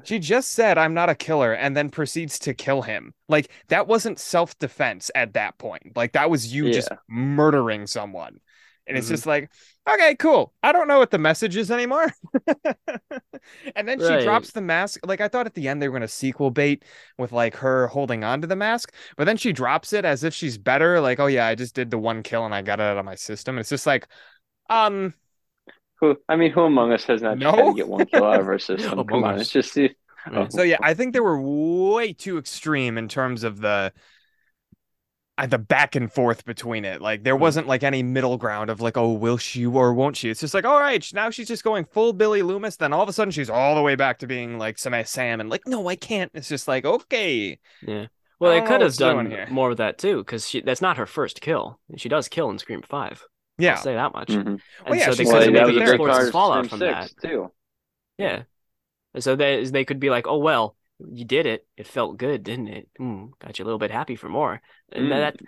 She 0.03 0.19
just 0.19 0.51
said, 0.51 0.77
I'm 0.77 0.93
not 0.93 1.09
a 1.09 1.15
killer, 1.15 1.53
and 1.53 1.75
then 1.75 1.89
proceeds 1.89 2.39
to 2.39 2.53
kill 2.53 2.81
him. 2.81 3.13
Like, 3.27 3.51
that 3.67 3.87
wasn't 3.87 4.19
self 4.19 4.57
defense 4.57 5.11
at 5.15 5.33
that 5.33 5.57
point. 5.57 5.95
Like, 5.97 6.13
that 6.13 6.29
was 6.29 6.53
you 6.53 6.69
just 6.69 6.91
murdering 7.09 7.87
someone. 7.87 8.39
And 8.87 8.97
it's 8.97 9.07
Mhm. 9.07 9.09
just 9.09 9.25
like, 9.25 9.51
okay, 9.89 10.15
cool. 10.15 10.53
I 10.63 10.71
don't 10.71 10.87
know 10.87 10.97
what 10.99 11.11
the 11.11 11.17
message 11.17 11.57
is 11.57 11.71
anymore. 11.71 12.07
and 13.75 13.87
then 13.87 13.99
she 13.99 14.15
Right. 14.15 14.17
drops 14.17 14.51
the 14.51 14.61
mask. 14.61 15.05
Like, 15.05 15.21
I 15.21 15.27
thought 15.27 15.45
at 15.45 15.53
the 15.53 15.67
end 15.67 15.81
they 15.81 15.87
were 15.87 15.91
going 15.93 16.01
to 16.01 16.07
sequel 16.07 16.51
bait 16.51 16.85
with 17.17 17.31
like 17.31 17.55
her 17.57 17.87
holding 17.87 18.23
on 18.23 18.41
to 18.41 18.47
the 18.47 18.55
mask, 18.55 18.93
but 19.17 19.25
then 19.25 19.37
she 19.37 19.51
drops 19.53 19.93
it 19.93 20.05
as 20.05 20.23
if 20.23 20.33
she's 20.33 20.57
better. 20.57 21.01
Like, 21.01 21.19
oh, 21.19 21.27
yeah, 21.27 21.47
I 21.47 21.55
just 21.55 21.75
did 21.75 21.91
the 21.91 21.97
one 21.97 22.23
kill 22.23 22.45
and 22.45 22.55
I 22.55 22.61
got 22.61 22.79
it 22.79 22.83
out 22.83 22.97
of 22.97 23.05
my 23.05 23.15
system. 23.15 23.55
And 23.55 23.61
it's 23.61 23.69
just 23.69 23.87
like, 23.87 24.07
um, 24.69 25.13
Who? 25.99 26.17
I 26.29 26.35
mean, 26.35 26.51
who 26.51 26.61
among 26.61 26.91
us 26.91 27.05
has 27.05 27.21
not 27.21 27.39
No? 27.39 27.51
tried 27.51 27.65
to 27.65 27.73
get 27.73 27.87
one 27.87 28.05
kill 28.05 28.23
out 28.23 28.39
of 28.39 28.47
our 28.47 28.59
system? 28.59 29.03
Come 29.09 29.23
Among 29.23 29.23
on, 29.23 29.39
Us. 29.39 29.41
it's 29.41 29.51
just 29.51 29.73
see. 29.73 29.95
Right. 30.29 30.51
So 30.51 30.61
yeah, 30.61 30.77
I 30.81 30.93
think 30.93 31.13
they 31.13 31.19
were 31.19 31.39
way 31.41 32.13
too 32.13 32.37
extreme 32.37 32.97
in 32.97 33.07
terms 33.07 33.43
of 33.43 33.61
the 33.61 33.93
uh, 35.37 35.45
the 35.45 35.57
back 35.59 35.95
and 35.95 36.11
forth 36.11 36.45
between 36.45 36.83
it. 36.83 37.01
Like 37.01 37.23
there 37.23 37.35
Hmm. 37.35 37.41
wasn't 37.41 37.67
like 37.67 37.83
any 37.83 38.01
middle 38.01 38.37
ground 38.37 38.69
of 38.69 38.81
like, 38.81 38.97
oh, 38.97 39.13
will 39.13 39.37
she 39.37 39.65
or 39.65 39.93
won't 39.93 40.17
she? 40.17 40.29
It's 40.29 40.39
just 40.39 40.53
like, 40.53 40.65
all 40.65 40.79
right, 40.79 41.07
now 41.13 41.29
she's 41.29 41.47
just 41.47 41.63
going 41.63 41.85
full 41.85 42.13
Billy 42.13 42.41
Loomis. 42.41 42.77
Then 42.77 42.91
all 42.93 43.03
of 43.03 43.09
a 43.09 43.13
sudden 43.13 43.31
she's 43.31 43.49
all 43.49 43.75
the 43.75 43.81
way 43.81 43.95
back 43.95 44.19
to 44.19 44.27
being 44.27 44.57
like 44.57 44.77
some 44.79 44.95
Sam 45.05 45.39
and 45.39 45.49
like, 45.49 45.67
no, 45.67 45.87
I 45.87 45.95
can't. 45.95 46.31
It's 46.33 46.49
just 46.49 46.67
like, 46.67 46.85
okay, 46.85 47.59
Yeah. 47.81 48.07
Well, 48.39 48.51
they 48.51 48.61
could 48.61 48.81
have 48.81 48.97
done 48.97 49.45
more 49.51 49.71
of 49.71 49.77
that 49.77 49.97
too, 49.97 50.17
because 50.17 50.47
she 50.47 50.61
that's 50.61 50.81
not 50.81 50.97
her 50.97 51.05
first 51.07 51.41
kill. 51.41 51.79
She 51.97 52.09
does 52.09 52.27
kill 52.27 52.49
in 52.49 52.59
Scream 52.59 52.81
Five. 52.81 53.23
Yeah, 53.57 53.71
I'll 53.75 53.77
say 53.81 53.93
that 53.95 54.13
much. 54.13 54.27
Mhm. 54.29 54.45
And 54.45 54.61
Well, 54.85 54.95
yeah, 54.95 55.05
so 55.05 55.11
she 55.13 55.23
they 55.23 55.29
could 55.31 55.35
it 55.41 55.45
have 55.45 55.53
that 55.53 55.53
that 55.53 55.53
maybe 55.53 55.59
a 55.59 55.65
was 55.65 55.75
big 55.75 55.87
a 55.89 55.91
explored 55.93 55.97
big 55.97 56.07
the 56.07 56.13
part 56.13 56.27
of 56.27 56.31
fallout 56.31 56.65
Scream 56.65 56.69
from 56.69 56.79
that. 56.79 57.11
Too. 57.21 57.51
Yeah. 58.17 58.43
And 59.13 59.23
so 59.23 59.35
they 59.35 59.63
they 59.65 59.85
could 59.85 59.99
be 59.99 60.09
like, 60.09 60.27
oh 60.27 60.37
well, 60.37 60.75
you 60.99 61.25
did 61.25 61.45
it. 61.45 61.67
It 61.77 61.87
felt 61.87 62.17
good, 62.17 62.43
didn't 62.43 62.67
it? 62.67 62.89
Mm, 62.99 63.31
got 63.39 63.57
you 63.59 63.65
a 63.65 63.67
little 63.67 63.79
bit 63.79 63.91
happy 63.91 64.15
for 64.15 64.29
more. 64.29 64.61
And 64.91 65.07
Mm. 65.07 65.09
that 65.09 65.39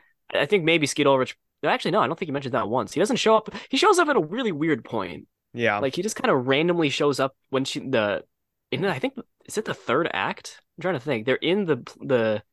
I 0.42 0.46
think 0.46 0.64
maybe 0.64 0.86
Skeet 0.88 1.08
Ulrich. 1.08 1.38
Actually, 1.64 1.92
no, 1.92 2.00
I 2.00 2.08
don't 2.08 2.18
think 2.18 2.28
he 2.30 2.34
mentioned 2.34 2.54
that 2.54 2.70
once. 2.70 2.94
He 2.94 3.00
doesn't 3.02 3.18
show 3.18 3.36
up. 3.36 3.50
He 3.70 3.76
shows 3.78 4.00
up 4.00 4.08
at 4.08 4.16
a 4.16 4.22
really 4.22 4.52
weird 4.54 4.86
point. 4.86 5.28
yeah, 5.54 5.80
Like 5.80 5.96
he 5.96 6.02
just 6.04 6.16
kind 6.16 6.32
of 6.32 6.48
randomly 6.48 6.90
shows 6.90 7.20
up 7.20 7.36
when 7.50 7.66
she 7.66 7.80
the 7.80 8.24
in 8.72 8.86
I 8.86 9.00
think 9.00 9.16
is 9.46 9.58
it 9.58 9.66
the 9.66 9.74
third 9.74 10.10
act? 10.14 10.62
I'm 10.78 10.82
trying 10.84 10.94
to 10.94 11.00
think. 11.00 11.26
They're 11.26 11.36
in 11.36 11.66
the 11.66 11.78
the 12.00 12.44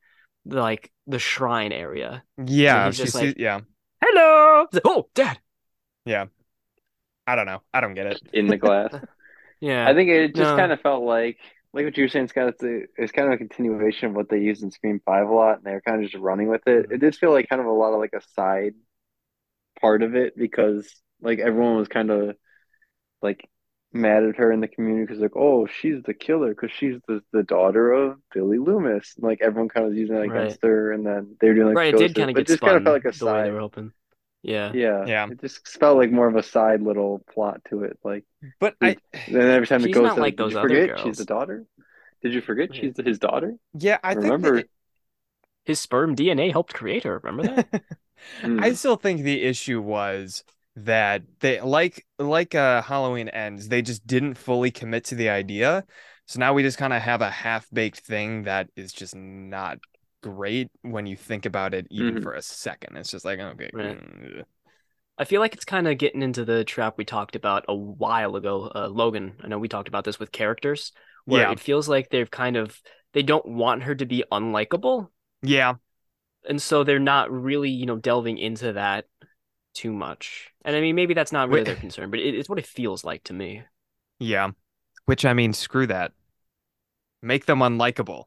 the 0.45 0.59
like 0.61 0.91
the 1.05 1.19
shrine 1.19 1.71
area. 1.71 2.23
yeah. 2.43 2.87
he's 2.87 2.97
just 2.97 3.13
sees, 3.13 3.21
like- 3.21 3.37
yeah. 3.37 3.61
Hello. 4.03 4.65
Like, 4.71 4.81
oh, 4.85 5.09
dad. 5.15 5.39
I 7.27 7.35
don't 7.35 7.45
know. 7.45 7.61
I 7.73 7.81
don't 7.81 7.93
get 7.93 8.07
it. 8.07 8.21
in 8.33 8.47
the 8.47 8.57
glass. 8.57 8.93
Yeah. 9.59 9.89
I 9.89 9.95
think 9.95 10.09
it 10.11 10.35
just 10.35 10.51
No. 10.51 10.55
kind 10.55 10.71
of 10.71 10.79
felt 10.81 11.03
like 11.03 11.39
like 11.73 11.83
what 11.85 11.97
you 11.97 12.03
were 12.03 12.07
saying, 12.09 12.27
Scott. 12.27 12.49
It's, 12.49 12.63
a, 12.63 12.81
it's 12.95 13.11
kind 13.11 13.27
of 13.27 13.33
a 13.33 13.37
continuation 13.37 14.09
of 14.09 14.13
what 14.15 14.29
they 14.29 14.37
used 14.39 14.61
in 14.61 14.69
Scream 14.69 15.01
Five 15.03 15.27
a 15.27 15.33
lot, 15.33 15.57
and 15.57 15.63
they 15.65 15.71
were 15.71 15.81
kind 15.81 15.97
of 16.03 16.09
just 16.11 16.21
running 16.21 16.47
with 16.47 16.61
it. 16.67 16.89
Mhm. 16.89 16.93
It 16.93 16.97
did 16.99 17.15
feel 17.15 17.31
like 17.31 17.49
kind 17.49 17.59
of 17.59 17.65
a 17.67 17.71
lot 17.71 17.91
of 17.93 17.99
like 17.99 18.13
a 18.13 18.21
side 18.35 18.75
part 19.81 20.03
of 20.03 20.15
it 20.15 20.37
because 20.37 20.91
like 21.21 21.39
everyone 21.39 21.75
was 21.77 21.87
kind 21.87 22.11
of 22.11 22.35
like 23.21 23.49
mad 23.93 24.23
at 24.23 24.35
her 24.37 24.51
in 24.51 24.59
the 24.59 24.67
community 24.67 25.05
because 25.05 25.21
like 25.21 25.35
oh 25.35 25.65
she's 25.67 26.03
the 26.03 26.13
killer 26.13 26.49
because 26.49 26.71
she's 26.71 26.97
the, 27.07 27.21
the 27.33 27.43
daughter 27.43 27.91
of 27.93 28.19
Billy 28.33 28.59
Loomis. 28.59 29.13
And, 29.17 29.25
like 29.25 29.39
everyone 29.41 29.69
kind 29.69 29.85
of 29.85 29.91
was 29.91 29.99
using 29.99 30.15
that 30.15 30.27
Right. 30.27 30.41
against 30.43 30.59
her, 30.63 30.91
and 30.93 31.05
then 31.05 31.35
they 31.41 31.49
were 31.49 31.55
doing 31.55 31.67
like 31.69 31.77
right. 31.77 31.93
It 31.95 31.97
did 31.97 32.15
kind 32.15 32.29
of 32.29 32.35
but 32.35 32.45
get 32.45 32.47
it 32.47 32.47
just 32.47 32.61
kind 32.61 32.77
of 32.77 32.83
felt 32.83 32.95
like 32.95 33.05
a 33.05 33.11
the 33.11 33.13
side. 33.13 33.45
they 33.47 33.51
were 33.51 33.59
hoping. 33.59 33.91
Yeah. 34.43 34.71
Yeah, 34.73 35.05
Yeah. 35.05 35.27
It 35.29 35.41
just 35.41 35.67
felt 35.67 35.97
like 35.97 36.11
more 36.11 36.27
of 36.27 36.35
a 36.35 36.43
side 36.43 36.81
little 36.81 37.23
plot 37.33 37.61
to 37.69 37.83
it. 37.83 37.97
Like 38.03 38.23
But 38.59 38.75
I, 38.81 38.97
then 39.27 39.49
every 39.49 39.67
time 39.67 39.83
it 39.85 39.91
goes, 39.91 40.03
not 40.03 40.15
to, 40.15 40.21
like 40.21 40.35
did 40.35 40.37
those 40.37 40.51
you 40.51 40.57
other 40.59 40.69
forget 40.69 40.87
girls." 40.87 41.01
she's 41.03 41.17
the 41.17 41.25
daughter? 41.25 41.65
Did 42.21 42.33
you 42.33 42.41
forget 42.41 42.73
Yeah. 42.73 42.81
she's 42.81 42.97
his 42.97 43.19
daughter? 43.19 43.55
yeah, 43.73 43.99
I 44.03 44.15
think 44.15 44.23
Remember? 44.23 44.55
that 44.57 44.69
His 45.65 45.79
sperm 45.79 46.15
DNA 46.15 46.51
helped 46.51 46.73
create 46.73 47.03
her. 47.03 47.19
Remember 47.23 47.43
that? 47.55 47.83
Mm. 48.43 48.59
I 48.63 48.73
still 48.73 48.95
think 48.95 49.21
the 49.21 49.43
issue 49.43 49.79
was 49.79 50.43
that 50.75 51.21
they 51.39 51.61
like 51.61 52.05
like 52.17 52.55
uh 52.55 52.81
Halloween 52.81 53.29
ends, 53.29 53.67
they 53.69 53.81
just 53.83 54.07
didn't 54.07 54.35
fully 54.35 54.71
commit 54.71 55.05
to 55.05 55.15
the 55.15 55.29
idea. 55.29 55.85
So 56.25 56.39
now 56.39 56.53
we 56.53 56.63
just 56.63 56.79
kind 56.79 56.93
of 56.93 57.01
have 57.03 57.21
a 57.21 57.29
half-baked 57.29 57.99
thing 57.99 58.43
that 58.43 58.69
is 58.75 58.91
just 58.93 59.15
not 59.15 59.79
great 60.35 60.69
when 60.81 61.05
you 61.05 61.15
think 61.15 61.45
about 61.45 61.73
it 61.73 61.87
even 61.89 62.15
Mhm. 62.15 62.23
for 62.23 62.33
a 62.33 62.41
second. 62.41 62.97
It's 62.97 63.11
just 63.11 63.25
like, 63.25 63.39
okay. 63.39 63.69
Right. 63.73 63.97
mm, 63.97 64.43
I 65.17 65.25
feel 65.25 65.41
like 65.41 65.53
it's 65.53 65.65
kind 65.65 65.87
of 65.87 65.97
getting 65.97 66.21
into 66.21 66.45
the 66.45 66.63
trap 66.63 66.97
we 66.97 67.05
talked 67.05 67.35
about 67.35 67.65
a 67.67 67.75
while 67.75 68.35
ago. 68.35 68.71
Uh, 68.73 68.87
Logan, 68.87 69.35
I 69.43 69.47
know 69.47 69.59
we 69.59 69.67
talked 69.67 69.87
about 69.87 70.03
this 70.03 70.19
with 70.19 70.31
characters, 70.31 70.91
where 71.25 71.41
Yeah. 71.43 71.51
it 71.51 71.59
feels 71.59 71.89
like 71.89 72.09
they've 72.09 72.29
kind 72.29 72.55
of 72.55 72.81
they 73.13 73.23
don't 73.23 73.45
want 73.47 73.83
her 73.83 73.95
to 73.95 74.05
be 74.05 74.23
unlikable, 74.31 75.09
Yeah. 75.41 75.75
and 76.47 76.61
so 76.61 76.83
they're 76.83 76.99
not 76.99 77.31
really, 77.31 77.69
you 77.71 77.85
know, 77.85 77.95
delving 77.97 78.37
into 78.37 78.73
that 78.73 79.07
too 79.73 79.93
much. 79.93 80.51
And 80.65 80.75
I 80.75 80.81
mean, 80.81 80.95
maybe 80.95 81.13
that's 81.13 81.31
not 81.31 81.49
really 81.49 81.61
Wait. 81.61 81.65
their 81.65 81.75
concern, 81.75 82.11
but 82.11 82.19
it, 82.19 82.35
it's 82.35 82.49
what 82.49 82.59
it 82.59 82.67
feels 82.67 83.03
like 83.03 83.23
to 83.25 83.33
me. 83.33 83.63
Yeah. 84.19 84.51
Which 85.05 85.25
I 85.25 85.33
mean, 85.33 85.53
screw 85.53 85.87
that. 85.87 86.13
Make 87.21 87.45
them 87.45 87.59
unlikable. 87.59 88.25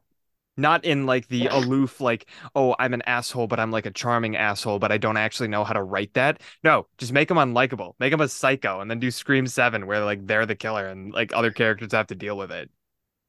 Not 0.57 0.83
in 0.85 1.05
like 1.05 1.27
the 1.27 1.47
aloof, 1.47 2.01
like, 2.01 2.27
oh, 2.55 2.75
I'm 2.77 2.93
an 2.93 3.01
asshole, 3.07 3.47
but 3.47 3.59
I'm 3.59 3.71
like 3.71 3.85
a 3.85 3.91
charming 3.91 4.35
asshole, 4.35 4.79
but 4.79 4.91
I 4.91 4.97
don't 4.97 5.17
actually 5.17 5.47
know 5.47 5.63
how 5.63 5.73
to 5.73 5.81
write 5.83 6.13
that. 6.15 6.41
No, 6.63 6.87
just 6.97 7.13
make 7.13 7.29
them 7.29 7.37
unlikable. 7.37 7.93
Make 7.99 8.11
them 8.11 8.21
a 8.21 8.27
psycho 8.27 8.81
and 8.81 8.91
then 8.91 8.99
do 8.99 9.11
Scream 9.11 9.47
7 9.47 9.87
where 9.87 10.03
like 10.03 10.27
they're 10.27 10.45
the 10.45 10.55
killer 10.55 10.87
and 10.87 11.13
like 11.13 11.33
other 11.33 11.51
characters 11.51 11.93
have 11.93 12.07
to 12.07 12.15
deal 12.15 12.37
with 12.37 12.51
it. 12.51 12.69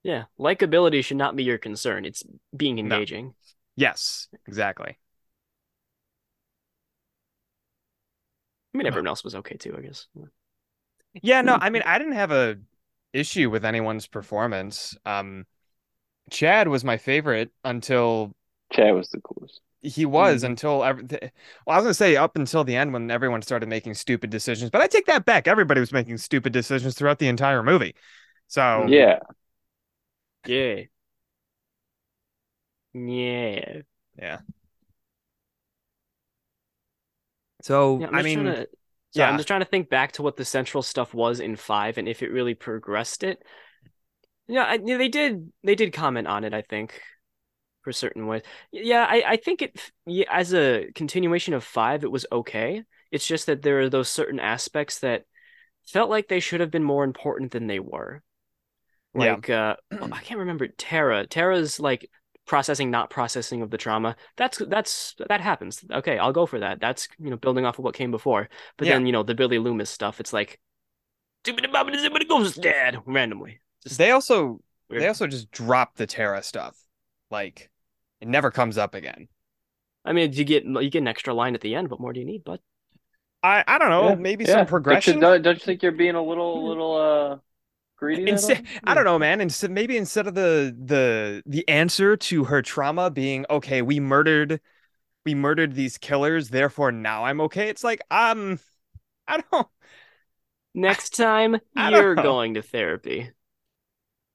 Yeah, 0.03 0.25
likability 0.39 1.05
should 1.05 1.17
not 1.17 1.37
be 1.37 1.45
your 1.45 1.59
concern. 1.59 2.05
It's 2.05 2.25
being 2.57 2.79
No. 2.85 3.01
engaging. 3.01 3.35
Yes, 3.77 4.29
exactly. 4.47 4.99
I 8.75 8.79
mean, 8.79 8.87
everyone 8.87 9.07
else 9.09 9.25
was 9.25 9.35
okay 9.35 9.57
too, 9.57 9.75
I 9.77 9.81
guess. 9.83 10.07
Yeah, 11.23 11.43
no, 11.43 11.57
I 11.61 11.71
mean, 11.71 11.83
I 11.85 11.99
didn't 11.99 12.15
have 12.15 12.33
a 12.33 12.59
issue 13.13 13.51
with 13.51 13.65
anyone's 13.65 14.07
performance. 14.07 14.97
Um, 15.05 15.47
Chad 16.31 16.69
was 16.69 16.85
my 16.85 16.97
favorite 16.97 17.53
until 17.65 18.35
Chad 18.73 18.95
was 18.95 19.09
the 19.11 19.21
coolest. 19.21 19.61
he 19.85 20.07
was 20.07 20.45
Mhm. 20.45 20.47
until 20.47 20.85
every, 20.85 21.05
well, 21.11 21.21
I 21.69 21.77
was 21.77 21.85
gonna 21.85 21.95
say 21.95 22.17
up 22.17 22.37
until 22.37 22.63
the 22.65 22.77
end 22.77 22.93
when 22.93 23.11
everyone 23.11 23.43
started 23.43 23.69
making 23.69 23.95
stupid 23.95 24.31
decisions, 24.31 24.71
but 24.71 24.81
I 24.81 24.87
take 24.87 25.07
that 25.07 25.25
back. 25.25 25.49
Everybody 25.49 25.81
was 25.81 25.93
making 25.93 26.19
stupid 26.19 26.53
decisions 26.53 26.95
throughout 26.95 27.19
the 27.19 27.27
entire 27.29 27.63
movie. 27.63 27.95
So 28.47 28.89
Yeah. 28.89 29.19
Yeah. 30.47 30.85
Yeah. 32.95 33.83
yeah. 34.19 34.41
So 37.63 37.99
Yeah, 37.99 38.07
I'm 38.09 38.15
I 38.15 38.23
just 38.23 38.35
mean, 38.35 38.45
to, 38.47 38.69
so 39.11 39.23
yeah. 39.23 39.29
I'm 39.29 39.37
just 39.37 39.47
trying 39.47 39.61
to 39.61 39.67
think 39.67 39.89
back 39.89 40.13
to 40.13 40.23
what 40.23 40.37
the 40.37 40.45
central 40.45 40.83
stuff 40.83 41.15
was 41.15 41.41
in 41.41 41.57
five 41.57 41.99
and 41.99 42.09
if 42.09 42.23
it 42.23 42.31
really 42.33 42.55
progressed 42.55 43.23
it. 43.23 43.43
Yeah, 44.53 44.65
I, 44.65 44.79
yeah, 44.85 44.99
they 44.99 45.09
did. 45.09 45.51
They 45.65 45.75
did 45.75 45.95
comment 45.95 46.29
on 46.29 46.45
it. 46.45 46.53
I 46.53 46.61
think 46.61 47.01
for 47.83 47.93
certain 47.93 48.27
ways. 48.27 48.43
Yeah, 48.71 49.07
I, 49.09 49.25
I 49.27 49.37
think 49.37 49.63
it 49.63 49.91
yeah, 50.05 50.27
as 50.31 50.53
a 50.53 50.91
continuation 50.95 51.55
of 51.55 51.65
five, 51.65 52.05
it 52.05 52.11
was 52.11 52.27
okay. 52.31 52.85
It's 53.11 53.27
just 53.27 53.47
that 53.47 53.63
there 53.63 53.81
are 53.81 53.89
those 53.89 54.11
certain 54.11 54.39
aspects 54.39 54.99
that 55.01 55.25
felt 55.87 56.11
like 56.11 56.29
they 56.29 56.41
should 56.41 56.61
have 56.61 56.71
been 56.71 56.85
more 56.85 57.03
important 57.03 57.51
than 57.53 57.67
they 57.67 57.81
were. 57.81 58.23
Yeah. 59.15 59.35
Like 59.35 59.51
uh, 59.51 59.77
I 59.91 60.21
can't 60.21 60.41
remember 60.41 60.69
Tara. 60.69 61.27
Tara's 61.27 61.81
like 61.81 62.11
processing, 62.47 62.91
not 62.91 63.09
processing 63.09 63.63
of 63.63 63.71
the 63.71 63.79
trauma. 63.79 64.17
That's 64.37 64.59
that's 64.59 65.15
that 65.29 65.41
happens. 65.41 65.83
Okay, 65.91 66.19
I'll 66.19 66.33
go 66.33 66.45
for 66.45 66.61
that. 66.61 66.79
That's 66.79 67.09
you 67.19 67.31
know 67.31 67.37
building 67.37 67.65
off 67.65 67.79
of 67.79 67.85
what 67.85 67.95
came 67.95 68.11
before. 68.11 68.51
But 68.77 68.87
Yeah. 68.87 68.95
then 68.95 69.07
you 69.07 69.13
know 69.13 69.23
the 69.23 69.35
Billy 69.35 69.59
Loomis 69.59 69.89
stuff. 69.89 70.21
It's 70.21 70.33
like, 70.35 70.61
"Zibbidi-bobbidi-zibbidi 71.45 72.29
goes 72.29 72.55
dead 72.55 72.99
randomly. 73.07 73.61
Just 73.85 73.99
they 73.99 74.11
also 74.11 74.61
weird. 74.89 75.03
they 75.03 75.09
also 75.09 75.27
just 75.27 75.51
drop 75.51 75.97
the 75.97 76.07
Tara 76.07 76.43
stuff. 76.43 76.77
Like 77.31 77.71
it 78.21 78.29
never 78.29 78.51
comes 78.51 78.79
up 78.79 78.95
again. 78.95 79.29
I 80.05 80.13
mean, 80.13 80.33
you 80.33 80.45
get 80.45 80.65
you 80.65 80.91
get 80.91 80.99
an 81.03 81.09
extra 81.09 81.35
line 81.35 81.55
at 81.55 81.61
the 81.61 81.75
end. 81.75 81.91
What 81.91 82.01
more 82.01 82.13
do 82.13 82.21
you 82.21 82.27
need, 82.27 82.45
bud? 82.45 82.61
I 83.43 83.65
I 83.67 83.79
don't 83.79 83.91
know, 83.91 84.11
Yeah, 84.11 84.15
maybe 84.15 84.45
yeah. 84.45 84.47
some 84.47 84.67
Don't 84.89 85.07
you, 85.07 85.15
progression. 85.15 85.21
don't, 85.21 85.43
don't 85.43 85.55
you 85.55 85.61
think 85.65 85.83
you're 85.83 85.93
being 85.93 86.15
a 86.15 86.23
little, 86.23 86.69
little 86.69 86.97
uh 86.97 87.39
greedy? 87.97 88.29
Instead. 88.29 88.67
I 88.85 88.95
don't 88.95 89.05
know, 89.05 89.19
man. 89.19 89.41
Instead, 89.41 89.71
maybe 89.71 89.97
instead 89.97 90.27
of 90.27 90.35
the 90.35 90.77
the 90.79 91.43
the 91.47 91.69
answer 91.69 92.17
to 92.17 92.45
her 92.45 92.63
trauma 92.63 93.11
being 93.11 93.47
okay, 93.51 93.83
we 93.83 94.01
murdered, 94.01 94.61
we 95.27 95.35
murdered 95.35 95.75
these 95.75 95.99
killers, 95.99 96.51
therefore 96.51 96.93
now 96.93 97.25
I'm 97.27 97.41
okay. 97.43 97.69
It's 97.71 97.85
like 97.85 98.03
um, 98.11 98.61
I 99.29 99.43
don't. 99.53 99.69
Next 100.75 101.11
time 101.17 101.61
I 101.77 101.91
don't 101.91 102.05
you're 102.05 102.17
know. 102.17 102.23
going 102.23 102.55
to 102.55 102.63
therapy. 102.63 103.31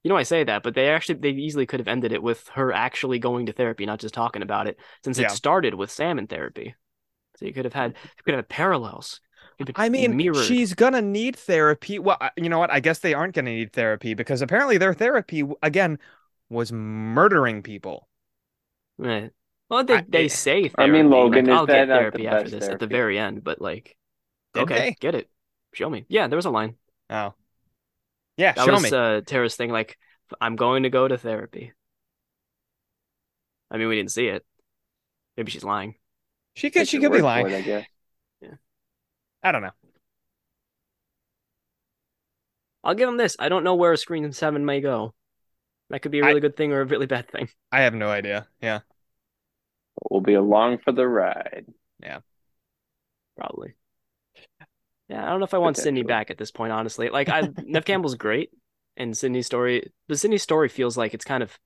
You 0.08 0.14
know, 0.14 0.18
I 0.18 0.24
say 0.24 0.46
that, 0.46 0.64
but 0.64 0.74
they 0.74 0.88
actually 0.88 1.16
they 1.20 1.32
easily 1.32 1.66
could 1.66 1.82
have 1.82 1.88
ended 1.90 2.14
it 2.14 2.24
with 2.24 2.48
her 2.54 2.72
actually 2.72 3.20
going 3.20 3.46
to 3.48 3.52
therapy, 3.52 3.86
not 3.86 4.00
just 4.00 4.14
talking 4.14 4.42
about 4.42 4.66
it, 4.66 4.80
since 5.04 5.20
Yeah. 5.20 5.26
it 5.26 5.32
started 5.32 5.74
with 5.74 5.92
Sam 5.92 6.18
in 6.18 6.28
therapy. 6.28 6.76
So 7.36 7.46
you 7.46 7.52
could 7.52 7.66
have 7.66 7.74
had 7.74 7.94
you 8.16 8.24
could 8.24 8.34
have 8.36 8.46
had 8.46 8.48
parallels. 8.48 9.20
I 9.76 9.90
mean, 9.90 10.16
mirrored. 10.16 10.46
she's 10.46 10.74
gonna 10.74 11.02
need 11.02 11.36
therapy. 11.36 12.00
Well, 12.00 12.18
you 12.38 12.48
know 12.48 12.58
what? 12.58 12.72
I 12.72 12.80
guess 12.80 13.00
they 13.00 13.14
aren't 13.14 13.36
gonna 13.36 13.50
need 13.50 13.74
therapy 13.74 14.14
because 14.14 14.42
apparently 14.42 14.78
their 14.78 14.94
therapy 14.94 15.44
again 15.62 16.00
was 16.48 16.72
murdering 16.72 17.62
people. 17.62 18.08
Eh. 19.04 19.28
Well, 19.70 19.84
they 19.84 19.96
I- 19.96 20.06
they 20.08 20.26
eh, 20.26 20.28
say 20.30 20.70
therapy. 20.70 20.76
I 20.78 20.88
mean, 20.88 21.10
Logan, 21.10 21.48
like, 21.48 21.52
is 21.52 21.60
I'll 21.60 21.66
that 21.66 21.74
get 21.74 21.88
not 21.90 22.14
the 22.14 22.20
therapy 22.22 22.28
after 22.28 22.44
best 22.44 22.52
this 22.52 22.70
at 22.70 22.80
the 22.80 22.88
very 22.88 23.20
end, 23.20 23.44
but 23.44 23.60
like, 23.62 23.98
Did 24.54 24.62
okay, 24.64 24.80
they? 24.80 24.96
get 25.02 25.16
it. 25.16 25.30
Show 25.74 25.90
me. 25.90 26.06
Yeah, 26.08 26.28
there 26.28 26.38
was 26.38 26.46
a 26.46 26.50
line. 26.50 26.78
Oh, 27.10 27.34
yeah. 28.38 28.54
That 28.54 28.66
show 28.66 28.74
was 28.74 28.84
me. 28.92 28.98
uh, 28.98 29.22
Tara's 29.22 29.56
thing. 29.56 29.72
Like, 29.72 29.98
I'm 30.40 30.56
going 30.56 30.84
to 30.84 30.90
go 30.90 31.08
to 31.08 31.18
therapy. 31.18 31.74
I 33.70 33.78
mean, 33.78 33.88
we 33.88 33.96
didn't 33.98 34.12
see 34.12 34.28
it. 34.28 34.46
Maybe 35.36 35.52
she's 35.52 35.64
lying. 35.64 35.96
she 36.56 36.70
could. 36.70 36.80
Take 36.82 36.90
She 36.90 37.00
could 37.00 37.12
be 37.12 37.22
lying. 37.22 37.48
it, 37.48 37.54
I 37.54 37.62
guess. 37.62 37.86
I 39.44 39.52
don't 39.52 39.62
know. 39.62 39.72
I'll 42.84 42.96
give 42.96 43.10
him 43.10 43.18
this. 43.18 43.36
I 43.40 43.50
don't 43.50 43.64
know 43.64 43.76
where 43.76 43.92
a 43.92 43.98
Scream 43.98 44.32
Seven 44.32 44.66
may 44.66 44.82
go. 44.82 45.14
That 45.90 46.02
could 46.02 46.12
be 46.12 46.20
a 46.20 46.26
really 46.26 46.42
good 46.42 46.58
thing 46.58 46.74
or 46.74 46.82
a 46.82 46.86
really 46.86 47.06
bad 47.06 47.30
thing. 47.30 47.50
I 47.72 47.82
have 47.82 47.94
no 47.94 48.10
idea. 48.10 48.48
Yeah. 48.62 48.80
We'll 50.10 50.22
be 50.22 50.34
along 50.34 50.80
for 50.80 50.92
the 50.92 51.08
ride. 51.08 51.66
Yeah. 52.02 52.20
Probably. 53.38 53.76
Yeah, 55.10 55.26
I 55.26 55.30
don't 55.30 55.40
know 55.40 55.46
if 55.46 55.54
I 55.54 55.60
want 55.60 55.78
Sidney 55.78 56.04
back 56.04 56.32
at 56.32 56.38
this 56.38 56.52
point. 56.52 56.74
Honestly, 56.74 57.10
like 57.10 57.30
I, 57.30 57.50
Nev 57.64 57.86
Campbell's 57.86 58.16
great, 58.16 58.52
and 58.98 59.18
Sidney's 59.18 59.46
story, 59.46 59.92
but 60.08 60.20
Sidney's 60.20 60.44
story 60.44 60.70
feels 60.70 60.98
like 60.98 61.14
it's 61.14 61.24
kind 61.26 61.42
of, 61.44 61.58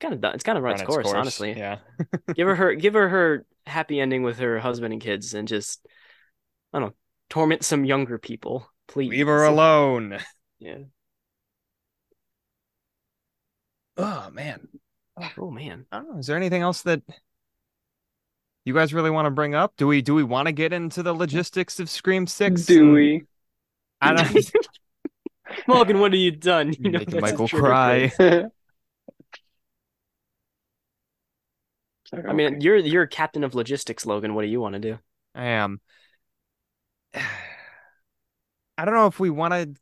kind 0.00 0.12
of 0.12 0.20
done. 0.20 0.34
It's 0.34 0.44
kind 0.44 0.58
of 0.58 0.64
run 0.64 0.74
its 0.74 0.82
course, 0.82 1.08
honestly. 1.12 1.54
Yeah. 1.56 1.78
give 2.34 2.46
her 2.46 2.54
her 2.54 2.74
give 2.74 2.94
her 2.94 3.08
her 3.08 3.46
happy 3.66 4.00
ending 4.00 4.22
with 4.22 4.38
her 4.38 4.58
husband 4.58 4.92
and 4.92 5.02
kids 5.02 5.34
and 5.34 5.46
just 5.46 5.86
I 6.72 6.80
don't 6.80 6.88
know 6.88 6.94
torment 7.28 7.64
some 7.64 7.84
younger 7.84 8.18
people 8.18 8.68
please 8.88 9.10
Leave 9.10 9.26
her 9.28 9.44
alone. 9.44 10.18
yeah 10.58 10.78
Oh 13.96 14.30
man. 14.32 14.66
oh 15.38 15.50
man 15.50 15.86
I 15.92 15.98
don't 15.98 16.12
know. 16.12 16.18
Is 16.18 16.26
there 16.26 16.36
anything 16.36 16.62
else 16.62 16.82
that 16.82 17.02
you 18.64 18.74
guys 18.74 18.92
really 18.92 19.10
want 19.10 19.26
to 19.26 19.30
bring 19.30 19.54
up? 19.54 19.74
Do 19.76 19.86
we 19.86 20.02
do 20.02 20.14
we 20.14 20.22
want 20.22 20.46
to 20.46 20.52
get 20.52 20.72
into 20.72 21.02
the 21.02 21.12
logistics 21.12 21.80
of 21.80 21.90
Scream 21.90 22.26
Six? 22.26 22.66
Do 22.66 22.92
we? 22.92 23.24
I 24.00 24.14
don't. 24.14 24.52
Morgan 25.66 25.98
what 25.98 26.12
have 26.12 26.20
you 26.20 26.30
done 26.30 26.72
You're 26.78 26.92
know 26.92 26.98
making 27.00 27.20
Michael 27.20 27.48
cry. 27.48 28.12
I 32.12 32.32
mean 32.32 32.60
you're 32.60 32.76
you're 32.76 33.06
captain 33.06 33.42
of 33.44 33.54
logistics 33.54 34.06
Logan 34.06 34.34
what 34.34 34.42
do 34.42 34.48
you 34.48 34.60
want 34.60 34.74
to 34.74 34.80
do 34.80 34.98
I 35.34 35.44
am. 35.46 35.80
I 37.14 38.84
don't 38.84 38.94
know 38.94 39.06
if 39.06 39.20
we 39.20 39.30
want 39.30 39.52
to 39.52 39.74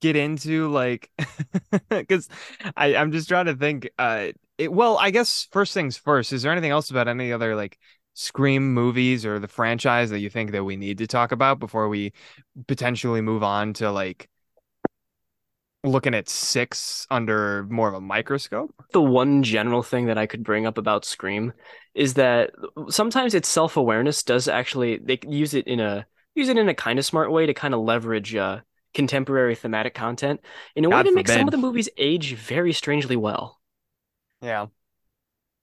get 0.00 0.16
into 0.16 0.68
like 0.70 1.10
because 1.90 2.28
I 2.76 2.96
I'm 2.96 3.12
just 3.12 3.28
trying 3.28 3.46
to 3.46 3.54
think. 3.54 3.90
Uh, 3.98 4.28
it 4.56 4.72
well, 4.72 4.98
I 4.98 5.10
guess 5.10 5.46
first 5.50 5.74
things 5.74 5.96
first. 5.96 6.32
Is 6.32 6.42
there 6.42 6.52
anything 6.52 6.70
else 6.70 6.90
about 6.90 7.08
any 7.08 7.32
other 7.32 7.54
like 7.54 7.78
Scream 8.14 8.74
movies 8.74 9.24
or 9.24 9.38
the 9.38 9.48
franchise 9.48 10.10
that 10.10 10.18
you 10.18 10.30
think 10.30 10.52
that 10.52 10.64
we 10.64 10.76
need 10.76 10.98
to 10.98 11.06
talk 11.06 11.32
about 11.32 11.58
before 11.58 11.88
we 11.88 12.12
potentially 12.66 13.20
move 13.20 13.42
on 13.42 13.72
to 13.74 13.90
like 13.90 14.28
looking 15.82 16.14
at 16.14 16.28
six 16.28 17.06
under 17.10 17.64
more 17.70 17.88
of 17.88 17.94
a 17.94 18.00
microscope? 18.00 18.74
the 18.92 19.00
one 19.00 19.42
general 19.42 19.82
thing 19.82 20.06
that 20.06 20.18
I 20.18 20.26
could 20.26 20.42
bring 20.42 20.66
up 20.66 20.78
about 20.78 21.04
Scream 21.04 21.52
is 21.94 22.14
that 22.14 22.50
sometimes 22.88 23.34
its 23.34 23.48
self-awareness 23.48 24.22
does 24.22 24.48
actually 24.48 24.98
they 24.98 25.18
use 25.26 25.54
it 25.54 25.66
in 25.66 25.80
a 25.80 26.06
use 26.34 26.48
it 26.48 26.58
in 26.58 26.68
a 26.68 26.74
kind 26.74 26.98
of 26.98 27.04
smart 27.04 27.32
way 27.32 27.46
to 27.46 27.54
kind 27.54 27.74
of 27.74 27.80
leverage 27.80 28.34
uh 28.34 28.60
contemporary 28.92 29.54
thematic 29.54 29.94
content 29.94 30.40
in 30.74 30.84
a 30.84 30.88
way 30.88 30.96
God 30.96 31.04
to 31.04 31.14
make 31.14 31.28
some 31.28 31.46
of 31.46 31.52
the 31.52 31.56
movies 31.56 31.88
age 31.96 32.34
very 32.34 32.72
strangely 32.72 33.16
well. 33.16 33.60
Yeah, 34.42 34.66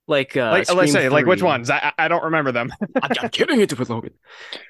Like 0.08 0.38
uh 0.38 0.52
like 0.52 0.52
let's 0.52 0.70
Scream 0.70 0.88
say 0.88 1.10
like 1.10 1.26
which 1.26 1.44
ones? 1.44 1.70
I 1.70 1.78
I- 1.98 2.06
I 2.06 2.08
don't 2.08 2.24
remember 2.24 2.54
them. 2.54 2.72
I'm, 3.02 3.12
I'm 3.20 3.30
giving 3.30 3.60
it 3.60 3.70
to 3.72 3.82
it, 3.82 3.90
Logan. 3.90 4.14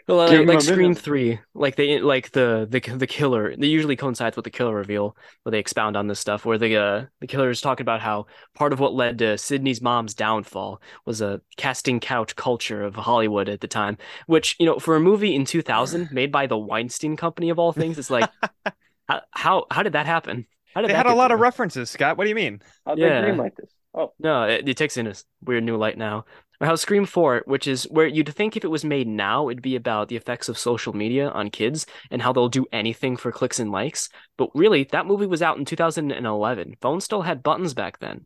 Well, 0.07 0.17
like, 0.17 0.31
him 0.31 0.47
like 0.47 0.61
Scream. 0.61 0.95
Three, 0.95 1.39
like 1.53 1.75
they 1.75 1.99
like 1.99 2.31
the 2.31 2.67
the 2.67 2.79
the 2.79 3.05
killer. 3.05 3.55
They 3.55 3.67
usually 3.67 3.95
coincides 3.95 4.35
with 4.35 4.45
the 4.45 4.49
killer 4.49 4.73
reveal, 4.73 5.15
where 5.43 5.51
they 5.51 5.59
expound 5.59 5.95
on 5.95 6.07
this 6.07 6.19
stuff. 6.19 6.43
Where 6.45 6.57
the 6.57 6.75
uh, 6.77 7.05
the 7.21 7.27
killer 7.27 7.51
is 7.51 7.61
talking 7.61 7.83
about 7.83 8.01
how 8.01 8.25
part 8.55 8.73
of 8.73 8.79
what 8.79 8.95
led 8.95 9.19
to 9.19 9.37
Sidney's 9.37 9.81
mom's 9.81 10.15
downfall 10.15 10.81
was 11.05 11.21
a 11.21 11.41
casting 11.55 11.99
couch 11.99 12.35
culture 12.35 12.83
of 12.83 12.95
Hollywood 12.95 13.47
at 13.47 13.61
the 13.61 13.67
time. 13.67 13.99
Which 14.25 14.55
you 14.59 14.65
know, 14.65 14.79
for 14.79 14.95
a 14.95 14.99
movie 14.99 15.35
in 15.35 15.45
2000 15.45 16.09
made 16.11 16.31
by 16.31 16.47
the 16.47 16.57
Weinstein 16.57 17.15
Company 17.15 17.51
of 17.51 17.59
all 17.59 17.73
things, 17.73 17.99
it's 17.99 18.09
like 18.09 18.27
how 19.07 19.21
how, 19.31 19.65
how 19.69 19.83
did 19.83 19.93
that 19.93 20.07
happen? 20.07 20.47
How 20.73 20.81
did 20.81 20.89
They 20.89 20.93
that 20.93 20.97
had 20.97 21.05
a 21.05 21.09
get 21.09 21.17
lot 21.17 21.31
of 21.31 21.39
references, 21.39 21.91
Scott. 21.91 22.17
What 22.17 22.23
do 22.23 22.29
you 22.29 22.35
mean? 22.35 22.61
How'd 22.85 22.97
yeah. 22.97 23.21
they 23.21 23.27
greenlight 23.27 23.55
this? 23.55 23.71
Oh, 23.93 24.13
No, 24.19 24.43
it, 24.43 24.67
it 24.67 24.77
takes 24.77 24.97
in 24.97 25.07
a 25.07 25.11
s- 25.11 25.25
weird 25.41 25.63
new 25.63 25.77
light 25.77 25.97
now. 25.97 26.25
Or 26.59 26.67
how 26.67 26.75
Scream 26.75 27.05
4, 27.05 27.43
which 27.45 27.67
is 27.67 27.83
where 27.85 28.07
you'd 28.07 28.33
think 28.33 28.55
if 28.57 28.63
it 28.63 28.69
was 28.71 28.83
made 28.83 29.07
now, 29.07 29.49
it'd 29.49 29.61
be 29.61 29.75
about 29.75 30.07
the 30.09 30.15
effects 30.15 30.49
of 30.49 30.57
social 30.57 30.93
media 30.93 31.29
on 31.29 31.49
kids 31.51 31.85
and 32.09 32.21
how 32.21 32.33
they'll 32.33 32.49
do 32.49 32.65
anything 32.71 33.15
for 33.15 33.31
clicks 33.31 33.59
and 33.59 33.71
likes. 33.71 34.09
But 34.37 34.49
really, 34.55 34.83
that 34.85 35.05
movie 35.05 35.27
was 35.27 35.41
out 35.41 35.57
in 35.57 35.65
2011. 35.65 36.75
Phones 36.81 37.03
still 37.05 37.21
had 37.21 37.43
buttons 37.43 37.73
back 37.75 37.99
then. 37.99 38.25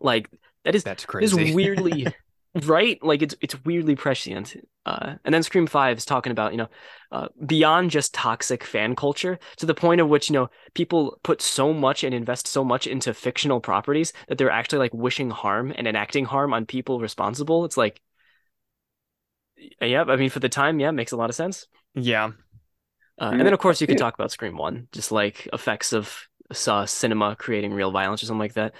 Like 0.00 0.28
that 0.64 0.74
is 0.74 0.84
That's 0.84 1.06
crazy. 1.06 1.50
is 1.50 1.54
weirdly 1.54 2.06
right. 2.64 3.02
Like 3.02 3.22
it's 3.22 3.34
it's 3.40 3.64
weirdly 3.64 3.96
prescient. 3.96 4.56
Uh, 4.84 5.14
and 5.24 5.34
then 5.34 5.42
Scream 5.42 5.66
Five 5.66 5.98
is 5.98 6.04
talking 6.04 6.30
about 6.32 6.52
you 6.52 6.58
know 6.58 6.68
uh, 7.12 7.28
beyond 7.44 7.90
just 7.90 8.14
toxic 8.14 8.64
fan 8.64 8.94
culture 8.96 9.38
to 9.56 9.66
the 9.66 9.74
point 9.74 10.00
of 10.00 10.08
which 10.08 10.30
you 10.30 10.32
know 10.32 10.48
people 10.74 11.18
put 11.22 11.42
so 11.42 11.72
much 11.72 12.04
and 12.04 12.14
invest 12.14 12.46
so 12.46 12.64
much 12.64 12.86
into 12.86 13.12
fictional 13.12 13.60
properties 13.60 14.12
that 14.28 14.38
they're 14.38 14.50
actually 14.50 14.78
like 14.78 14.94
wishing 14.94 15.30
harm 15.30 15.72
and 15.76 15.86
enacting 15.86 16.24
harm 16.24 16.54
on 16.54 16.66
people 16.66 17.00
responsible. 17.00 17.64
It's 17.64 17.76
like, 17.76 18.00
yeah, 19.80 20.04
I 20.04 20.16
mean 20.16 20.30
for 20.30 20.40
the 20.40 20.48
time, 20.48 20.80
yeah, 20.80 20.90
makes 20.90 21.12
a 21.12 21.16
lot 21.16 21.30
of 21.30 21.36
sense. 21.36 21.66
yeah. 21.94 22.30
Uh, 23.18 23.30
and 23.32 23.40
then 23.40 23.54
of 23.54 23.58
course 23.58 23.80
you 23.80 23.86
could 23.86 23.94
yeah. 23.94 24.04
talk 24.04 24.14
about 24.14 24.30
Scream 24.30 24.56
One, 24.56 24.88
just 24.92 25.10
like 25.10 25.48
effects 25.52 25.92
of 25.92 26.28
uh, 26.66 26.86
cinema 26.86 27.34
creating 27.34 27.72
real 27.72 27.90
violence 27.90 28.22
or 28.22 28.26
something 28.26 28.40
like 28.40 28.54
that. 28.54 28.74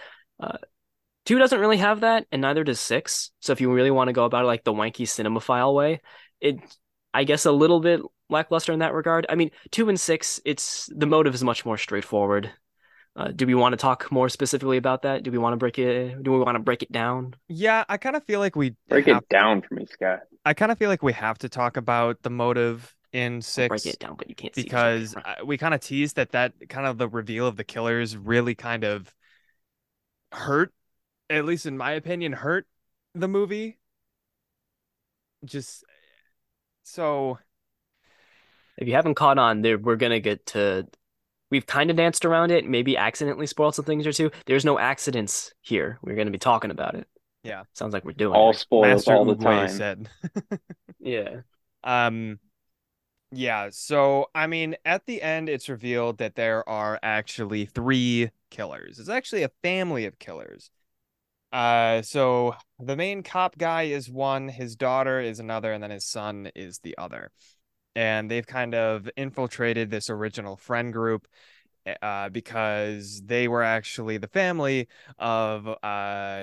Two 1.27 1.39
doesn't 1.39 1.61
really 1.61 1.77
have 1.77 2.01
that, 2.01 2.27
and 2.33 2.41
neither 2.41 2.65
does 2.65 2.81
six. 2.81 3.31
So 3.41 3.53
if 3.53 3.61
you 3.61 3.73
really 3.73 3.91
want 3.91 4.09
to 4.09 4.13
go 4.13 4.25
about 4.25 4.45
it 4.45 4.47
like 4.47 4.65
the 4.65 4.73
wanky 4.73 5.03
cinemaphile 5.03 5.75
way, 5.75 6.01
it 6.41 6.57
I 7.13 7.25
guess 7.25 7.45
a 7.47 7.53
little 7.53 7.81
bit 7.81 8.01
lackluster 8.31 8.73
in 8.73 8.79
that 8.79 8.95
regard. 8.95 9.27
I 9.29 9.35
mean, 9.35 9.51
two 9.71 9.89
and 9.89 9.99
six, 9.99 10.41
it's 10.45 10.89
the 10.95 11.07
motive 11.07 11.35
is 11.35 11.45
much 11.45 11.65
more 11.65 11.77
straightforward. 11.77 12.51
Uh, 13.17 13.29
do 13.29 13.47
we 13.47 13.55
want 13.55 13.73
to 13.73 13.79
talk 13.79 14.13
more 14.13 14.29
specifically 14.29 14.77
about 14.77 15.03
that? 15.03 15.23
Do 15.23 15.31
we 15.31 15.39
want 15.39 15.55
to 15.55 15.57
break 15.57 15.79
it? 15.79 16.23
Do 16.23 16.33
we 16.33 16.39
want 16.39 16.57
to 16.57 16.63
break 16.63 16.83
it 16.83 16.93
down? 16.93 17.35
Yeah, 17.49 17.85
I 17.89 17.97
kind 17.97 18.15
of 18.15 18.25
feel 18.25 18.41
like 18.41 18.55
we 18.55 18.75
Break 18.89 19.09
it 19.09 19.29
down 19.31 19.63
for 19.63 19.75
me, 19.75 19.87
Scott. 19.87 20.21
I 20.45 20.53
kind 20.53 20.71
of 20.71 20.79
feel 20.79 20.91
like 20.91 21.03
we 21.03 21.15
have 21.15 21.39
to 21.39 21.49
talk 21.49 21.79
about 21.79 22.23
the 22.23 22.31
motive 22.31 22.95
in 23.13 23.37
I'll 23.37 23.43
six 23.43 23.85
break 23.85 23.95
it 23.95 23.99
down, 23.99 24.17
but 24.17 24.29
you 24.29 24.35
can't 24.35 24.55
because 24.55 25.15
exactly. 25.15 25.43
uh, 25.43 25.45
we 25.47 25.57
kind 25.57 25.73
of 25.73 25.81
teased 25.81 26.17
that 26.17 26.33
that 26.33 26.53
kind 26.69 26.87
of 26.87 26.99
the 26.99 27.09
reveal 27.09 27.47
of 27.47 27.57
the 27.57 27.65
killers 27.65 28.17
really 28.17 28.55
kind 28.55 28.85
of 28.85 29.13
hurt, 30.31 30.75
at 31.31 31.45
least 31.45 31.67
in 31.67 31.77
my 31.77 31.93
opinion, 31.93 32.33
hurt 32.33 32.67
the 33.15 33.29
movie. 33.29 33.79
Just 35.45 35.85
so 36.85 37.39
If 38.77 38.89
you 38.89 38.95
haven't 38.95 39.15
caught 39.15 39.39
on, 39.39 39.63
there 39.63 39.79
we're 39.79 39.97
gonna 39.97 40.21
get 40.21 40.47
to. 40.47 40.87
We've 41.51 41.67
kind 41.67 41.91
of 41.91 41.97
danced 41.97 42.25
around 42.25 42.51
it, 42.51 42.67
maybe 42.67 42.97
accidentally 42.97 43.47
spoiled 43.47 43.75
some 43.75 43.85
things 43.85 44.07
or 44.07 44.13
two. 44.13 44.31
There's 44.47 44.65
no 44.65 44.79
accidents 44.79 45.53
here. 45.63 45.99
We're 46.03 46.17
gonna 46.17 46.31
be 46.31 46.39
talking 46.39 46.71
about 46.71 46.95
it. 46.95 47.09
Yeah. 47.43 47.65
sounds 47.75 47.93
like 47.95 48.05
we're 48.05 48.13
doing 48.13 48.35
All 48.35 48.51
it. 48.51 48.57
spoils 48.57 49.07
Master 49.07 49.15
all 49.15 49.25
the 49.25 49.37
Oogway 49.37 49.37
time. 49.37 49.69
said. 49.69 50.09
Yeah. 50.99 51.43
Um, 51.85 52.41
yeah. 53.33 53.71
So 53.73 54.31
I 54.35 54.47
mean, 54.47 54.77
at 54.85 55.07
the 55.07 55.23
end, 55.23 55.49
it's 55.49 55.69
revealed 55.69 56.19
that 56.19 56.37
there 56.37 56.69
are 56.69 56.99
actually 57.03 57.67
three 57.67 58.31
killers. 58.51 58.99
It's 58.99 59.09
actually 59.09 59.43
a 59.45 59.51
family 59.63 60.07
of 60.07 60.19
killers. 60.19 60.71
Uh, 61.57 62.03
so 62.03 62.55
the 62.79 62.97
main 62.97 63.23
cop 63.23 63.57
guy 63.57 63.85
is 63.85 64.11
one, 64.11 64.47
his 64.47 64.77
daughter 64.77 65.21
is 65.21 65.41
another, 65.41 65.73
and 65.73 65.83
then 65.83 65.91
his 65.91 66.05
son 66.05 66.51
is 66.55 66.81
the 66.81 66.95
other. 66.99 67.31
And 67.95 68.31
they've 68.31 68.47
kind 68.47 68.75
of 68.75 69.09
infiltrated 69.17 69.91
this 69.91 70.11
original 70.11 70.59
friend 70.59 70.93
group 70.93 71.27
uh, 72.03 72.29
because 72.29 73.23
they 73.25 73.49
were 73.49 73.63
actually 73.63 74.19
the 74.19 74.29
family 74.29 74.89
of 75.19 75.67
uh, 75.67 76.43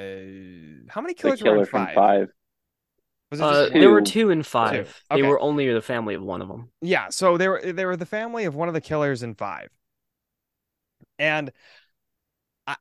how 0.89 1.01
many 1.01 1.13
The 1.19 1.21
killers 1.21 1.43
were 1.43 1.55
in 1.57 1.57
killer 1.57 1.65
from 1.67 1.85
five? 1.85 1.95
five. 1.95 2.29
Was 3.29 3.39
it 3.39 3.43
Uh, 3.43 3.61
just 3.61 3.73
there 3.73 3.91
were 3.91 4.01
Two. 4.01 4.11
two 4.11 4.29
and 4.31 4.43
five. 4.43 4.99
They 5.11 5.17
Okay. 5.17 5.29
were 5.29 5.39
only 5.39 5.71
the 5.71 5.81
family 5.81 6.15
of 6.15 6.23
one 6.23 6.41
of 6.41 6.47
them. 6.47 6.71
Yeah, 6.81 7.09
so 7.09 7.37
they 7.37 7.47
were 7.49 7.61
they 7.61 7.85
were 7.85 7.97
the 7.97 8.07
family 8.07 8.45
of 8.45 8.55
one 8.55 8.67
of 8.67 8.73
the 8.73 8.81
killers 8.81 9.21
in 9.21 9.35
five. 9.35 9.69
And 11.19 11.51
I 12.67 12.75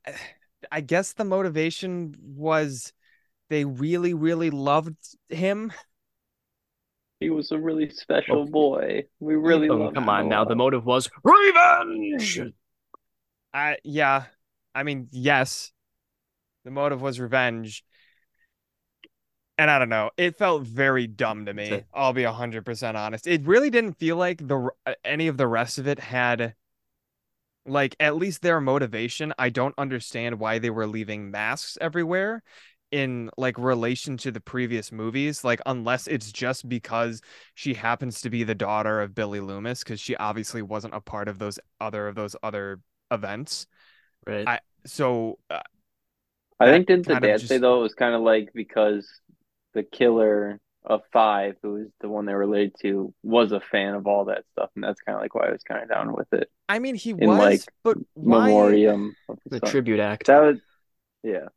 I 0.72 0.80
guess 0.80 1.12
the 1.12 1.24
motivation 1.24 2.16
was 2.18 2.94
they 3.50 3.66
really, 3.66 4.14
really 4.14 4.48
loved 4.48 4.96
him. 5.28 5.70
He 7.20 7.28
was 7.28 7.52
a 7.52 7.58
really 7.58 7.90
special 7.90 8.40
Oh. 8.40 8.46
boy. 8.46 9.04
We 9.20 9.34
really 9.36 9.68
Oh, 9.68 9.76
love 9.76 9.94
come 9.94 10.04
him 10.04 10.08
on 10.08 10.26
a 10.26 10.28
now. 10.28 10.44
The 10.44 10.56
motive 10.56 10.86
was 10.86 11.10
revenge. 11.22 12.40
I 13.52 13.76
yeah. 13.84 14.24
I 14.74 14.82
mean, 14.82 15.08
yes. 15.12 15.72
The 16.64 16.70
motive 16.70 17.02
was 17.02 17.20
revenge. 17.20 17.84
And 19.58 19.70
I 19.70 19.78
don't 19.78 19.90
know. 19.90 20.10
It 20.16 20.38
felt 20.38 20.62
very 20.62 21.06
dumb 21.06 21.44
to 21.46 21.52
me. 21.52 21.84
I'll 21.92 22.14
be 22.14 22.22
100% 22.24 22.94
honest. 22.96 23.26
It 23.26 23.46
really 23.46 23.68
didn't 23.68 23.98
feel 23.98 24.16
like 24.16 24.38
the 24.48 24.70
uh, 24.86 24.94
any 25.04 25.28
of 25.28 25.36
the 25.36 25.46
rest 25.46 25.78
of 25.78 25.86
it 25.86 25.98
had 26.00 26.54
like 27.66 27.96
at 28.00 28.16
least 28.16 28.42
their 28.42 28.60
motivation. 28.60 29.32
I 29.38 29.50
don't 29.50 29.74
understand 29.78 30.38
why 30.38 30.58
they 30.58 30.70
were 30.70 30.86
leaving 30.86 31.30
masks 31.30 31.78
everywhere 31.80 32.42
in 32.90 33.30
like 33.38 33.56
relation 33.58 34.18
to 34.18 34.30
the 34.30 34.40
previous 34.40 34.92
movies 34.92 35.44
like 35.44 35.62
unless 35.64 36.06
it's 36.06 36.30
just 36.30 36.68
because 36.68 37.22
she 37.54 37.72
happens 37.72 38.20
to 38.20 38.28
be 38.28 38.44
the 38.44 38.54
daughter 38.54 39.00
of 39.00 39.14
Billy 39.14 39.40
Loomis 39.40 39.82
cuz 39.82 39.98
she 39.98 40.14
obviously 40.16 40.60
wasn't 40.60 40.92
a 40.94 41.00
part 41.00 41.26
of 41.28 41.38
those 41.38 41.58
other 41.80 42.08
of 42.08 42.14
those 42.14 42.36
other 42.42 42.80
events. 43.10 43.66
Right. 44.26 44.46
I- 44.46 44.60
So 44.84 45.38
uh, 45.48 45.60
I 46.60 46.66
think 46.66 46.86
didn't 46.86 47.06
the 47.06 47.14
kind 47.14 47.24
of 47.24 47.30
dad 47.30 47.40
say 47.48 47.58
though 47.58 47.78
it 47.80 47.82
was 47.82 47.94
kind 47.94 48.14
of 48.14 48.20
like 48.22 48.50
because 48.54 49.08
the 49.74 49.82
killer 49.82 50.60
of 50.84 51.02
five, 51.12 51.56
who 51.62 51.74
was 51.74 51.88
the 52.00 52.08
one 52.08 52.26
they 52.26 52.34
related 52.34 52.74
to, 52.82 53.14
was 53.22 53.52
a 53.52 53.60
fan 53.60 53.94
of 53.94 54.06
all 54.06 54.26
that 54.26 54.44
stuff, 54.52 54.70
and 54.74 54.84
that's 54.84 55.00
kind 55.02 55.16
of 55.16 55.22
like 55.22 55.34
why 55.34 55.48
I 55.48 55.52
was 55.52 55.62
kind 55.62 55.82
of 55.82 55.88
down 55.88 56.12
with 56.14 56.32
it. 56.32 56.50
I 56.68 56.78
mean 56.78 56.94
he 56.94 57.12
In, 57.18 57.36
was 57.36 57.38
like, 57.38 57.72
but 57.82 57.98
why 58.14 58.50
Memoriam 58.50 59.16
of 59.28 59.38
the 59.50 59.60
his 59.60 59.60
tribute 59.60 60.00
act. 60.00 60.26
That 60.26 60.40
was, 60.42 60.58
yeah. 61.22 61.48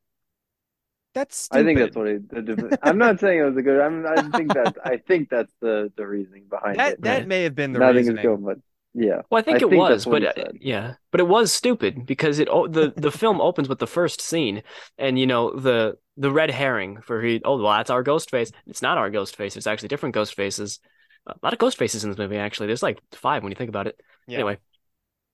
that's 1.13 1.35
stupid. 1.35 1.61
I 1.61 1.63
think 1.63 1.79
that's 1.79 1.95
what 1.95 2.07
it. 2.07 2.29
The, 2.29 2.79
I'm 2.83 2.97
not 2.97 3.19
saying 3.19 3.39
it 3.39 3.43
was 3.43 3.57
a 3.57 3.61
good. 3.61 3.79
I'm. 3.79 4.05
I 4.05 4.21
think 4.37 4.53
that. 4.53 4.77
I 4.83 4.97
think 4.97 5.29
that's 5.29 5.53
the 5.61 5.91
the 5.95 6.05
reasoning 6.05 6.45
behind 6.49 6.77
that 6.77 6.87
it. 6.87 7.01
that 7.03 7.03
Right. 7.03 7.27
may 7.27 7.43
have 7.43 7.55
been 7.55 7.73
the 7.73 7.79
Nothing 7.79 7.81
reasoning. 7.81 8.17
is 8.17 8.21
good, 8.21 8.43
but 8.43 8.59
yeah. 8.95 9.21
Well, 9.29 9.39
I 9.39 9.41
think 9.41 9.57
I 9.57 9.65
it 9.65 9.69
think 9.69 9.79
was, 9.79 10.05
but 10.05 10.23
uh, 10.23 10.45
yeah, 10.59 10.93
but 11.11 11.19
it 11.19 11.27
was 11.27 11.51
stupid 11.51 12.05
because 12.05 12.39
it 12.39 12.47
o- 12.49 12.67
the 12.67 12.93
the 12.95 13.11
film 13.11 13.41
opens 13.41 13.67
with 13.67 13.79
the 13.79 13.87
first 13.87 14.21
scene, 14.21 14.63
and 14.97 15.19
you 15.19 15.27
know 15.27 15.51
the 15.51 15.97
the 16.17 16.31
red 16.31 16.49
herring 16.49 17.01
for 17.01 17.21
he. 17.21 17.41
Oh, 17.43 17.61
well, 17.61 17.73
that's 17.73 17.89
our 17.89 18.03
ghost 18.03 18.31
face. 18.31 18.51
It's 18.67 18.81
not 18.81 18.97
our 18.97 19.09
ghost 19.09 19.35
face. 19.35 19.57
It's 19.57 19.67
actually 19.67 19.89
different 19.89 20.15
ghost 20.15 20.33
faces. 20.35 20.79
A 21.27 21.35
lot 21.43 21.53
of 21.53 21.59
ghost 21.59 21.77
faces 21.77 22.03
in 22.03 22.09
this 22.11 22.19
movie. 22.19 22.37
Actually, 22.37 22.67
there's 22.67 22.83
like 22.83 22.99
five 23.11 23.43
when 23.43 23.51
you 23.51 23.55
think 23.57 23.69
about 23.69 23.87
it. 23.87 23.99
Yeah. 24.27 24.35
Anyway, 24.35 24.57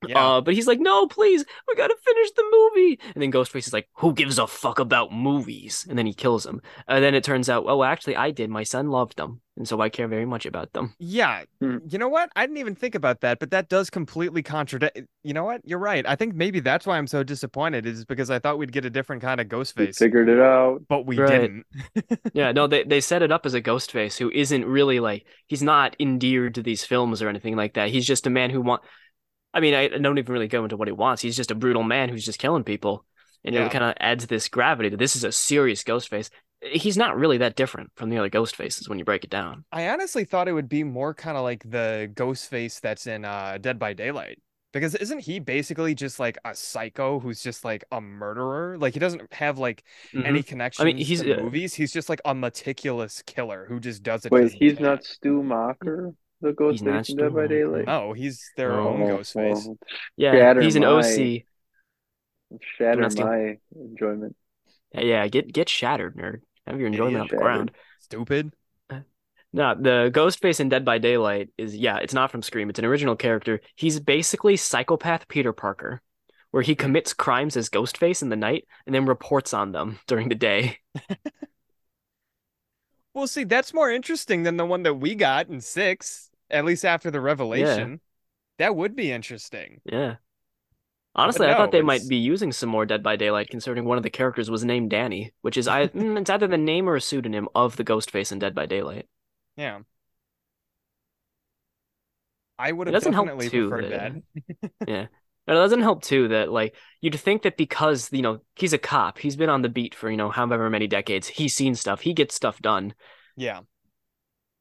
Yeah. 0.06 0.36
uh, 0.36 0.40
but 0.40 0.54
he's 0.54 0.66
like, 0.66 0.80
no, 0.80 1.06
please, 1.06 1.44
we 1.68 1.74
gotta 1.76 1.96
finish 2.04 2.30
the 2.32 2.44
movie. 2.50 2.98
And 3.14 3.22
then 3.22 3.32
Ghostface 3.32 3.66
is 3.66 3.72
like, 3.72 3.88
who 3.94 4.12
gives 4.12 4.38
a 4.38 4.46
fuck 4.46 4.78
about 4.78 5.12
movies? 5.12 5.86
And 5.88 5.98
then 5.98 6.06
he 6.06 6.14
kills 6.14 6.44
him. 6.46 6.60
And 6.88 7.02
then 7.04 7.14
it 7.14 7.24
turns 7.24 7.48
out, 7.48 7.64
oh, 7.66 7.82
actually, 7.82 8.16
I 8.16 8.30
did. 8.30 8.50
My 8.50 8.62
son 8.64 8.88
loved 8.90 9.16
them, 9.16 9.40
and 9.56 9.66
so 9.68 9.80
I 9.80 9.88
care 9.88 10.08
very 10.08 10.26
much 10.26 10.46
about 10.46 10.72
them. 10.72 10.94
Yeah. 10.98 11.44
Hmm. 11.60 11.78
You 11.88 11.98
know 11.98 12.08
what? 12.08 12.30
I 12.34 12.44
didn't 12.46 12.58
even 12.58 12.74
think 12.74 12.94
about 12.94 13.20
that, 13.20 13.38
but 13.38 13.50
that 13.52 13.68
does 13.68 13.90
completely 13.90 14.42
contradict. 14.42 15.00
You 15.22 15.34
know 15.34 15.44
what? 15.44 15.60
You're 15.64 15.78
right. 15.78 16.04
I 16.08 16.16
think 16.16 16.34
maybe 16.34 16.60
that's 16.60 16.86
why 16.86 16.98
I'm 16.98 17.06
so 17.06 17.22
disappointed 17.22 17.86
is 17.86 18.04
because 18.04 18.30
I 18.30 18.38
thought 18.38 18.58
we'd 18.58 18.72
get 18.72 18.84
a 18.84 18.90
different 18.90 19.22
kind 19.22 19.40
of 19.40 19.46
Ghostface. 19.48 19.86
We 19.86 19.92
figured 19.92 20.28
it 20.28 20.40
out. 20.40 20.82
but 20.88 21.06
we 21.06 21.18
Right. 21.18 21.30
didn't. 21.40 21.66
Yeah, 22.34 22.52
no, 22.52 22.66
they 22.66 22.82
they 22.84 23.00
set 23.00 23.20
it 23.22 23.30
up 23.30 23.44
as 23.46 23.52
a 23.54 23.60
Ghostface 23.60 24.16
who 24.16 24.30
isn't 24.30 24.64
really 24.64 25.00
like 25.00 25.26
he's 25.48 25.62
not 25.62 25.94
endeared 26.00 26.54
to 26.54 26.62
these 26.62 26.84
films 26.84 27.20
or 27.20 27.28
anything 27.28 27.56
like 27.56 27.74
that. 27.74 27.90
He's 27.90 28.06
just 28.06 28.26
a 28.26 28.30
man 28.30 28.50
who 28.50 28.60
want. 28.62 28.82
I 29.54 29.60
mean, 29.60 29.74
I, 29.74 29.84
I 29.84 29.98
don't 29.98 30.18
even 30.18 30.32
really 30.32 30.48
go 30.48 30.64
into 30.64 30.76
what 30.76 30.88
he 30.88 30.92
wants. 30.92 31.22
He's 31.22 31.36
just 31.36 31.50
a 31.50 31.54
brutal 31.54 31.82
man 31.82 32.08
who's 32.08 32.24
just 32.24 32.38
killing 32.38 32.64
people, 32.64 33.04
and 33.44 33.54
Yeah. 33.54 33.66
it 33.66 33.72
kind 33.72 33.84
of 33.84 33.94
adds 34.00 34.26
this 34.26 34.48
gravity 34.48 34.90
to 34.90 34.96
this 34.96 35.16
is 35.16 35.24
a 35.24 35.32
serious 35.32 35.82
Ghostface. 35.84 36.30
He's 36.62 36.96
not 36.96 37.16
really 37.16 37.38
that 37.38 37.56
different 37.56 37.90
from 37.96 38.10
the 38.10 38.18
other 38.18 38.28
ghost 38.28 38.54
faces 38.56 38.88
when 38.88 38.98
you 38.98 39.04
break 39.04 39.24
it 39.24 39.30
down. 39.30 39.64
I 39.72 39.88
honestly 39.88 40.24
thought 40.24 40.48
it 40.48 40.52
would 40.52 40.68
be 40.68 40.84
more 40.84 41.14
kind 41.14 41.36
of 41.36 41.42
like 41.42 41.68
the 41.68 42.10
ghost 42.14 42.48
face 42.48 42.78
that's 42.80 43.06
in 43.06 43.24
uh 43.24 43.58
Dead 43.60 43.78
by 43.78 43.92
Daylight. 43.94 44.40
Because 44.72 44.94
isn't 44.94 45.18
he 45.20 45.38
basically 45.38 45.94
just 45.94 46.18
like 46.18 46.38
a 46.44 46.54
psycho 46.54 47.20
who's 47.20 47.42
just 47.42 47.64
like 47.64 47.84
a 47.92 48.00
murderer? 48.00 48.78
Like 48.78 48.94
he 48.94 49.00
doesn't 49.00 49.32
have 49.34 49.58
like 49.58 49.84
Mhm. 50.14 50.24
any 50.26 50.42
connection 50.42 50.96
he's, 50.96 51.20
to 51.20 51.26
uh, 51.32 51.36
movies. 51.42 51.74
He's 51.74 51.92
just 51.92 52.08
like 52.08 52.20
a 52.24 52.34
meticulous 52.34 53.22
killer 53.22 53.66
who 53.68 53.80
just 53.80 54.02
does 54.02 54.24
it. 54.24 54.32
Wait, 54.32 54.40
'cause 54.40 54.52
he 54.52 54.68
he's 54.68 54.80
not 54.80 55.04
Stu 55.04 55.42
Macher, 55.42 56.14
the 56.42 56.52
ghost 56.52 56.80
He's 56.80 56.82
not 56.82 57.06
face 57.06 57.10
in 57.10 57.16
Dead 57.16 57.34
by 57.34 57.46
Daylight. 57.46 57.86
Oh, 57.88 58.12
he's 58.12 58.50
their 58.56 58.72
Oh, 58.72 58.88
own 58.88 59.06
ghost 59.06 59.32
face. 59.32 59.64
well, 59.66 59.78
Yeah, 60.16 60.32
Shatter 60.32 60.60
he's 60.60 60.76
an 60.76 60.82
my- 60.82 60.88
OC. 60.88 61.46
shatter 62.76 63.08
my 63.16 63.58
enjoyment. 63.74 64.36
Yeah, 64.94 65.26
get 65.28 65.52
get 65.52 65.68
shattered, 65.68 66.16
nerd. 66.16 66.42
Have 66.66 66.78
your 66.78 66.88
enjoyment 66.88 67.14
Idiot 67.16 67.32
on 67.32 67.36
the 67.38 67.42
ground. 67.42 67.70
Stupid. 68.00 68.52
Uh, 68.90 69.00
no, 69.52 69.74
the 69.74 70.10
Ghostface 70.14 70.60
in 70.60 70.68
Dead 70.68 70.84
by 70.84 70.98
Daylight 70.98 71.48
is 71.56 71.74
yeah, 71.74 71.96
it's 71.98 72.14
not 72.14 72.30
from 72.30 72.42
Scream. 72.42 72.68
It's 72.68 72.78
an 72.78 72.84
original 72.84 73.16
character. 73.16 73.60
He's 73.74 73.98
basically 74.00 74.56
psychopath 74.56 75.28
Peter 75.28 75.52
Parker, 75.54 76.02
where 76.50 76.62
he 76.62 76.74
commits 76.74 77.14
crimes 77.14 77.56
as 77.56 77.70
Ghostface 77.70 78.20
in 78.22 78.28
the 78.28 78.36
night 78.36 78.66
and 78.86 78.94
then 78.94 79.06
reports 79.06 79.54
on 79.54 79.72
them 79.72 79.98
during 80.06 80.28
the 80.28 80.34
day. 80.34 80.78
Well, 83.14 83.26
see, 83.26 83.44
that's 83.44 83.74
more 83.74 83.90
interesting 83.90 84.42
than 84.42 84.56
the 84.56 84.64
one 84.64 84.84
that 84.84 84.94
we 84.94 85.14
got 85.14 85.48
in 85.48 85.60
six, 85.60 86.30
at 86.52 86.64
least 86.64 86.84
after 86.84 87.10
the 87.10 87.20
revelation. 87.20 88.00
That 88.58 88.76
would 88.76 88.94
be 88.94 89.10
interesting. 89.10 89.80
Yeah. 89.84 90.16
Honestly, 91.14 91.46
I 91.46 91.54
thought 91.54 91.72
they 91.72 91.78
it's- 91.78 91.86
might 91.86 92.08
be 92.08 92.16
using 92.16 92.52
some 92.52 92.68
more 92.68 92.86
Dead 92.86 93.02
by 93.02 93.16
Daylight, 93.16 93.50
considering 93.50 93.84
one 93.84 93.96
of 93.98 94.02
the 94.02 94.10
characters 94.10 94.50
was 94.50 94.64
named 94.64 94.90
Danny, 94.90 95.32
which 95.42 95.56
is 95.56 95.66
I 95.68 95.86
mm, 95.88 96.20
it's 96.20 96.30
either 96.30 96.46
the 96.46 96.56
name 96.58 96.88
or 96.88 96.96
a 96.96 97.00
pseudonym 97.00 97.48
of 97.54 97.76
the 97.76 97.84
Ghostface 97.84 98.30
in 98.32 98.38
Dead 98.38 98.54
by 98.54 98.66
Daylight. 98.66 99.08
Yeah. 99.56 99.80
I 102.58 102.70
would 102.72 102.88
It 102.88 102.94
have 102.94 103.02
doesn't 103.02 103.14
help 103.14 103.40
too 103.40 103.68
preferred 103.68 103.90
that- 103.92 104.14
that. 104.60 104.70
Yeah. 104.88 105.06
And 105.48 105.56
it 105.58 105.60
doesn't 105.60 105.82
help 105.82 106.04
too 106.04 106.28
that 106.28 106.52
like 106.52 106.76
you'd 107.00 107.18
think 107.18 107.42
that 107.42 107.56
because 107.56 108.08
you 108.12 108.22
know 108.22 108.38
he's 108.54 108.72
a 108.72 108.78
cop, 108.78 109.18
he's 109.18 109.34
been 109.34 109.50
on 109.50 109.62
the 109.62 109.68
beat 109.68 109.92
for 109.94 110.08
you 110.08 110.16
know 110.16 110.30
however 110.30 110.70
many 110.70 110.86
decades, 110.86 111.26
he's 111.26 111.54
seen 111.54 111.74
stuff, 111.74 112.00
he 112.00 112.14
gets 112.14 112.34
stuff 112.36 112.62
done. 112.62 112.94
Yeah. 113.36 113.60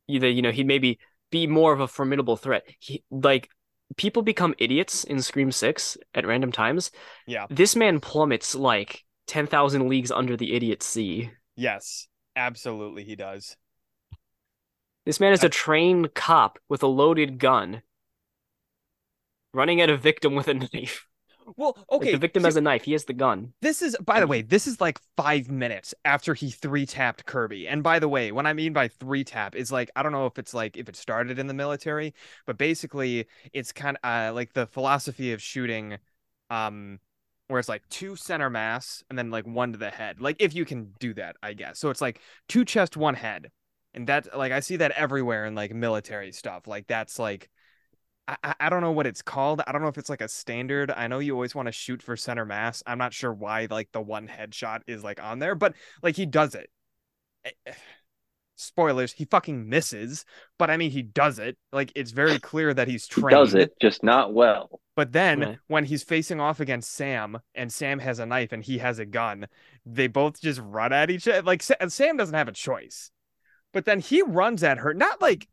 Either 0.07 0.27
you 0.27 0.41
know 0.41 0.51
he'd 0.51 0.65
maybe 0.65 0.97
be 1.31 1.47
more 1.47 1.73
of 1.73 1.79
a 1.79 1.87
formidable 1.87 2.37
threat. 2.37 2.63
He 2.79 3.03
like 3.09 3.49
people 3.97 4.21
become 4.21 4.53
idiots 4.57 5.03
in 5.03 5.21
Scream 5.21 5.51
Six 5.51 5.97
at 6.13 6.25
random 6.25 6.51
times. 6.51 6.91
Yeah. 7.25 7.47
This 7.49 7.75
man 7.75 7.99
plummets 7.99 8.53
like 8.55 9.03
ten 9.27 9.47
thousand 9.47 9.89
leagues 9.89 10.11
under 10.11 10.37
the 10.37 10.53
idiot 10.53 10.83
sea. 10.83 11.31
Yes, 11.55 12.07
absolutely, 12.35 13.03
he 13.03 13.15
does. 13.15 13.55
This 15.05 15.19
man 15.19 15.33
is 15.33 15.43
a 15.43 15.49
trained 15.49 16.13
cop 16.13 16.59
with 16.69 16.83
a 16.83 16.87
loaded 16.87 17.39
gun, 17.39 17.81
running 19.53 19.81
at 19.81 19.89
a 19.89 19.97
victim 19.97 20.35
with 20.35 20.47
a 20.47 20.53
knife. 20.53 21.07
Well, 21.57 21.75
Like, 21.77 22.01
okay. 22.01 22.11
the 22.13 22.17
victim 22.17 22.43
so 22.43 22.47
has 22.47 22.55
a 22.55 22.61
knife. 22.61 22.83
He 22.83 22.93
has 22.93 23.05
the 23.05 23.13
gun. 23.13 23.53
this 23.61 23.81
is, 23.81 23.95
by 23.97 24.19
the 24.19 24.27
way, 24.27 24.41
this 24.41 24.67
is 24.67 24.79
like 24.81 24.99
five 25.17 25.49
minutes 25.49 25.93
after 26.05 26.33
he 26.33 26.49
three 26.49 26.85
tapped 26.85 27.25
Kirby. 27.25 27.67
And 27.67 27.83
by 27.83 27.99
the 27.99 28.07
way, 28.09 28.31
what 28.31 28.45
I 28.45 28.53
mean 28.53 28.73
by 28.73 28.87
three 28.87 29.23
tap 29.23 29.55
is 29.55 29.71
like 29.71 29.89
I 29.95 30.03
don't 30.03 30.11
know 30.11 30.25
if 30.25 30.37
it's 30.39 30.53
like 30.53 30.77
if 30.77 30.89
it 30.89 30.95
started 30.95 31.39
in 31.39 31.47
the 31.47 31.53
military, 31.53 32.13
but 32.45 32.57
basically 32.57 33.27
it's 33.53 33.71
kind 33.71 33.97
of 34.03 34.29
uh, 34.31 34.33
like 34.33 34.53
the 34.53 34.67
philosophy 34.67 35.33
of 35.33 35.41
shooting, 35.41 35.97
um, 36.49 36.99
where 37.47 37.59
it's 37.59 37.69
like 37.69 37.87
two 37.89 38.15
center 38.15 38.49
mass 38.49 39.03
and 39.09 39.17
then 39.19 39.29
like 39.31 39.45
one 39.45 39.71
to 39.73 39.77
the 39.77 39.89
head. 39.89 40.21
Like 40.21 40.37
if 40.39 40.55
you 40.55 40.65
can 40.65 40.93
do 40.99 41.13
that, 41.15 41.35
I 41.43 41.53
guess. 41.53 41.79
So 41.79 41.89
it's 41.89 42.01
like 42.01 42.21
two 42.47 42.65
chest, 42.65 42.95
one 42.97 43.15
head, 43.15 43.51
and 43.93 44.07
that 44.07 44.37
like 44.37 44.51
I 44.51 44.61
see 44.61 44.77
that 44.77 44.91
everywhere 44.91 45.45
in 45.45 45.55
like 45.55 45.73
military 45.73 46.31
stuff. 46.31 46.67
Like 46.67 46.87
that's 46.87 47.19
like. 47.19 47.49
I, 48.43 48.55
I- 48.59 48.69
don't 48.69 48.81
know 48.81 48.91
what 48.91 49.07
it's 49.07 49.21
called. 49.21 49.61
I 49.65 49.71
don't 49.71 49.81
know 49.81 49.87
if 49.87 49.97
it's 49.97 50.09
like 50.09 50.21
a 50.21 50.27
standard. 50.27 50.91
I 50.91 51.07
know 51.07 51.19
you 51.19 51.33
always 51.33 51.55
want 51.55 51.67
to 51.67 51.71
shoot 51.71 52.01
for 52.01 52.15
center 52.15 52.45
mass. 52.45 52.81
I'm 52.85 52.97
not 52.97 53.13
sure 53.13 53.33
why 53.33 53.67
like 53.69 53.89
the 53.91 54.01
one 54.01 54.27
headshot 54.27 54.81
is 54.87 55.03
like 55.03 55.21
on 55.21 55.39
there, 55.39 55.55
but 55.55 55.73
like 56.01 56.15
he 56.15 56.25
does 56.25 56.55
it. 56.55 56.69
Eh, 57.45 57.73
Spoilers, 58.55 59.11
he 59.13 59.25
fucking 59.25 59.67
misses, 59.69 60.23
but 60.59 60.69
I 60.69 60.77
mean 60.77 60.91
he 60.91 61.01
does 61.01 61.39
it. 61.39 61.57
Like 61.71 61.91
it's 61.95 62.11
very 62.11 62.37
clear 62.51 62.73
that 62.73 62.87
he's 62.87 63.07
He 63.07 63.19
trained. 63.21 63.31
does 63.31 63.55
it, 63.55 63.73
just 63.81 64.03
not 64.03 64.33
well. 64.33 64.79
But 64.95 65.13
then 65.13 65.39
Right. 65.39 65.57
when 65.67 65.85
he's 65.85 66.03
facing 66.03 66.39
off 66.39 66.59
against 66.59 66.91
Sam 66.93 67.39
and 67.55 67.73
Sam 67.73 67.97
has 67.99 68.19
a 68.19 68.25
knife 68.27 68.51
and 68.51 68.63
he 68.63 68.77
has 68.77 68.99
a 68.99 69.05
gun, 69.05 69.47
they 69.85 70.05
both 70.07 70.39
just 70.39 70.61
run 70.63 70.93
at 70.93 71.09
each 71.09 71.27
other. 71.27 71.41
Like 71.41 71.63
Sam 71.63 72.17
doesn't 72.17 72.35
have 72.35 72.47
a 72.49 72.51
choice. 72.53 73.09
But 73.73 73.85
then 73.85 73.99
he 73.99 74.21
runs 74.21 74.63
at 74.63 74.77
her, 74.79 74.93
not 74.93 75.21
like 75.21 75.47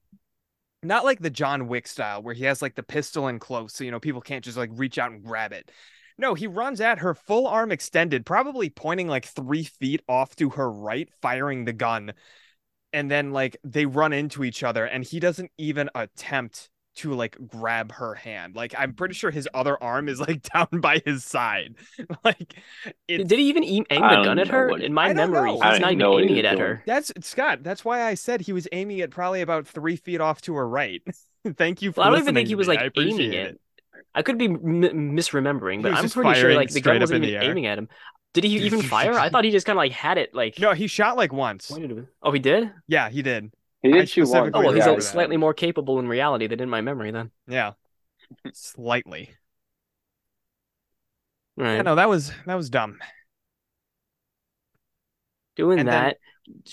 not 0.82 1.04
like 1.04 1.20
the 1.20 1.30
John 1.30 1.68
Wick 1.68 1.86
style 1.86 2.22
where 2.22 2.34
he 2.34 2.44
has 2.44 2.62
like 2.62 2.74
the 2.74 2.82
pistol 2.82 3.28
in 3.28 3.38
close 3.38 3.74
so 3.74 3.84
you 3.84 3.90
know 3.90 4.00
people 4.00 4.20
can't 4.20 4.44
just 4.44 4.56
like 4.56 4.70
reach 4.72 4.98
out 4.98 5.12
and 5.12 5.22
grab 5.22 5.52
it. 5.52 5.70
No, 6.18 6.34
he 6.34 6.48
runs 6.48 6.80
at 6.80 6.98
her 6.98 7.14
full 7.14 7.46
arm 7.46 7.70
extended, 7.70 8.26
probably 8.26 8.70
pointing 8.70 9.06
like 9.06 9.24
3 9.24 9.62
feet 9.64 10.02
off 10.08 10.34
to 10.36 10.50
her 10.50 10.70
right, 10.70 11.08
firing 11.22 11.64
the 11.64 11.72
gun. 11.72 12.12
And 12.92 13.10
then 13.10 13.32
like 13.32 13.56
they 13.62 13.86
run 13.86 14.12
into 14.12 14.42
each 14.42 14.62
other 14.64 14.84
and 14.84 15.04
he 15.04 15.20
doesn't 15.20 15.52
even 15.58 15.90
attempt 15.94 16.70
to 16.98 17.14
like 17.14 17.36
grab 17.48 17.92
her 17.92 18.14
hand. 18.14 18.54
Like 18.56 18.74
I'm 18.78 18.94
pretty 18.94 19.14
sure 19.14 19.30
his 19.30 19.48
other 19.54 19.82
arm 19.82 20.08
is 20.08 20.20
like 20.20 20.42
down 20.54 20.68
by 20.80 21.00
his 21.04 21.24
side. 21.24 21.74
like 22.24 22.54
it's 23.08 23.28
Did 23.28 23.38
he 23.38 23.48
even 23.48 23.64
aim, 23.64 23.84
aim 23.90 24.00
the 24.02 24.22
gun 24.22 24.38
at 24.38 24.48
her? 24.48 24.68
what 24.68 24.82
In 24.82 24.94
my 24.94 25.12
memory, 25.12 25.54
know. 25.54 25.60
he's 25.60 25.62
I 25.62 25.78
don't 25.78 25.82
even 25.92 25.98
know 25.98 26.12
what 26.12 26.24
he 26.24 26.30
aiming 26.30 26.36
it 26.36 26.44
at 26.44 26.58
doing. 26.58 26.60
her. 26.60 26.82
That's 26.86 27.12
Scott. 27.20 27.62
That's 27.62 27.84
why 27.84 28.02
I 28.02 28.14
said 28.14 28.40
he 28.42 28.52
was 28.52 28.68
aiming 28.72 28.98
it 28.98 29.10
probably 29.10 29.40
about 29.40 29.66
three 29.66 29.96
feet 29.96 30.20
off 30.20 30.40
to 30.42 30.54
her 30.54 30.68
right. 30.68 31.02
Thank 31.56 31.82
you 31.82 31.92
for. 31.92 32.00
Well, 32.00 32.08
I 32.08 32.10
don't 32.10 32.20
even 32.20 32.34
think 32.34 32.48
he 32.48 32.54
was 32.54 32.68
me. 32.68 32.76
like 32.76 32.80
aiming 32.96 33.14
appreciate 33.14 33.34
it. 33.34 33.60
I 34.14 34.22
could 34.22 34.38
be 34.38 34.46
m- 34.46 34.56
misremembering, 35.16 35.82
but 35.82 35.92
I'm 35.94 36.08
pretty 36.10 36.34
sure 36.40 36.54
like 36.54 36.68
the 36.70 36.80
straight 36.80 36.94
gun 36.94 37.00
wasn't 37.00 37.24
even 37.24 37.42
aiming 37.42 37.66
at 37.66 37.78
him. 37.78 37.88
Did 38.34 38.44
he 38.44 38.58
even 38.66 38.82
fire? 38.82 39.14
I 39.14 39.30
thought 39.30 39.44
he 39.44 39.50
just 39.50 39.66
kind 39.66 39.76
of 39.76 39.78
like 39.78 39.92
had 39.92 40.18
it 40.18 40.34
like. 40.34 40.58
No, 40.58 40.72
he 40.74 40.86
shot 40.86 41.16
like 41.16 41.32
once. 41.32 41.70
pointed 41.70 41.90
to 41.90 41.98
it. 41.98 42.06
Oh, 42.22 42.30
he 42.32 42.38
did. 42.38 42.70
Yeah, 42.86 43.08
he 43.08 43.22
did. 43.22 43.50
He 43.82 43.92
did 43.92 44.08
shoot 44.08 44.22
once. 44.28 44.30
specifically 44.30 44.60
Oh 44.60 44.64
well, 44.64 44.74
he's 44.74 44.80
remember 44.84 44.98
a, 45.00 45.02
that. 45.02 45.08
slightly 45.08 45.36
more 45.36 45.54
capable 45.54 45.98
in 45.98 46.08
reality 46.08 46.46
than 46.46 46.60
in 46.60 46.68
my 46.68 46.80
memory. 46.80 47.10
Then. 47.10 47.30
Yeah, 47.46 47.72
slightly. 48.52 49.30
Right. 51.56 51.76
Yeah, 51.76 51.82
no, 51.82 51.94
that 51.96 52.08
was 52.08 52.32
that 52.46 52.54
was 52.54 52.70
dumb. 52.70 52.98
Doing 55.56 55.80
And 55.80 55.88
then- 55.88 55.94
that, 55.94 56.16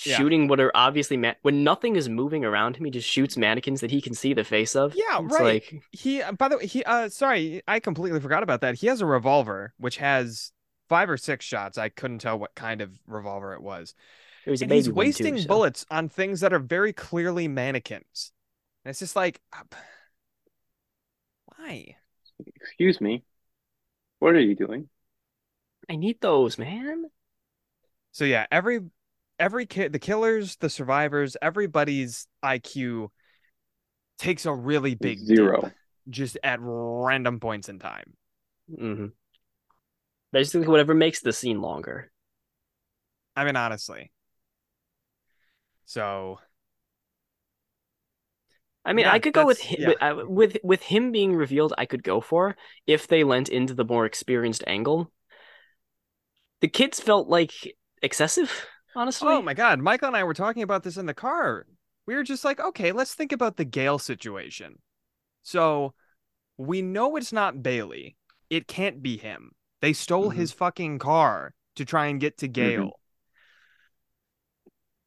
yeah. 0.05 0.15
shooting 0.17 0.47
what 0.47 0.59
are 0.59 0.71
obviously 0.75 1.17
ma- 1.17 1.33
when 1.41 1.63
nothing 1.63 1.95
is 1.95 2.07
moving 2.07 2.45
around 2.45 2.77
him, 2.77 2.85
he 2.85 2.91
just 2.91 3.09
shoots 3.09 3.35
mannequins 3.35 3.81
that 3.81 3.91
he 3.91 3.99
can 4.01 4.13
see 4.13 4.33
the 4.33 4.43
face 4.43 4.75
of. 4.75 4.93
Yeah, 4.95 5.19
It's 5.23 5.33
right. 5.33 5.43
Like 5.71 5.83
He, 5.91 6.21
uh, 6.21 6.31
by 6.33 6.47
the 6.49 6.57
way, 6.57 6.65
he. 6.67 6.83
Uh, 6.83 7.09
sorry, 7.09 7.61
I 7.67 7.79
completely 7.79 8.19
forgot 8.19 8.43
about 8.43 8.61
that. 8.61 8.75
He 8.75 8.87
has 8.87 9.01
a 9.01 9.05
revolver 9.05 9.73
which 9.77 9.97
has 9.97 10.51
five 10.87 11.09
or 11.09 11.17
six 11.17 11.43
shots. 11.45 11.77
I 11.77 11.89
couldn't 11.89 12.19
tell 12.19 12.37
what 12.37 12.53
kind 12.55 12.79
of 12.81 12.91
revolver 13.07 13.53
it 13.53 13.61
was. 13.61 13.95
It 14.45 14.51
was 14.51 14.61
a 14.61 14.65
and 14.65 14.69
baby 14.69 14.77
he's 14.79 14.89
one, 14.89 14.93
too, 14.93 15.07
wasting 15.07 15.37
so- 15.39 15.47
bullets 15.47 15.85
on 15.89 16.09
things 16.09 16.41
that 16.41 16.53
are 16.53 16.59
very 16.59 16.93
clearly 16.93 17.47
mannequins. 17.47 18.31
And 18.83 18.89
it's 18.91 18.99
just 18.99 19.15
like, 19.15 19.41
uh, 19.51 19.63
why? 21.57 21.95
Excuse 22.55 22.99
me. 23.01 23.23
What 24.19 24.35
are 24.35 24.39
you 24.39 24.55
doing? 24.55 24.89
I 25.89 25.95
need 25.95 26.19
those, 26.21 26.57
man. 26.57 27.05
So 28.11 28.25
yeah, 28.25 28.45
every 28.51 28.79
every 29.39 29.65
kid, 29.65 29.91
the 29.93 29.99
killers, 29.99 30.55
the 30.57 30.69
survivors, 30.69 31.35
everybody's 31.41 32.27
IQ 32.43 33.09
takes 34.17 34.45
a 34.45 34.53
really 34.53 34.95
big 34.95 35.19
dip 35.27 35.37
Zero. 35.37 35.71
just 36.09 36.37
at 36.43 36.59
random 36.61 37.39
points 37.39 37.67
in 37.69 37.79
time. 37.79 38.13
Mm-hmm. 38.71 39.07
Basically, 40.31 40.67
whatever 40.67 40.93
makes 40.93 41.21
the 41.21 41.33
scene 41.33 41.61
longer. 41.61 42.11
I 43.35 43.43
mean, 43.43 43.55
honestly. 43.55 44.11
So 45.85 46.39
I 48.87 48.93
mean, 48.93 49.05
Yeah, 49.05 49.13
I 49.13 49.19
could 49.19 49.33
go 49.33 49.45
with 49.47 49.57
that's- 49.57 49.79
hi- 49.79 49.81
yeah. 49.81 49.87
with, 49.87 50.25
uh, 50.27 50.29
with 50.29 50.57
with 50.63 50.81
him 50.83 51.11
being 51.11 51.35
revealed. 51.35 51.73
I 51.77 51.85
could 51.85 52.03
go 52.03 52.21
for 52.21 52.55
if 52.85 53.07
they 53.07 53.23
lent 53.23 53.49
into 53.49 53.73
the 53.73 53.83
more 53.85 54.05
experienced 54.05 54.63
angle. 54.67 55.11
The 56.61 56.67
kids 56.67 56.99
felt 56.99 57.27
like 57.27 57.51
excessive, 58.03 58.67
honestly. 58.95 59.27
Oh 59.29 59.41
my 59.41 59.53
god, 59.55 59.79
Michael 59.79 60.07
and 60.09 60.17
I 60.17 60.23
were 60.23 60.33
talking 60.35 60.61
about 60.63 60.83
this 60.83 60.97
in 60.97 61.07
the 61.07 61.13
car. 61.15 61.65
We 62.05 62.13
were 62.15 62.23
just 62.23 62.45
like, 62.45 62.59
okay, 62.59 62.91
let's 62.91 63.15
think 63.15 63.31
about 63.31 63.57
the 63.57 63.65
Gale 63.65 63.97
situation. 63.97 64.79
So 65.41 65.95
we 66.57 66.83
know 66.83 67.15
it's 67.15 67.33
not 67.33 67.63
Bailey. 67.63 68.15
It 68.51 68.67
can't 68.67 69.01
be 69.01 69.17
him. 69.17 69.51
They 69.81 69.93
stole 69.93 70.31
Mhm. 70.31 70.35
his 70.35 70.51
fucking 70.51 70.99
car 70.99 71.55
to 71.75 71.85
try 71.85 72.05
and 72.07 72.19
get 72.19 72.37
to 72.37 72.47
Gale. 72.47 72.99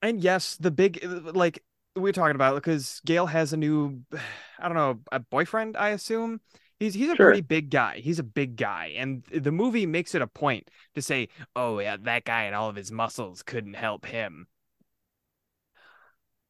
And 0.03 0.20
yes, 0.22 0.57
the 0.57 0.70
big 0.70 1.05
uh, 1.05 1.32
like 1.32 1.62
we 1.96 2.11
are 2.11 2.12
talking 2.12 2.34
about 2.36 2.55
because 2.57 3.01
Gale 3.05 3.26
has 3.26 3.53
a 3.53 3.57
new 3.57 4.03
I 4.59 4.68
don't 4.68 4.76
know, 4.76 5.01
a 5.12 5.20
boyfriend, 5.20 5.76
I 5.76 5.90
assume. 5.90 6.40
He's 6.78 6.94
he's 6.94 7.11
a 7.11 7.16
Sure. 7.16 7.26
pretty 7.26 7.40
big 7.40 7.70
guy. 7.70 7.99
He's 7.99 8.18
a 8.20 8.22
big 8.24 8.57
guy. 8.57 8.94
And 8.96 9.24
the 9.32 9.51
movie 9.53 9.86
makes 9.86 10.14
it 10.14 10.22
a 10.22 10.26
point 10.28 10.70
to 10.94 11.03
say, 11.03 11.28
"Oh 11.57 11.80
yeah, 11.80 11.96
that 12.03 12.24
guy 12.24 12.44
and 12.44 12.55
all 12.55 12.68
of 12.68 12.76
his 12.76 12.92
muscles 12.92 13.42
couldn't 13.42 13.74
help 13.74 14.07
him." 14.07 14.46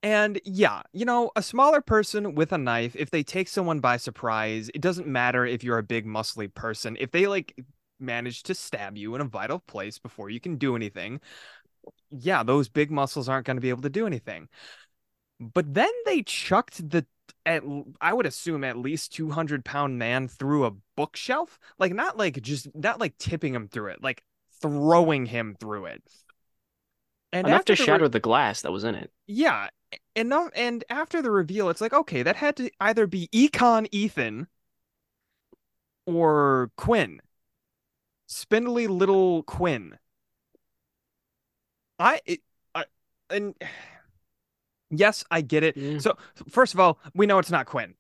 And 0.03 0.41
yeah, 0.45 0.83
you 0.93 1.05
know, 1.05 1.31
a 1.35 1.43
smaller 1.43 1.81
person 1.81 2.35
with 2.37 2.53
a 2.53 2.59
knife, 2.59 2.95
if 2.97 3.11
they 3.11 3.25
take 3.25 3.49
someone 3.49 3.81
by 3.81 3.97
surprise, 3.97 4.71
it 4.73 4.81
doesn't 4.81 5.09
matter 5.09 5.45
if 5.45 5.65
you're 5.65 5.79
a 5.79 5.83
big 5.83 6.07
muscly 6.07 6.53
person. 6.53 6.97
If 7.01 7.11
they 7.11 7.27
like 7.27 7.55
manage 7.99 8.45
to 8.45 8.55
stab 8.55 8.97
you 8.97 9.17
in 9.17 9.21
a 9.21 9.25
vital 9.25 9.59
place 9.59 9.99
before 9.99 10.31
you 10.31 10.39
can 10.39 10.57
do 10.57 10.77
anything, 10.77 11.21
yeah, 12.11 12.43
those 12.43 12.69
big 12.69 12.91
muscles 12.91 13.29
aren't 13.29 13.47
going 13.47 13.57
to 13.57 13.61
be 13.61 13.71
able 13.71 13.83
to 13.83 13.91
do 13.91 14.07
anything. 14.07 14.49
But 15.41 15.73
then 15.75 15.91
they 16.05 16.23
chucked 16.23 16.89
the 16.91 17.07
at 17.47 17.63
I 18.01 18.13
would 18.13 18.27
assume 18.27 18.65
at 18.65 18.77
least 18.77 19.13
200 19.13 19.65
pound 19.65 19.99
man 19.99 20.29
through 20.29 20.65
a 20.65 20.73
bookshelf, 20.97 21.59
like 21.79 21.93
not 21.93 22.17
like 22.17 22.41
just 22.43 22.69
not 22.75 23.01
like 23.01 23.17
tipping 23.19 23.55
him 23.55 23.69
through 23.69 23.89
it, 23.89 24.03
like 24.03 24.23
throwing 24.61 25.27
him 25.27 25.57
through 25.59 25.87
it. 25.87 26.03
And 27.33 27.47
Enough 27.47 27.61
after 27.61 27.75
to 27.75 27.77
the 27.77 27.87
re- 27.87 27.87
shatter 27.87 28.09
the 28.09 28.21
glass 28.21 28.63
that 28.63 28.73
was 28.73 28.85
in 28.85 28.95
it. 28.95 29.11
yeah, 29.27 29.69
enough. 30.17 30.51
And 30.55 30.85
after 30.91 31.23
the 31.23 31.31
reveal, 31.31 31.69
it's 31.71 31.81
like, 31.81 31.93
okay, 31.93 32.23
that 32.23 32.37
had 32.37 32.57
to 32.57 32.71
either 32.81 33.07
be 33.07 33.29
Econ 33.33 33.87
Ethan 33.93 34.49
or 36.07 36.71
Quinn. 36.77 37.21
Spindly 38.29 38.87
little 38.87 39.43
Quinn. 39.43 39.99
I, 41.99 42.21
it, 42.27 42.41
I, 42.75 42.85
and 43.31 43.55
yes, 44.91 45.25
I 45.31 45.41
get 45.41 45.63
it. 45.65 45.77
So, 46.01 46.17
first 46.49 46.75
of 46.75 46.81
all, 46.81 46.99
we 47.15 47.27
know 47.27 47.39
it's 47.39 47.51
not 47.51 47.67
Quinn. 47.67 47.95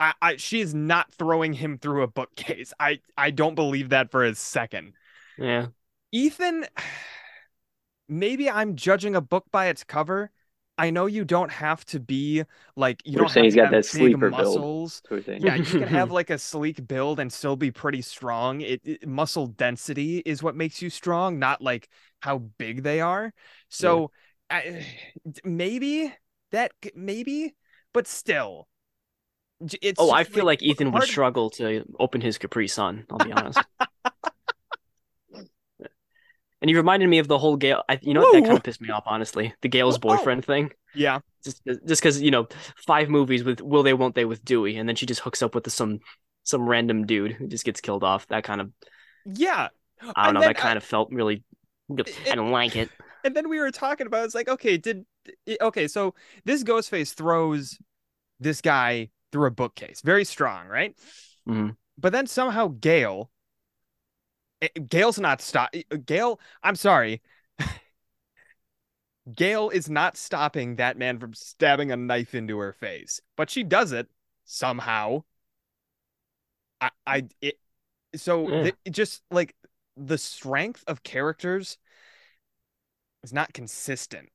I, 0.00 0.12
I, 0.20 0.36
she 0.36 0.60
is 0.60 0.74
not 0.74 1.12
throwing 1.14 1.52
him 1.52 1.78
through 1.78 2.02
a 2.02 2.08
bookcase. 2.08 2.72
I, 2.80 3.00
I 3.16 3.30
don't 3.30 3.54
believe 3.54 3.90
that 3.90 4.10
for 4.10 4.24
a 4.24 4.34
second. 4.34 4.94
Yeah. 5.38 5.68
Ethan, 6.12 6.66
maybe 8.08 8.50
I'm 8.50 8.76
judging 8.76 9.14
a 9.14 9.20
book 9.20 9.44
by 9.50 9.66
its 9.66 9.84
cover. 9.84 10.30
I 10.76 10.90
know 10.90 11.06
you 11.06 11.24
don't 11.24 11.50
have 11.52 11.84
to 11.86 12.00
be 12.00 12.42
like 12.76 13.00
you 13.04 13.14
We're 13.14 13.20
don't 13.22 13.28
saying 13.30 13.44
have 13.44 13.44
he's 13.44 13.54
to 13.54 13.60
got 13.60 13.64
have 13.66 13.72
that 13.72 13.92
big 13.92 14.12
sleeper 14.12 14.30
muscles. 14.30 15.02
We're. 15.08 15.38
Yeah, 15.40 15.54
you 15.54 15.64
can 15.64 15.82
have 15.82 16.10
like 16.12 16.30
a 16.30 16.38
sleek 16.38 16.86
build 16.86 17.20
and 17.20 17.32
still 17.32 17.56
be 17.56 17.70
pretty 17.70 18.02
strong. 18.02 18.60
It, 18.60 18.80
it- 18.84 19.06
muscle 19.08 19.46
density 19.46 20.18
is 20.18 20.42
what 20.42 20.56
makes 20.56 20.82
you 20.82 20.90
strong, 20.90 21.38
not 21.38 21.60
like 21.62 21.88
how 22.20 22.38
big 22.38 22.82
they 22.82 23.00
are. 23.00 23.32
So 23.68 24.10
I, 24.50 24.84
maybe 25.44 26.12
that 26.50 26.72
maybe, 26.94 27.54
but 27.92 28.06
still, 28.06 28.66
it's. 29.80 30.00
Oh, 30.00 30.10
I 30.10 30.24
feel 30.24 30.44
like 30.44 30.62
Ethan 30.62 30.92
would 30.92 31.04
struggle 31.04 31.50
to 31.50 31.84
open 31.98 32.20
his 32.20 32.38
Capri 32.38 32.68
Sun. 32.68 33.06
I'll 33.10 33.18
be 33.18 33.32
honest. 33.32 33.60
And 36.64 36.70
you 36.70 36.78
reminded 36.78 37.10
me 37.10 37.18
of 37.18 37.28
the 37.28 37.36
whole 37.36 37.56
Gale. 37.58 37.82
I, 37.90 37.98
you 38.00 38.14
know 38.14 38.22
what? 38.22 38.32
That 38.32 38.44
kind 38.44 38.56
of 38.56 38.62
pissed 38.62 38.80
me 38.80 38.88
off, 38.88 39.02
honestly. 39.04 39.52
The 39.60 39.68
Gale's 39.68 39.96
Whoa. 39.98 40.16
boyfriend 40.16 40.46
thing. 40.46 40.72
Yeah. 40.94 41.18
Just 41.44 41.60
just 41.66 42.00
because 42.00 42.22
you 42.22 42.30
know, 42.30 42.48
five 42.86 43.10
movies 43.10 43.44
with 43.44 43.60
will 43.60 43.82
they 43.82 43.92
won't 43.92 44.14
they 44.14 44.24
with 44.24 44.42
Dewey, 44.46 44.78
and 44.78 44.88
then 44.88 44.96
she 44.96 45.04
just 45.04 45.20
hooks 45.20 45.42
up 45.42 45.54
with 45.54 45.70
some 45.70 45.98
some 46.44 46.66
random 46.66 47.04
dude 47.04 47.32
who 47.32 47.48
just 47.48 47.66
gets 47.66 47.82
killed 47.82 48.02
off. 48.02 48.26
That 48.28 48.44
kind 48.44 48.62
of 48.62 48.70
Yeah. 49.26 49.68
I 50.00 50.06
don't 50.06 50.16
And 50.28 50.34
know. 50.36 50.40
That 50.40 50.56
kind 50.56 50.78
of 50.78 50.84
felt 50.84 51.12
really. 51.12 51.44
I 52.30 52.34
don't 52.34 52.50
like 52.50 52.76
it. 52.76 52.88
and 53.24 53.36
then 53.36 53.50
we 53.50 53.58
were 53.58 53.70
talking 53.70 54.06
about 54.06 54.24
it's 54.24 54.34
like 54.34 54.48
okay 54.48 54.78
did 54.78 55.04
okay 55.60 55.86
so 55.86 56.14
this 56.46 56.64
ghostface 56.64 57.12
throws 57.12 57.78
this 58.40 58.62
guy 58.62 59.10
through 59.32 59.46
a 59.48 59.50
bookcase 59.50 60.00
very 60.00 60.24
strong 60.24 60.66
right 60.66 60.96
Mhm. 61.46 61.76
but 61.98 62.12
then 62.12 62.26
somehow 62.26 62.68
gale 62.68 63.20
eh, 63.24 63.33
Eh, 64.64 64.80
gale's 64.88 65.18
not 65.18 65.40
stop 65.40 65.70
eh, 65.74 65.82
eh, 65.90 65.96
gale 66.04 66.40
i'm 66.62 66.76
sorry 66.76 67.22
gale 69.34 69.70
is 69.70 69.88
not 69.88 70.16
stopping 70.16 70.76
that 70.76 70.96
man 70.96 71.18
from 71.18 71.34
stabbing 71.34 71.90
a 71.90 71.96
knife 71.96 72.34
into 72.34 72.58
her 72.58 72.72
face 72.72 73.20
but 73.36 73.50
she 73.50 73.62
does 73.62 73.92
it 73.92 74.08
somehow 74.44 75.22
i 76.80 76.90
i 77.06 77.24
it 77.40 77.58
so 78.14 78.46
mm. 78.46 78.62
th- 78.62 78.76
it 78.84 78.90
just 78.90 79.22
like 79.30 79.54
the 79.96 80.18
strength 80.18 80.84
of 80.86 81.02
characters 81.02 81.78
is 83.22 83.32
not 83.32 83.52
consistent. 83.52 84.28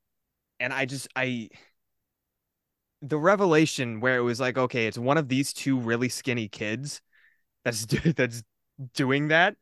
And 0.59 0.73
I 0.73 0.85
just 0.85 1.07
I 1.15 1.49
the 3.01 3.17
revelation 3.17 4.01
where 4.01 4.17
it 4.17 4.21
was 4.21 4.39
like, 4.41 4.57
okay, 4.57 4.87
it's 4.87 4.97
one 4.97 5.17
of 5.17 5.29
these 5.29 5.53
two 5.53 5.79
really 5.79 6.09
skinny 6.09 6.49
kids 6.49 7.01
that's 7.63 7.85
that's 8.15 8.43
doing 8.93 9.29
that. 9.29 9.55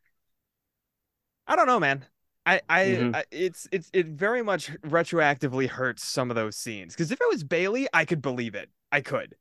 I 1.48 1.56
don't 1.56 1.68
know, 1.68 1.80
man. 1.80 2.06
I 2.46 2.62
I, 2.70 2.86
Mhm. 2.86 3.16
I 3.16 3.26
it's 3.32 3.68
it's 3.72 3.90
it 3.94 4.08
very 4.08 4.42
much 4.42 4.72
retroactively 4.82 5.68
hurts 5.68 6.06
some 6.06 6.30
of 6.32 6.36
those 6.36 6.56
scenes 6.58 6.94
because 6.94 7.12
if 7.12 7.20
it 7.22 7.28
was 7.30 7.44
Bailey, 7.44 7.88
I 7.94 8.06
could 8.06 8.22
believe 8.22 8.56
it. 8.56 8.70
I 8.92 9.02
could. 9.02 9.36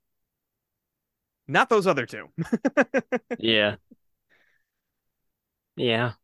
Not 1.49 1.69
those 1.69 1.87
other 1.87 2.07
two. 2.07 2.29
Yeah. 3.39 3.77
Yeah. 5.77 6.15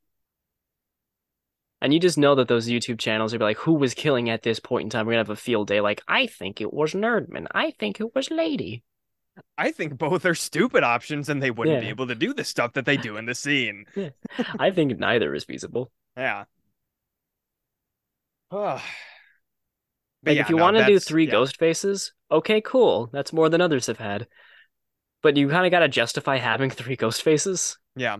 And 1.82 1.92
you 1.92 2.00
just 2.00 2.16
know 2.16 2.34
that 2.36 2.48
those 2.48 2.68
YouTube 2.68 2.98
channels 2.98 3.34
are 3.34 3.38
be 3.38 3.44
like, 3.44 3.58
who 3.58 3.74
was 3.74 3.92
killing 3.92 4.30
at 4.30 4.42
this 4.42 4.58
point 4.60 4.84
in 4.84 4.90
time? 4.90 5.04
We're 5.04 5.12
gonna 5.12 5.20
have 5.20 5.30
a 5.30 5.36
field 5.36 5.68
day. 5.68 5.80
Like, 5.80 6.02
I 6.08 6.26
think 6.26 6.60
it 6.60 6.72
was 6.72 6.92
Nerdman. 6.94 7.46
I 7.52 7.72
think 7.72 8.00
it 8.00 8.14
was 8.14 8.30
Lady. 8.30 8.84
I 9.56 9.72
think 9.72 9.96
both 9.98 10.26
are 10.26 10.34
stupid 10.34 10.82
options 10.82 11.28
and 11.28 11.42
they 11.42 11.50
wouldn't 11.50 11.80
be 11.80 11.88
able 11.88 12.06
to 12.08 12.14
do 12.14 12.34
the 12.34 12.44
stuff 12.44 12.74
that 12.74 12.84
they 12.84 12.96
do 12.96 13.16
in 13.16 13.26
the 13.26 13.34
scene. 13.34 13.84
I 14.58 14.70
think 14.70 14.98
neither 14.98 15.34
is 15.34 15.44
feasible. 15.44 15.90
Yeah. 16.16 16.44
Like, 20.24 20.36
yeah, 20.36 20.42
if 20.42 20.50
you 20.50 20.56
no, 20.56 20.62
want 20.62 20.76
to 20.76 20.86
do 20.86 21.00
three 21.00 21.24
yeah. 21.24 21.32
ghost 21.32 21.58
faces, 21.58 22.12
okay, 22.30 22.60
cool. 22.60 23.10
That's 23.12 23.32
more 23.32 23.48
than 23.48 23.60
others 23.60 23.88
have 23.88 23.98
had. 23.98 24.28
But 25.20 25.36
you 25.36 25.48
kind 25.48 25.66
of 25.66 25.72
got 25.72 25.80
to 25.80 25.88
justify 25.88 26.36
having 26.36 26.70
three 26.70 26.94
ghost 26.94 27.22
faces. 27.22 27.76
Yeah. 27.96 28.18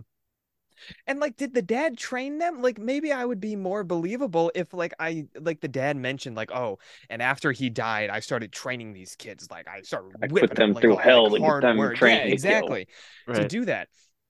And 1.07 1.19
like, 1.19 1.37
did 1.37 1.53
the 1.53 1.61
dad 1.61 1.97
train 1.97 2.37
them? 2.37 2.61
Like, 2.61 2.77
maybe 2.77 3.11
I 3.11 3.25
would 3.25 3.39
be 3.39 3.55
more 3.55 3.83
believable 3.83 4.51
if, 4.55 4.73
like, 4.73 4.93
I 4.99 5.25
like 5.39 5.61
the 5.61 5.67
dad 5.67 5.97
mentioned, 5.97 6.35
like, 6.35 6.51
oh, 6.51 6.79
and 7.09 7.21
after 7.21 7.51
he 7.51 7.69
died, 7.69 8.09
I 8.09 8.19
started 8.19 8.51
training 8.51 8.93
these 8.93 9.15
kids. 9.15 9.49
Like, 9.49 9.67
I 9.67 9.81
started 9.81 10.17
I 10.21 10.27
put 10.27 10.55
them 10.55 10.73
like, 10.73 10.81
through 10.81 10.93
all, 10.93 10.97
hell 10.97 11.29
like, 11.29 11.41
hard 11.41 11.63
them 11.63 11.77
work. 11.77 11.99
Yeah, 11.99 12.17
exactly. 12.17 12.87
To 13.33 13.47
do 13.47 13.65
that, 13.65 13.87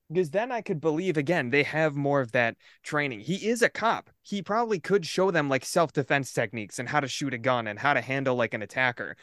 because 0.09 0.29
then 0.29 0.51
I 0.51 0.61
could 0.61 0.79
believe 0.79 1.17
again 1.17 1.49
they 1.49 1.63
have 1.63 1.95
more 1.95 2.21
of 2.21 2.31
that 2.33 2.55
training. 2.83 3.21
He 3.21 3.47
is 3.47 3.61
a 3.61 3.69
cop. 3.69 4.09
He 4.21 4.41
probably 4.41 4.79
could 4.79 5.05
show 5.05 5.31
them 5.31 5.49
like 5.49 5.65
self 5.65 5.93
defense 5.93 6.31
techniques 6.31 6.79
and 6.79 6.87
how 6.87 6.99
to 6.99 7.07
shoot 7.07 7.33
a 7.33 7.37
gun 7.37 7.67
and 7.67 7.79
how 7.79 7.93
to 7.93 8.01
handle 8.01 8.35
like 8.35 8.53
an 8.53 8.61
attacker. 8.61 9.15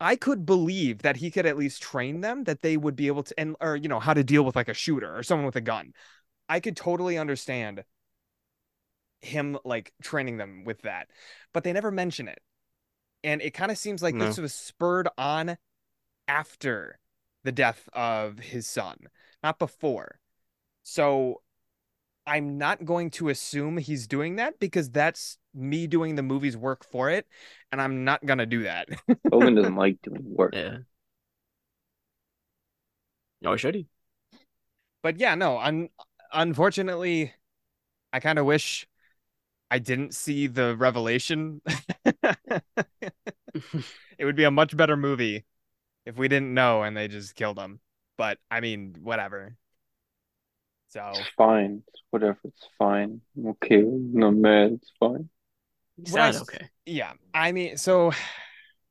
I 0.00 0.16
could 0.16 0.46
believe 0.46 1.02
that 1.02 1.16
he 1.16 1.30
could 1.30 1.46
at 1.46 1.56
least 1.56 1.82
train 1.82 2.20
them 2.20 2.44
that 2.44 2.62
they 2.62 2.76
would 2.76 2.94
be 2.94 3.08
able 3.08 3.24
to 3.24 3.38
and 3.38 3.56
or 3.60 3.76
you 3.76 3.88
know 3.88 4.00
how 4.00 4.14
to 4.14 4.24
deal 4.24 4.44
with 4.44 4.56
like 4.56 4.68
a 4.68 4.74
shooter 4.74 5.16
or 5.16 5.22
someone 5.22 5.46
with 5.46 5.56
a 5.56 5.60
gun. 5.60 5.92
I 6.48 6.60
could 6.60 6.76
totally 6.76 7.18
understand 7.18 7.84
him 9.20 9.58
like 9.64 9.92
training 10.02 10.36
them 10.36 10.64
with 10.64 10.82
that. 10.82 11.08
But 11.52 11.64
they 11.64 11.72
never 11.72 11.90
mention 11.90 12.28
it. 12.28 12.40
And 13.22 13.40
it 13.40 13.52
kind 13.52 13.70
of 13.70 13.78
seems 13.78 14.02
like 14.02 14.18
this 14.18 14.38
was 14.38 14.52
spurred 14.52 15.08
on 15.16 15.56
after 16.28 16.98
the 17.42 17.52
death 17.52 17.88
of 17.92 18.38
his 18.38 18.66
son, 18.66 18.98
not 19.42 19.58
before. 19.58 20.18
So 20.82 21.40
I'm 22.26 22.58
not 22.58 22.84
going 22.84 23.10
to 23.12 23.30
assume 23.30 23.78
he's 23.78 24.06
doing 24.06 24.36
that 24.36 24.58
because 24.60 24.90
that's 24.90 25.38
me 25.54 25.86
doing 25.86 26.16
the 26.16 26.22
movie's 26.22 26.56
work 26.56 26.84
for 26.90 27.10
it, 27.10 27.26
and 27.72 27.80
I'm 27.80 28.04
not 28.04 28.24
gonna 28.26 28.46
do 28.46 28.64
that. 28.64 28.88
Logan 29.32 29.54
doesn't 29.54 29.76
like 29.76 30.02
doing 30.02 30.22
work. 30.24 30.54
Yeah. 30.54 30.78
Oh, 33.44 33.56
should 33.56 33.74
he? 33.74 33.86
but 35.02 35.18
yeah, 35.20 35.34
no, 35.34 35.58
un- 35.58 35.90
unfortunately, 36.34 37.34
I 38.12 38.20
kind 38.20 38.38
of 38.38 38.46
wish 38.46 38.86
I 39.70 39.78
didn't 39.80 40.14
see 40.14 40.46
the 40.48 40.76
revelation. 40.76 41.62
it 44.18 44.24
would 44.24 44.36
be 44.36 44.44
a 44.44 44.50
much 44.50 44.76
better 44.76 44.96
movie 44.96 45.44
if 46.06 46.16
we 46.18 46.28
didn't 46.28 46.54
know 46.54 46.82
and 46.82 46.96
they 46.96 47.08
just 47.08 47.34
killed 47.36 47.58
him. 47.58 47.80
But 48.18 48.38
I 48.50 48.60
mean, 48.60 48.96
whatever. 49.02 49.56
So 50.88 51.26
It's 51.26 51.30
fine. 51.36 51.82
It's 51.88 52.02
whatever. 52.10 52.38
It's 52.44 52.68
fine. 52.78 53.20
I'm 53.36 53.48
okay. 53.48 53.80
I'm 53.80 54.12
not 54.14 54.34
mad. 54.34 54.72
It's 54.72 54.90
fine. 54.98 55.28
He 55.96 56.06
What 56.10 56.20
I 56.20 56.28
sounded 56.28 56.40
s- 56.40 56.42
okay. 56.42 56.70
yeah, 56.86 57.12
I 57.32 57.52
mean, 57.52 57.76
so 57.76 58.12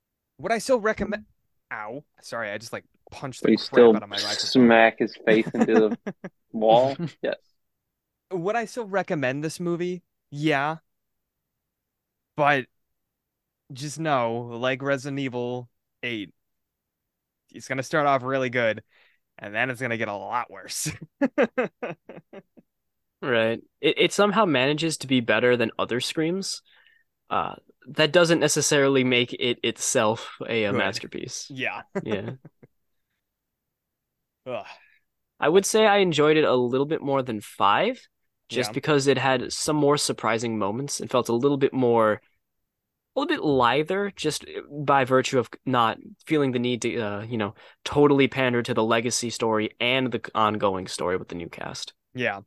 would 0.37 0.51
I 0.51 0.57
still 0.59 0.79
recommend? 0.79 1.25
Ow! 1.71 2.03
Sorry, 2.21 2.51
I 2.51 2.57
just 2.57 2.73
like 2.73 2.85
punched 3.13 3.43
But 3.43 3.47
the 3.47 3.51
he 3.51 3.57
crap 3.57 3.57
still 3.57 3.93
out 3.93 4.03
of 4.03 4.09
my 4.09 4.19
microphone. 4.19 4.67
smack 4.67 4.99
his 4.99 5.15
face 5.25 5.49
into 5.53 5.75
the 5.75 5.97
wall. 6.51 6.97
Yes. 7.21 7.37
would 8.31 8.55
I 8.55 8.65
still 8.65 8.85
recommend 8.85 9.43
this 9.43 9.59
movie? 9.59 10.03
Yeah. 10.31 10.77
But 12.35 12.65
just 13.71 13.99
know, 13.99 14.49
like 14.59 14.81
Resident 14.81 15.19
Evil 15.19 15.69
8, 16.03 16.33
it's 17.51 17.67
going 17.67 17.77
to 17.77 17.83
start 17.83 18.07
off 18.07 18.23
really 18.23 18.49
good 18.49 18.83
and 19.37 19.53
then 19.53 19.69
it's 19.69 19.79
going 19.79 19.91
to 19.91 19.97
get 19.97 20.07
a 20.07 20.13
lot 20.15 20.51
worse. 20.51 20.91
Right. 23.21 23.61
It 23.79 23.95
it 23.97 24.13
somehow 24.13 24.45
manages 24.45 24.97
to 24.97 25.07
be 25.07 25.21
better 25.21 25.55
than 25.55 25.71
other 25.79 25.99
screams. 26.01 26.61
Uh, 27.29 27.55
that 27.87 28.11
doesn't 28.11 28.39
necessarily 28.39 29.03
make 29.03 29.33
it 29.33 29.59
itself 29.63 30.37
a, 30.47 30.65
a 30.65 30.73
masterpiece. 30.73 31.47
yeah. 31.49 31.83
Yeah. 32.03 32.31
Ugh. 34.45 34.65
I 35.39 35.49
would 35.49 35.65
say 35.65 35.85
I 35.85 35.97
enjoyed 35.97 36.37
it 36.37 36.43
a 36.45 36.55
little 36.55 36.85
bit 36.85 37.01
more 37.01 37.21
than 37.21 37.41
five, 37.41 38.07
just 38.49 38.69
Yeah. 38.69 38.73
because 38.73 39.07
it 39.07 39.17
had 39.17 39.51
some 39.51 39.75
more 39.75 39.97
surprising 39.97 40.57
moments 40.57 40.99
and 40.99 41.09
felt 41.11 41.29
a 41.29 41.33
little 41.35 41.57
bit 41.57 41.73
more, 41.73 42.21
a 43.15 43.19
little 43.19 43.27
bit 43.35 43.43
lither, 43.43 44.11
just 44.15 44.45
by 44.69 45.05
virtue 45.05 45.39
of 45.39 45.49
not 45.65 45.97
feeling 46.25 46.51
the 46.51 46.59
need 46.59 46.81
to, 46.83 46.99
uh, 46.99 47.21
you 47.23 47.37
know, 47.37 47.55
totally 47.83 48.27
pander 48.27 48.63
to 48.63 48.73
the 48.73 48.83
legacy 48.83 49.29
story 49.29 49.71
and 49.79 50.11
the 50.11 50.21
ongoing 50.35 50.87
story 50.87 51.17
with 51.17 51.29
the 51.29 51.35
new 51.35 51.49
cast. 51.49 51.93
Yeah. 52.13 52.41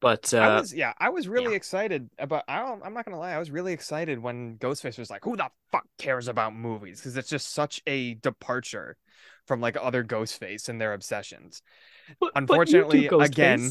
But 0.00 0.34
I 0.34 0.48
uh, 0.48 0.60
was 0.60 0.74
yeah, 0.74 0.92
I 0.98 1.10
was 1.10 1.28
really 1.28 1.50
yeah. 1.52 1.56
excited 1.56 2.10
about 2.18 2.42
I 2.48 2.58
don't 2.58 2.82
I'm 2.84 2.92
not 2.92 3.04
going 3.04 3.14
to 3.14 3.20
lie, 3.20 3.32
I 3.32 3.38
was 3.38 3.52
really 3.52 3.72
excited 3.72 4.18
when 4.18 4.58
Ghostface 4.58 4.98
was 4.98 5.10
like, 5.10 5.24
"Who 5.24 5.36
the 5.36 5.48
fuck 5.70 5.86
cares 5.96 6.26
about 6.26 6.54
movies?" 6.54 6.98
because 7.00 7.16
it's 7.16 7.28
just 7.28 7.52
such 7.52 7.80
a 7.86 8.14
departure 8.14 8.96
from 9.46 9.60
like 9.60 9.76
other 9.80 10.04
Ghostface 10.04 10.68
and 10.68 10.80
their 10.80 10.92
obsessions. 10.94 11.62
but- 12.20 12.32
but 12.34 12.40
Unfortunately, 12.42 13.08
do, 13.08 13.20
again, 13.20 13.70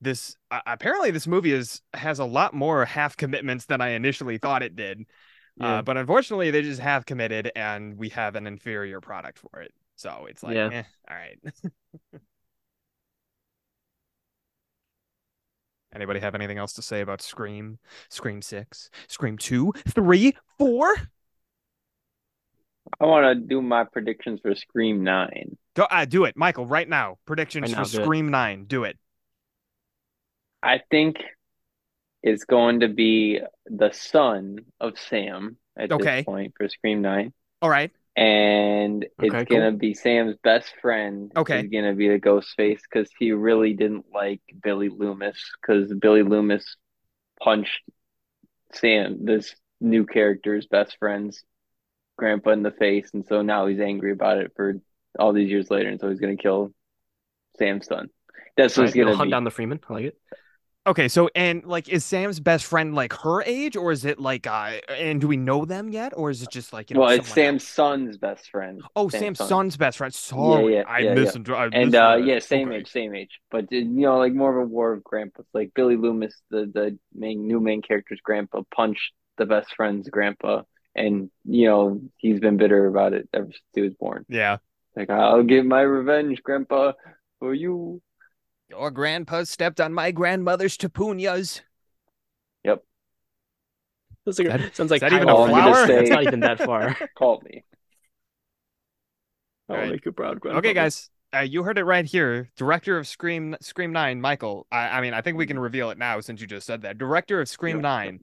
this 0.00 0.36
uh, 0.50 0.60
apparently 0.66 1.10
this 1.12 1.26
movie 1.26 1.52
is 1.52 1.80
has 1.94 2.18
a 2.18 2.24
lot 2.24 2.54
more 2.54 2.84
half 2.84 3.16
commitments 3.16 3.66
than 3.66 3.80
I 3.80 3.90
initially 3.90 4.38
thought 4.38 4.62
it 4.62 4.74
did. 4.74 5.04
Yeah. 5.56 5.74
Uh, 5.78 5.82
but 5.82 5.96
unfortunately, 5.96 6.50
they 6.50 6.62
just 6.62 6.80
have 6.80 7.04
committed, 7.06 7.52
and 7.54 7.96
we 7.98 8.08
have 8.10 8.36
an 8.36 8.46
inferior 8.46 9.00
product 9.00 9.38
for 9.38 9.60
it. 9.60 9.72
So 9.96 10.26
it's 10.28 10.42
like, 10.42 10.54
Yeah. 10.56 10.70
eh, 10.72 10.82
all 11.08 11.16
right. 11.16 11.38
Anybody 15.94 16.20
have 16.20 16.34
anything 16.34 16.56
else 16.56 16.72
to 16.74 16.82
say 16.82 17.02
about 17.02 17.20
Scream, 17.20 17.78
Scream 18.08 18.40
Six, 18.40 18.88
Scream 19.08 19.36
Two, 19.36 19.72
Three, 19.88 20.34
Four? 20.58 20.94
I 23.00 23.06
want 23.06 23.24
to 23.38 23.46
do 23.46 23.60
my 23.62 23.84
predictions 23.84 24.40
for 24.40 24.54
Scream 24.54 25.02
9. 25.04 25.56
Go, 25.74 25.84
uh, 25.90 26.04
do 26.04 26.24
it, 26.24 26.36
Michael, 26.36 26.66
right 26.66 26.88
now. 26.88 27.18
Predictions 27.26 27.70
Right 27.70 27.76
now, 27.78 27.84
for 27.84 27.90
do 27.90 27.98
it. 27.98 28.04
Scream 28.04 28.28
Nine. 28.30 28.64
Do 28.64 28.84
it. 28.84 28.98
I 30.62 30.80
think 30.90 31.16
it's 32.22 32.44
going 32.44 32.80
to 32.80 32.88
be 32.88 33.40
the 33.66 33.90
son 33.92 34.58
of 34.80 34.98
Sam 34.98 35.56
at 35.76 35.90
Okay. 35.90 36.16
this 36.16 36.24
point 36.24 36.54
for 36.56 36.68
Scream 36.68 37.02
9. 37.02 37.32
All 37.60 37.70
right. 37.70 37.90
and 38.14 39.06
it's 39.20 39.32
Okay, 39.32 39.44
gonna 39.44 39.72
be 39.72 39.94
Sam's 39.94 40.36
best 40.44 40.72
friend. 40.82 41.32
Okay. 41.36 41.60
is 41.60 41.70
gonna 41.70 41.94
be 41.94 42.08
the 42.08 42.18
ghost 42.18 42.50
face 42.56 42.82
because 42.82 43.10
he 43.18 43.32
really 43.32 43.72
didn't 43.72 44.06
like 44.12 44.40
Billy 44.62 44.90
Loomis 44.90 45.38
because 45.60 45.92
Billy 45.94 46.22
Loomis 46.22 46.76
punched 47.42 47.82
Sam, 48.74 49.24
this 49.24 49.54
new 49.80 50.06
character's 50.06 50.66
best 50.66 50.96
friend's 50.98 51.42
grandpa 52.22 52.50
in 52.52 52.62
the 52.62 52.70
face, 52.72 53.10
and 53.14 53.26
so 53.26 53.42
now 53.42 53.66
he's 53.66 53.80
angry 53.80 54.12
about 54.12 54.38
it 54.38 54.52
for 54.56 54.74
all 55.18 55.32
these 55.32 55.50
years 55.50 55.70
later, 55.70 55.88
and 55.90 56.00
so 56.00 56.10
he's 56.10 56.20
gonna 56.20 56.36
kill 56.36 56.72
Sam's 57.58 57.86
son. 57.86 58.10
That's 58.56 58.76
what 58.76 58.84
Right, 58.84 58.88
it's 58.88 58.96
gonna 58.96 59.16
hunt 59.16 59.30
be. 59.30 59.30
down 59.30 59.44
the 59.44 59.50
Freeman. 59.50 59.80
I 59.88 59.92
like 59.92 60.04
it. 60.06 60.18
Okay, 60.86 61.08
so 61.08 61.30
and 61.36 61.64
like, 61.64 61.88
is 61.88 62.04
Sam's 62.04 62.40
best 62.40 62.64
friend 62.66 62.94
like 62.94 63.12
her 63.12 63.42
age, 63.44 63.76
or 63.76 63.92
is 63.92 64.04
it 64.04 64.18
like, 64.18 64.46
uh, 64.48 64.80
and 64.90 65.20
do 65.20 65.28
we 65.28 65.36
know 65.36 65.64
them 65.64 65.90
yet, 65.90 66.12
or 66.16 66.30
is 66.30 66.42
it 66.42 66.50
just 66.50 66.72
like, 66.72 66.90
you 66.90 66.94
know, 66.94 67.00
well, 67.00 67.10
it's 67.10 67.20
Sam's 67.20 67.66
else? 67.66 67.66
son's 67.66 68.18
best 68.18 68.50
friend. 68.50 68.88
Oh, 68.96 69.08
Sam's 69.10 69.34
Sam's 69.34 69.38
son. 69.38 69.58
son's 69.58 69.76
best 69.76 69.98
friend. 69.98 70.12
Sorry, 70.14 70.68
yeah, 70.74 70.84
I 70.84 71.04
yeah, 71.04 71.14
yeah. 71.14 71.32
missed. 71.34 71.36
I 71.48 71.70
And 71.72 71.94
uh, 71.94 72.18
yeah, 72.22 72.38
same 72.40 72.72
Okay. 72.72 72.72
age, 72.72 72.90
same 72.90 73.14
age, 73.14 73.40
but 73.50 73.64
uh, 73.66 73.76
you 73.76 73.84
know, 73.84 74.18
like 74.18 74.34
more 74.34 74.58
of 74.60 74.66
a 74.66 74.70
war 74.70 74.92
of 74.92 75.04
grandpas. 75.04 75.46
Like 75.54 75.72
Billy 75.74 75.96
Loomis, 75.96 76.34
the 76.50 76.70
the 76.72 76.98
main 77.14 77.46
new 77.46 77.60
main 77.60 77.82
character's 77.82 78.20
grandpa, 78.22 78.62
punched 78.74 79.12
the 79.38 79.46
best 79.46 79.74
friend's 79.76 80.08
grandpa, 80.10 80.62
and 80.94 81.30
you 81.44 81.66
know 81.68 82.00
he's 82.18 82.40
been 82.40 82.56
bitter 82.56 82.86
about 82.86 83.12
it 83.12 83.28
ever 83.32 83.46
since 83.46 83.62
he 83.74 83.80
was 83.82 83.94
born. 83.94 84.24
Yeah, 84.28 84.58
Like 84.96 85.10
I'll 85.10 85.42
get 85.42 85.64
my 85.64 85.80
revenge, 85.82 86.42
grandpa, 86.42 86.92
for 87.38 87.54
you. 87.54 88.02
your 88.68 88.90
grandpa 88.90 89.44
stepped 89.44 89.80
on 89.80 89.92
my 89.94 90.10
grandmother's 90.10 90.76
tapunas. 90.76 91.60
Sounds 94.24 94.38
like, 94.38 94.48
That- 94.48 94.76
sounds 94.76 94.90
like 94.92 95.00
that 95.00 95.12
even 95.12 95.28
a 95.28 95.32
Kyle 95.32 95.46
Reese. 95.46 95.50
flower? 95.56 95.86
That's 95.88 96.10
not 96.10 96.22
even 96.28 96.40
that 96.40 96.60
far. 96.60 96.96
Call 97.18 97.42
me. 97.44 97.64
I'll 99.68 99.74
Alright. 99.76 99.90
make 99.90 100.04
you 100.04 100.12
proud, 100.12 100.38
grandpa. 100.38 100.58
Okay, 100.58 100.74
guys, 100.74 101.10
uh, 101.34 101.40
you 101.40 101.64
heard 101.64 101.76
it 101.76 101.82
right 101.84 102.04
here. 102.04 102.48
Director 102.56 102.98
of 102.98 103.08
Scream 103.08 103.56
Scream 103.60 103.90
Nine, 103.92 104.20
Michael. 104.20 104.68
I, 104.70 104.98
I 104.98 105.00
mean, 105.00 105.12
I 105.12 105.22
think 105.22 105.38
we 105.38 105.46
can 105.46 105.58
reveal 105.58 105.90
it 105.90 105.98
now 105.98 106.20
since 106.20 106.40
you 106.40 106.46
just 106.46 106.66
said 106.68 106.82
that. 106.82 106.98
Director 106.98 107.40
of 107.40 107.48
Scream 107.48 107.78
Yeah. 107.78 107.82
Nine, 107.82 108.20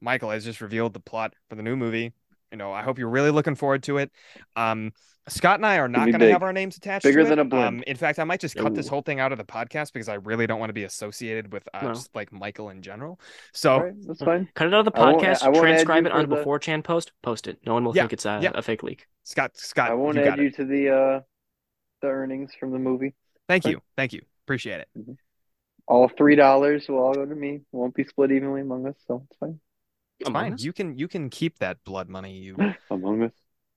Michael 0.00 0.30
has 0.30 0.44
just 0.44 0.60
revealed 0.60 0.92
the 0.94 1.00
plot 1.00 1.34
for 1.48 1.54
the 1.56 1.62
new 1.62 1.76
movie. 1.76 2.12
You 2.52 2.56
know, 2.58 2.72
I 2.72 2.82
hope 2.82 2.98
you're 2.98 3.08
really 3.10 3.30
looking 3.30 3.54
forward 3.54 3.82
to 3.84 3.98
it. 3.98 4.10
Um, 4.56 4.92
Scott 5.28 5.56
and 5.58 5.66
I 5.66 5.76
are 5.76 5.88
not 5.88 6.06
going 6.06 6.20
to 6.20 6.32
have 6.32 6.42
our 6.42 6.54
names 6.54 6.78
attached 6.78 7.02
Bigger 7.04 7.22
to 7.22 7.28
than 7.28 7.38
it. 7.38 7.42
a 7.42 7.44
blimp. 7.44 7.66
Um, 7.66 7.84
in 7.86 7.96
fact, 7.96 8.18
I 8.18 8.24
might 8.24 8.40
just 8.40 8.56
cut 8.56 8.74
this 8.74 8.88
whole 8.88 9.02
thing 9.02 9.20
out 9.20 9.30
of 9.32 9.36
the 9.36 9.44
podcast 9.44 9.92
because 9.92 10.08
I 10.08 10.14
really 10.14 10.46
don't 10.46 10.58
want 10.58 10.70
to 10.70 10.74
be 10.74 10.84
associated 10.84 11.52
with 11.52 11.68
uh, 11.74 11.82
No. 11.82 11.88
just 11.92 12.14
like 12.14 12.32
Michael 12.32 12.70
in 12.70 12.80
general. 12.80 13.20
So 13.52 13.72
All 13.74 13.82
right, 13.84 13.92
that's 14.06 14.22
fine. 14.22 14.48
Cut 14.54 14.68
it 14.68 14.72
out 14.74 14.86
of 14.86 14.94
the 14.94 14.98
I 14.98 15.10
won't- 15.12 15.22
podcast. 15.22 15.42
I 15.42 15.48
won't 15.50 15.58
transcribe 15.64 16.06
it 16.06 16.12
onto 16.12 16.30
for 16.30 16.36
the 16.36 16.42
the- 16.42 16.46
4chan 16.48 16.82
post. 16.82 17.12
Post 17.22 17.46
it. 17.48 17.58
No 17.66 17.74
one 17.74 17.84
will 17.84 17.94
Yeah, 17.94 18.04
think 18.04 18.14
it's 18.14 18.24
a, 18.24 18.40
yeah. 18.42 18.52
a 18.54 18.62
fake 18.62 18.82
leak. 18.82 19.04
Scott, 19.24 19.50
Scott, 19.58 19.90
I 19.90 19.94
won't 19.94 20.16
you 20.16 20.22
add 20.22 20.28
got 20.30 20.38
it. 20.38 20.44
you 20.44 20.50
to 20.52 20.64
the 20.64 20.88
uh 20.94 21.20
the 22.00 22.06
earnings 22.08 22.52
from 22.58 22.70
the 22.72 22.78
movie. 22.78 23.12
Thank 23.46 23.64
Fine. 23.64 23.72
you, 23.72 23.80
thank 23.96 24.14
you, 24.14 24.22
appreciate 24.46 24.80
it. 24.80 24.88
All 25.86 26.08
three 26.08 26.36
dollars 26.36 26.88
will 26.88 26.98
all 26.98 27.12
go 27.12 27.26
to 27.26 27.34
me. 27.34 27.60
Won't 27.72 27.94
be 27.94 28.04
split 28.04 28.30
evenly 28.32 28.62
among 28.62 28.86
us, 28.86 28.94
so 29.06 29.22
it's 29.28 29.38
fine. 29.38 29.60
It's 30.20 30.28
Among 30.28 30.42
fine. 30.42 30.52
Us? 30.54 30.64
You 30.64 30.72
can 30.72 30.98
you 30.98 31.08
can 31.08 31.30
keep 31.30 31.58
that 31.58 31.84
blood 31.84 32.08
money. 32.08 32.38
You 32.38 32.56
Among 32.90 33.22
us. 33.24 33.32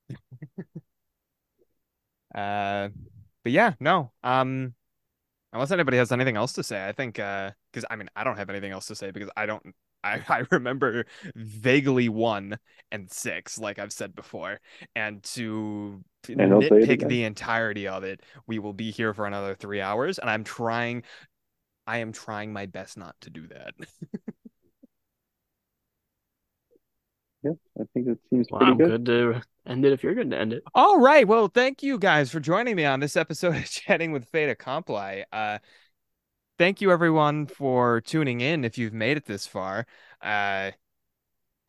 Uh, 2.33 2.89
but 3.43 3.51
yeah, 3.51 3.73
no. 3.79 4.11
Um, 4.23 4.73
unless 5.53 5.71
anybody 5.71 5.97
has 5.97 6.11
anything 6.11 6.37
else 6.37 6.53
to 6.53 6.63
say, 6.63 6.87
I 6.87 6.91
think 6.91 7.19
uh, 7.19 7.51
because 7.71 7.85
I 7.89 7.95
mean, 7.95 8.09
I 8.15 8.23
don't 8.23 8.37
have 8.37 8.49
anything 8.49 8.71
else 8.71 8.87
to 8.87 8.95
say 8.95 9.11
because 9.11 9.29
I 9.35 9.45
don't. 9.45 9.63
I 10.03 10.21
I 10.29 10.45
remember 10.49 11.05
vaguely 11.35 12.09
one 12.09 12.57
and 12.91 13.11
six, 13.11 13.59
like 13.59 13.77
I've 13.77 13.93
said 13.93 14.15
before, 14.15 14.59
and 14.95 15.21
to 15.35 16.03
And 16.27 16.41
I'll 16.41 16.61
nitpick 16.61 17.07
the 17.07 17.23
entirety 17.23 17.87
of 17.87 18.03
it, 18.03 18.21
we 18.47 18.57
will 18.57 18.73
be 18.73 18.89
here 18.89 19.13
for 19.13 19.27
another 19.27 19.53
three 19.53 19.81
hours, 19.81 20.17
and 20.17 20.29
I'm 20.29 20.43
trying. 20.43 21.03
I 21.85 21.97
am 21.97 22.13
trying 22.13 22.53
my 22.53 22.65
best 22.67 22.97
not 22.97 23.15
to 23.21 23.29
do 23.29 23.47
that. 23.47 23.73
Yeah, 27.43 27.51
I 27.79 27.83
think 27.93 28.07
it 28.07 28.19
seems 28.29 28.47
Well, 28.49 28.61
pretty 28.61 28.73
I'm 28.73 28.77
good. 28.77 28.89
good 28.89 29.05
to 29.07 29.41
end 29.65 29.85
it 29.85 29.93
if 29.93 30.03
you're 30.03 30.13
good 30.15 30.29
to 30.31 30.37
end 30.39 30.53
it. 30.53 30.63
All 30.73 30.99
right. 30.99 31.27
Well, 31.27 31.47
thank 31.47 31.83
you 31.83 31.97
guys 31.97 32.31
for 32.31 32.39
joining 32.39 32.75
me 32.75 32.85
on 32.85 32.99
this 32.99 33.15
episode 33.15 33.55
of 33.55 33.65
Chatting 33.69 34.11
with 34.11 34.25
Fait 34.29 34.49
Accompli. 34.49 35.25
Uh, 35.31 35.59
thank 36.57 36.81
you 36.81 36.91
everyone 36.91 37.47
for 37.47 38.01
tuning 38.01 38.41
in. 38.41 38.63
If 38.63 38.77
you've 38.77 38.93
made 38.93 39.17
it 39.17 39.25
this 39.25 39.47
far, 39.47 39.85
uh, 40.21 40.71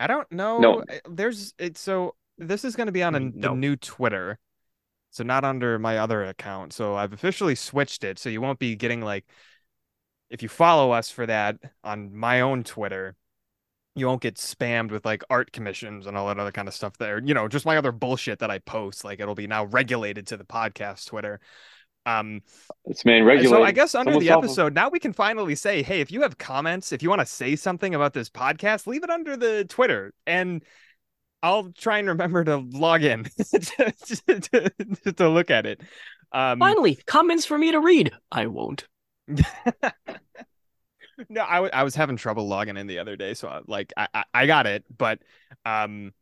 I 0.00 0.06
don't 0.06 0.30
know. 0.32 0.62
No. 0.62 0.80
uh, 0.88 0.98
There's 1.08 1.54
it's 1.58 1.80
so 1.80 2.16
this 2.38 2.64
is 2.64 2.76
going 2.76 2.86
to 2.86 2.92
be 2.92 3.02
on 3.02 3.14
a, 3.14 3.20
the 3.20 3.48
No. 3.48 3.54
new 3.54 3.76
Twitter, 3.76 4.38
so 5.10 5.24
not 5.24 5.44
under 5.44 5.78
my 5.78 5.98
other 5.98 6.24
account. 6.24 6.72
So 6.72 6.94
I've 6.96 7.12
officially 7.12 7.54
switched 7.54 8.04
it, 8.04 8.18
so 8.18 8.28
you 8.28 8.40
won't 8.40 8.58
be 8.58 8.76
getting 8.76 9.00
like 9.00 9.24
if 10.30 10.42
you 10.42 10.48
follow 10.48 10.90
us 10.92 11.10
for 11.10 11.26
that 11.26 11.56
on 11.84 12.14
my 12.14 12.40
own 12.40 12.64
Twitter 12.64 13.16
you 13.94 14.06
won't 14.06 14.22
get 14.22 14.36
spammed 14.36 14.90
with 14.90 15.04
like 15.04 15.22
art 15.28 15.52
commissions 15.52 16.06
and 16.06 16.16
all 16.16 16.26
that 16.28 16.38
other 16.38 16.52
kind 16.52 16.68
of 16.68 16.74
stuff 16.74 16.96
there. 16.98 17.20
You 17.22 17.34
know, 17.34 17.48
just 17.48 17.66
my 17.66 17.76
other 17.76 17.92
bullshit 17.92 18.38
that 18.38 18.50
I 18.50 18.58
post. 18.58 19.04
Like 19.04 19.20
it'll 19.20 19.34
be 19.34 19.46
now 19.46 19.64
regulated 19.64 20.26
to 20.28 20.36
the 20.36 20.44
podcast 20.44 21.06
Twitter. 21.06 21.40
Um, 22.04 22.40
This 22.86 23.04
man 23.04 23.24
regulated. 23.24 23.50
so 23.50 23.62
I 23.62 23.70
guess 23.72 23.94
under 23.94 24.10
Someone 24.12 24.24
the 24.24 24.28
solve 24.30 24.44
him. 24.44 24.48
episode, 24.48 24.74
now 24.74 24.88
we 24.88 24.98
can 24.98 25.12
finally 25.12 25.54
say, 25.54 25.82
hey, 25.82 26.00
if 26.00 26.10
you 26.10 26.22
have 26.22 26.36
comments, 26.38 26.90
if 26.92 27.02
you 27.02 27.08
want 27.08 27.20
to 27.20 27.26
say 27.26 27.54
something 27.54 27.94
about 27.94 28.12
this 28.12 28.28
podcast, 28.28 28.86
leave 28.86 29.04
it 29.04 29.10
under 29.10 29.36
the 29.36 29.64
Twitter 29.66 30.12
and 30.26 30.64
I'll 31.44 31.70
try 31.72 31.98
and 31.98 32.08
remember 32.08 32.44
to 32.44 32.56
log 32.56 33.02
in 33.04 33.24
to, 33.50 34.40
to, 34.40 35.12
to 35.12 35.28
look 35.28 35.50
at 35.50 35.66
it. 35.66 35.80
Um, 36.32 36.58
Finally, 36.60 36.98
comments 37.06 37.44
for 37.44 37.58
me 37.58 37.72
to 37.72 37.80
read. 37.80 38.12
I 38.30 38.46
won't. 38.46 38.86
no, 41.28 41.42
I, 41.42 41.54
w- 41.56 41.70
I 41.72 41.82
was 41.82 41.94
having 41.94 42.16
trouble 42.16 42.46
logging 42.46 42.76
in 42.76 42.86
the 42.86 42.98
other 42.98 43.16
day, 43.16 43.34
so 43.34 43.48
I, 43.48 43.60
like 43.66 43.92
I, 43.96 44.08
I 44.14 44.24
I 44.34 44.46
got 44.46 44.66
it, 44.66 44.84
but 44.96 45.20
um, 45.64 46.12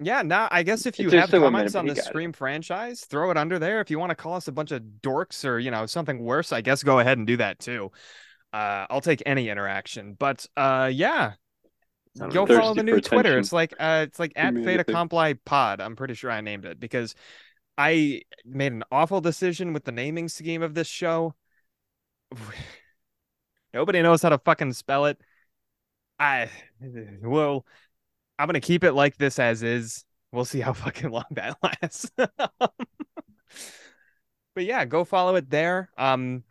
yeah. 0.00 0.22
Now 0.22 0.48
I 0.50 0.62
guess 0.62 0.86
if 0.86 0.98
you 0.98 1.10
took 1.10 1.20
have 1.20 1.32
minute, 1.32 1.44
comments 1.44 1.74
on 1.74 1.86
the 1.86 1.94
got 1.94 2.14
it. 2.14 2.36
Franchise, 2.36 3.00
throw 3.04 3.30
it 3.30 3.36
under 3.36 3.58
there. 3.58 3.80
If 3.80 3.90
you 3.90 3.98
want 3.98 4.10
to 4.10 4.16
call 4.16 4.34
us 4.34 4.48
a 4.48 4.52
bunch 4.52 4.72
of 4.72 4.82
dorks 5.00 5.44
or 5.44 5.58
you 5.58 5.70
know 5.70 5.86
something 5.86 6.18
worse, 6.18 6.52
I 6.52 6.60
guess 6.60 6.82
go 6.82 6.98
ahead 6.98 7.18
and 7.18 7.26
do 7.26 7.36
that 7.38 7.58
too. 7.58 7.90
Uh, 8.52 8.86
I'll 8.88 9.00
take 9.00 9.22
any 9.26 9.48
interaction, 9.48 10.14
but 10.18 10.46
uh, 10.56 10.90
yeah, 10.92 11.32
go 12.30 12.46
follow 12.46 12.74
the 12.74 12.82
new 12.82 13.00
Twitter. 13.00 13.18
attention. 13.18 13.38
It's 13.40 13.52
like 13.52 13.74
uh, 13.78 14.06
it's 14.08 14.18
like 14.18 14.32
at 14.36 14.54
Community. 14.54 14.80
Accompli 14.80 15.34
Pod. 15.34 15.80
I'm 15.80 15.96
pretty 15.96 16.14
sure 16.14 16.30
I 16.30 16.40
named 16.40 16.64
it 16.64 16.80
because 16.80 17.14
I 17.76 18.22
made 18.44 18.72
an 18.72 18.84
awful 18.90 19.20
decision 19.20 19.72
with 19.72 19.84
the 19.84 19.92
naming 19.92 20.28
scheme 20.28 20.62
of 20.62 20.74
this 20.74 20.88
show. 20.88 21.34
Nobody 23.76 24.00
knows 24.00 24.22
how 24.22 24.30
to 24.30 24.38
fucking 24.38 24.72
spell 24.72 25.04
it. 25.04 25.18
I 26.18 26.48
well, 27.22 27.66
I'm 28.38 28.46
gonna 28.46 28.58
keep 28.58 28.84
it 28.84 28.92
like 28.92 29.18
this 29.18 29.38
as 29.38 29.62
is. 29.62 30.06
We'll 30.32 30.46
see 30.46 30.60
how 30.60 30.72
fucking 30.72 31.10
long 31.10 31.26
that 31.32 31.58
lasts. 31.62 32.10
but 32.16 32.72
yeah, 34.64 34.86
go 34.86 35.04
follow 35.04 35.34
it 35.36 35.50
there. 35.50 35.90
Um, 35.98 36.42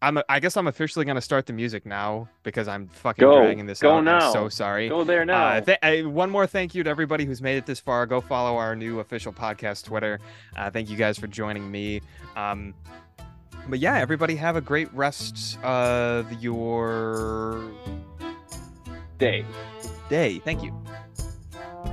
I'm 0.00 0.20
I 0.28 0.38
guess 0.38 0.56
I'm 0.56 0.68
officially 0.68 1.04
gonna 1.04 1.20
start 1.20 1.46
the 1.46 1.52
music 1.52 1.84
now 1.84 2.28
because 2.44 2.68
I'm 2.68 2.86
fucking 2.86 3.26
Go. 3.26 3.42
dragging 3.42 3.66
this 3.66 3.80
Go 3.80 3.96
out. 3.96 4.04
now. 4.04 4.26
I'm 4.28 4.32
so 4.32 4.48
sorry. 4.48 4.88
Go 4.88 5.02
there 5.02 5.24
now. 5.24 5.48
Uh, 5.48 5.60
th- 5.62 5.78
uh, 5.82 6.08
one 6.08 6.30
more 6.30 6.46
thank 6.46 6.76
you 6.76 6.84
to 6.84 6.90
everybody 6.90 7.24
who's 7.24 7.42
made 7.42 7.56
it 7.56 7.66
this 7.66 7.80
far. 7.80 8.06
Go 8.06 8.20
follow 8.20 8.56
our 8.56 8.76
new 8.76 9.00
official 9.00 9.32
podcast 9.32 9.86
Twitter. 9.86 10.20
Uh, 10.56 10.70
thank 10.70 10.88
you 10.88 10.96
guys 10.96 11.18
for 11.18 11.26
joining 11.26 11.68
me. 11.68 12.02
Um, 12.36 12.72
but 13.68 13.78
yeah, 13.78 13.98
everybody 13.98 14.36
have 14.36 14.56
a 14.56 14.60
great 14.60 14.92
rest 14.94 15.58
of 15.62 16.32
your 16.42 17.62
Day. 19.18 19.44
day. 20.08 20.38
Thank 20.38 20.62
you. 20.62 20.72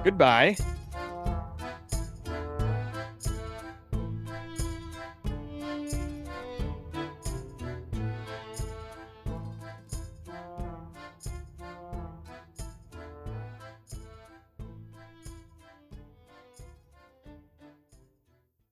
Goodbye. 0.04 0.56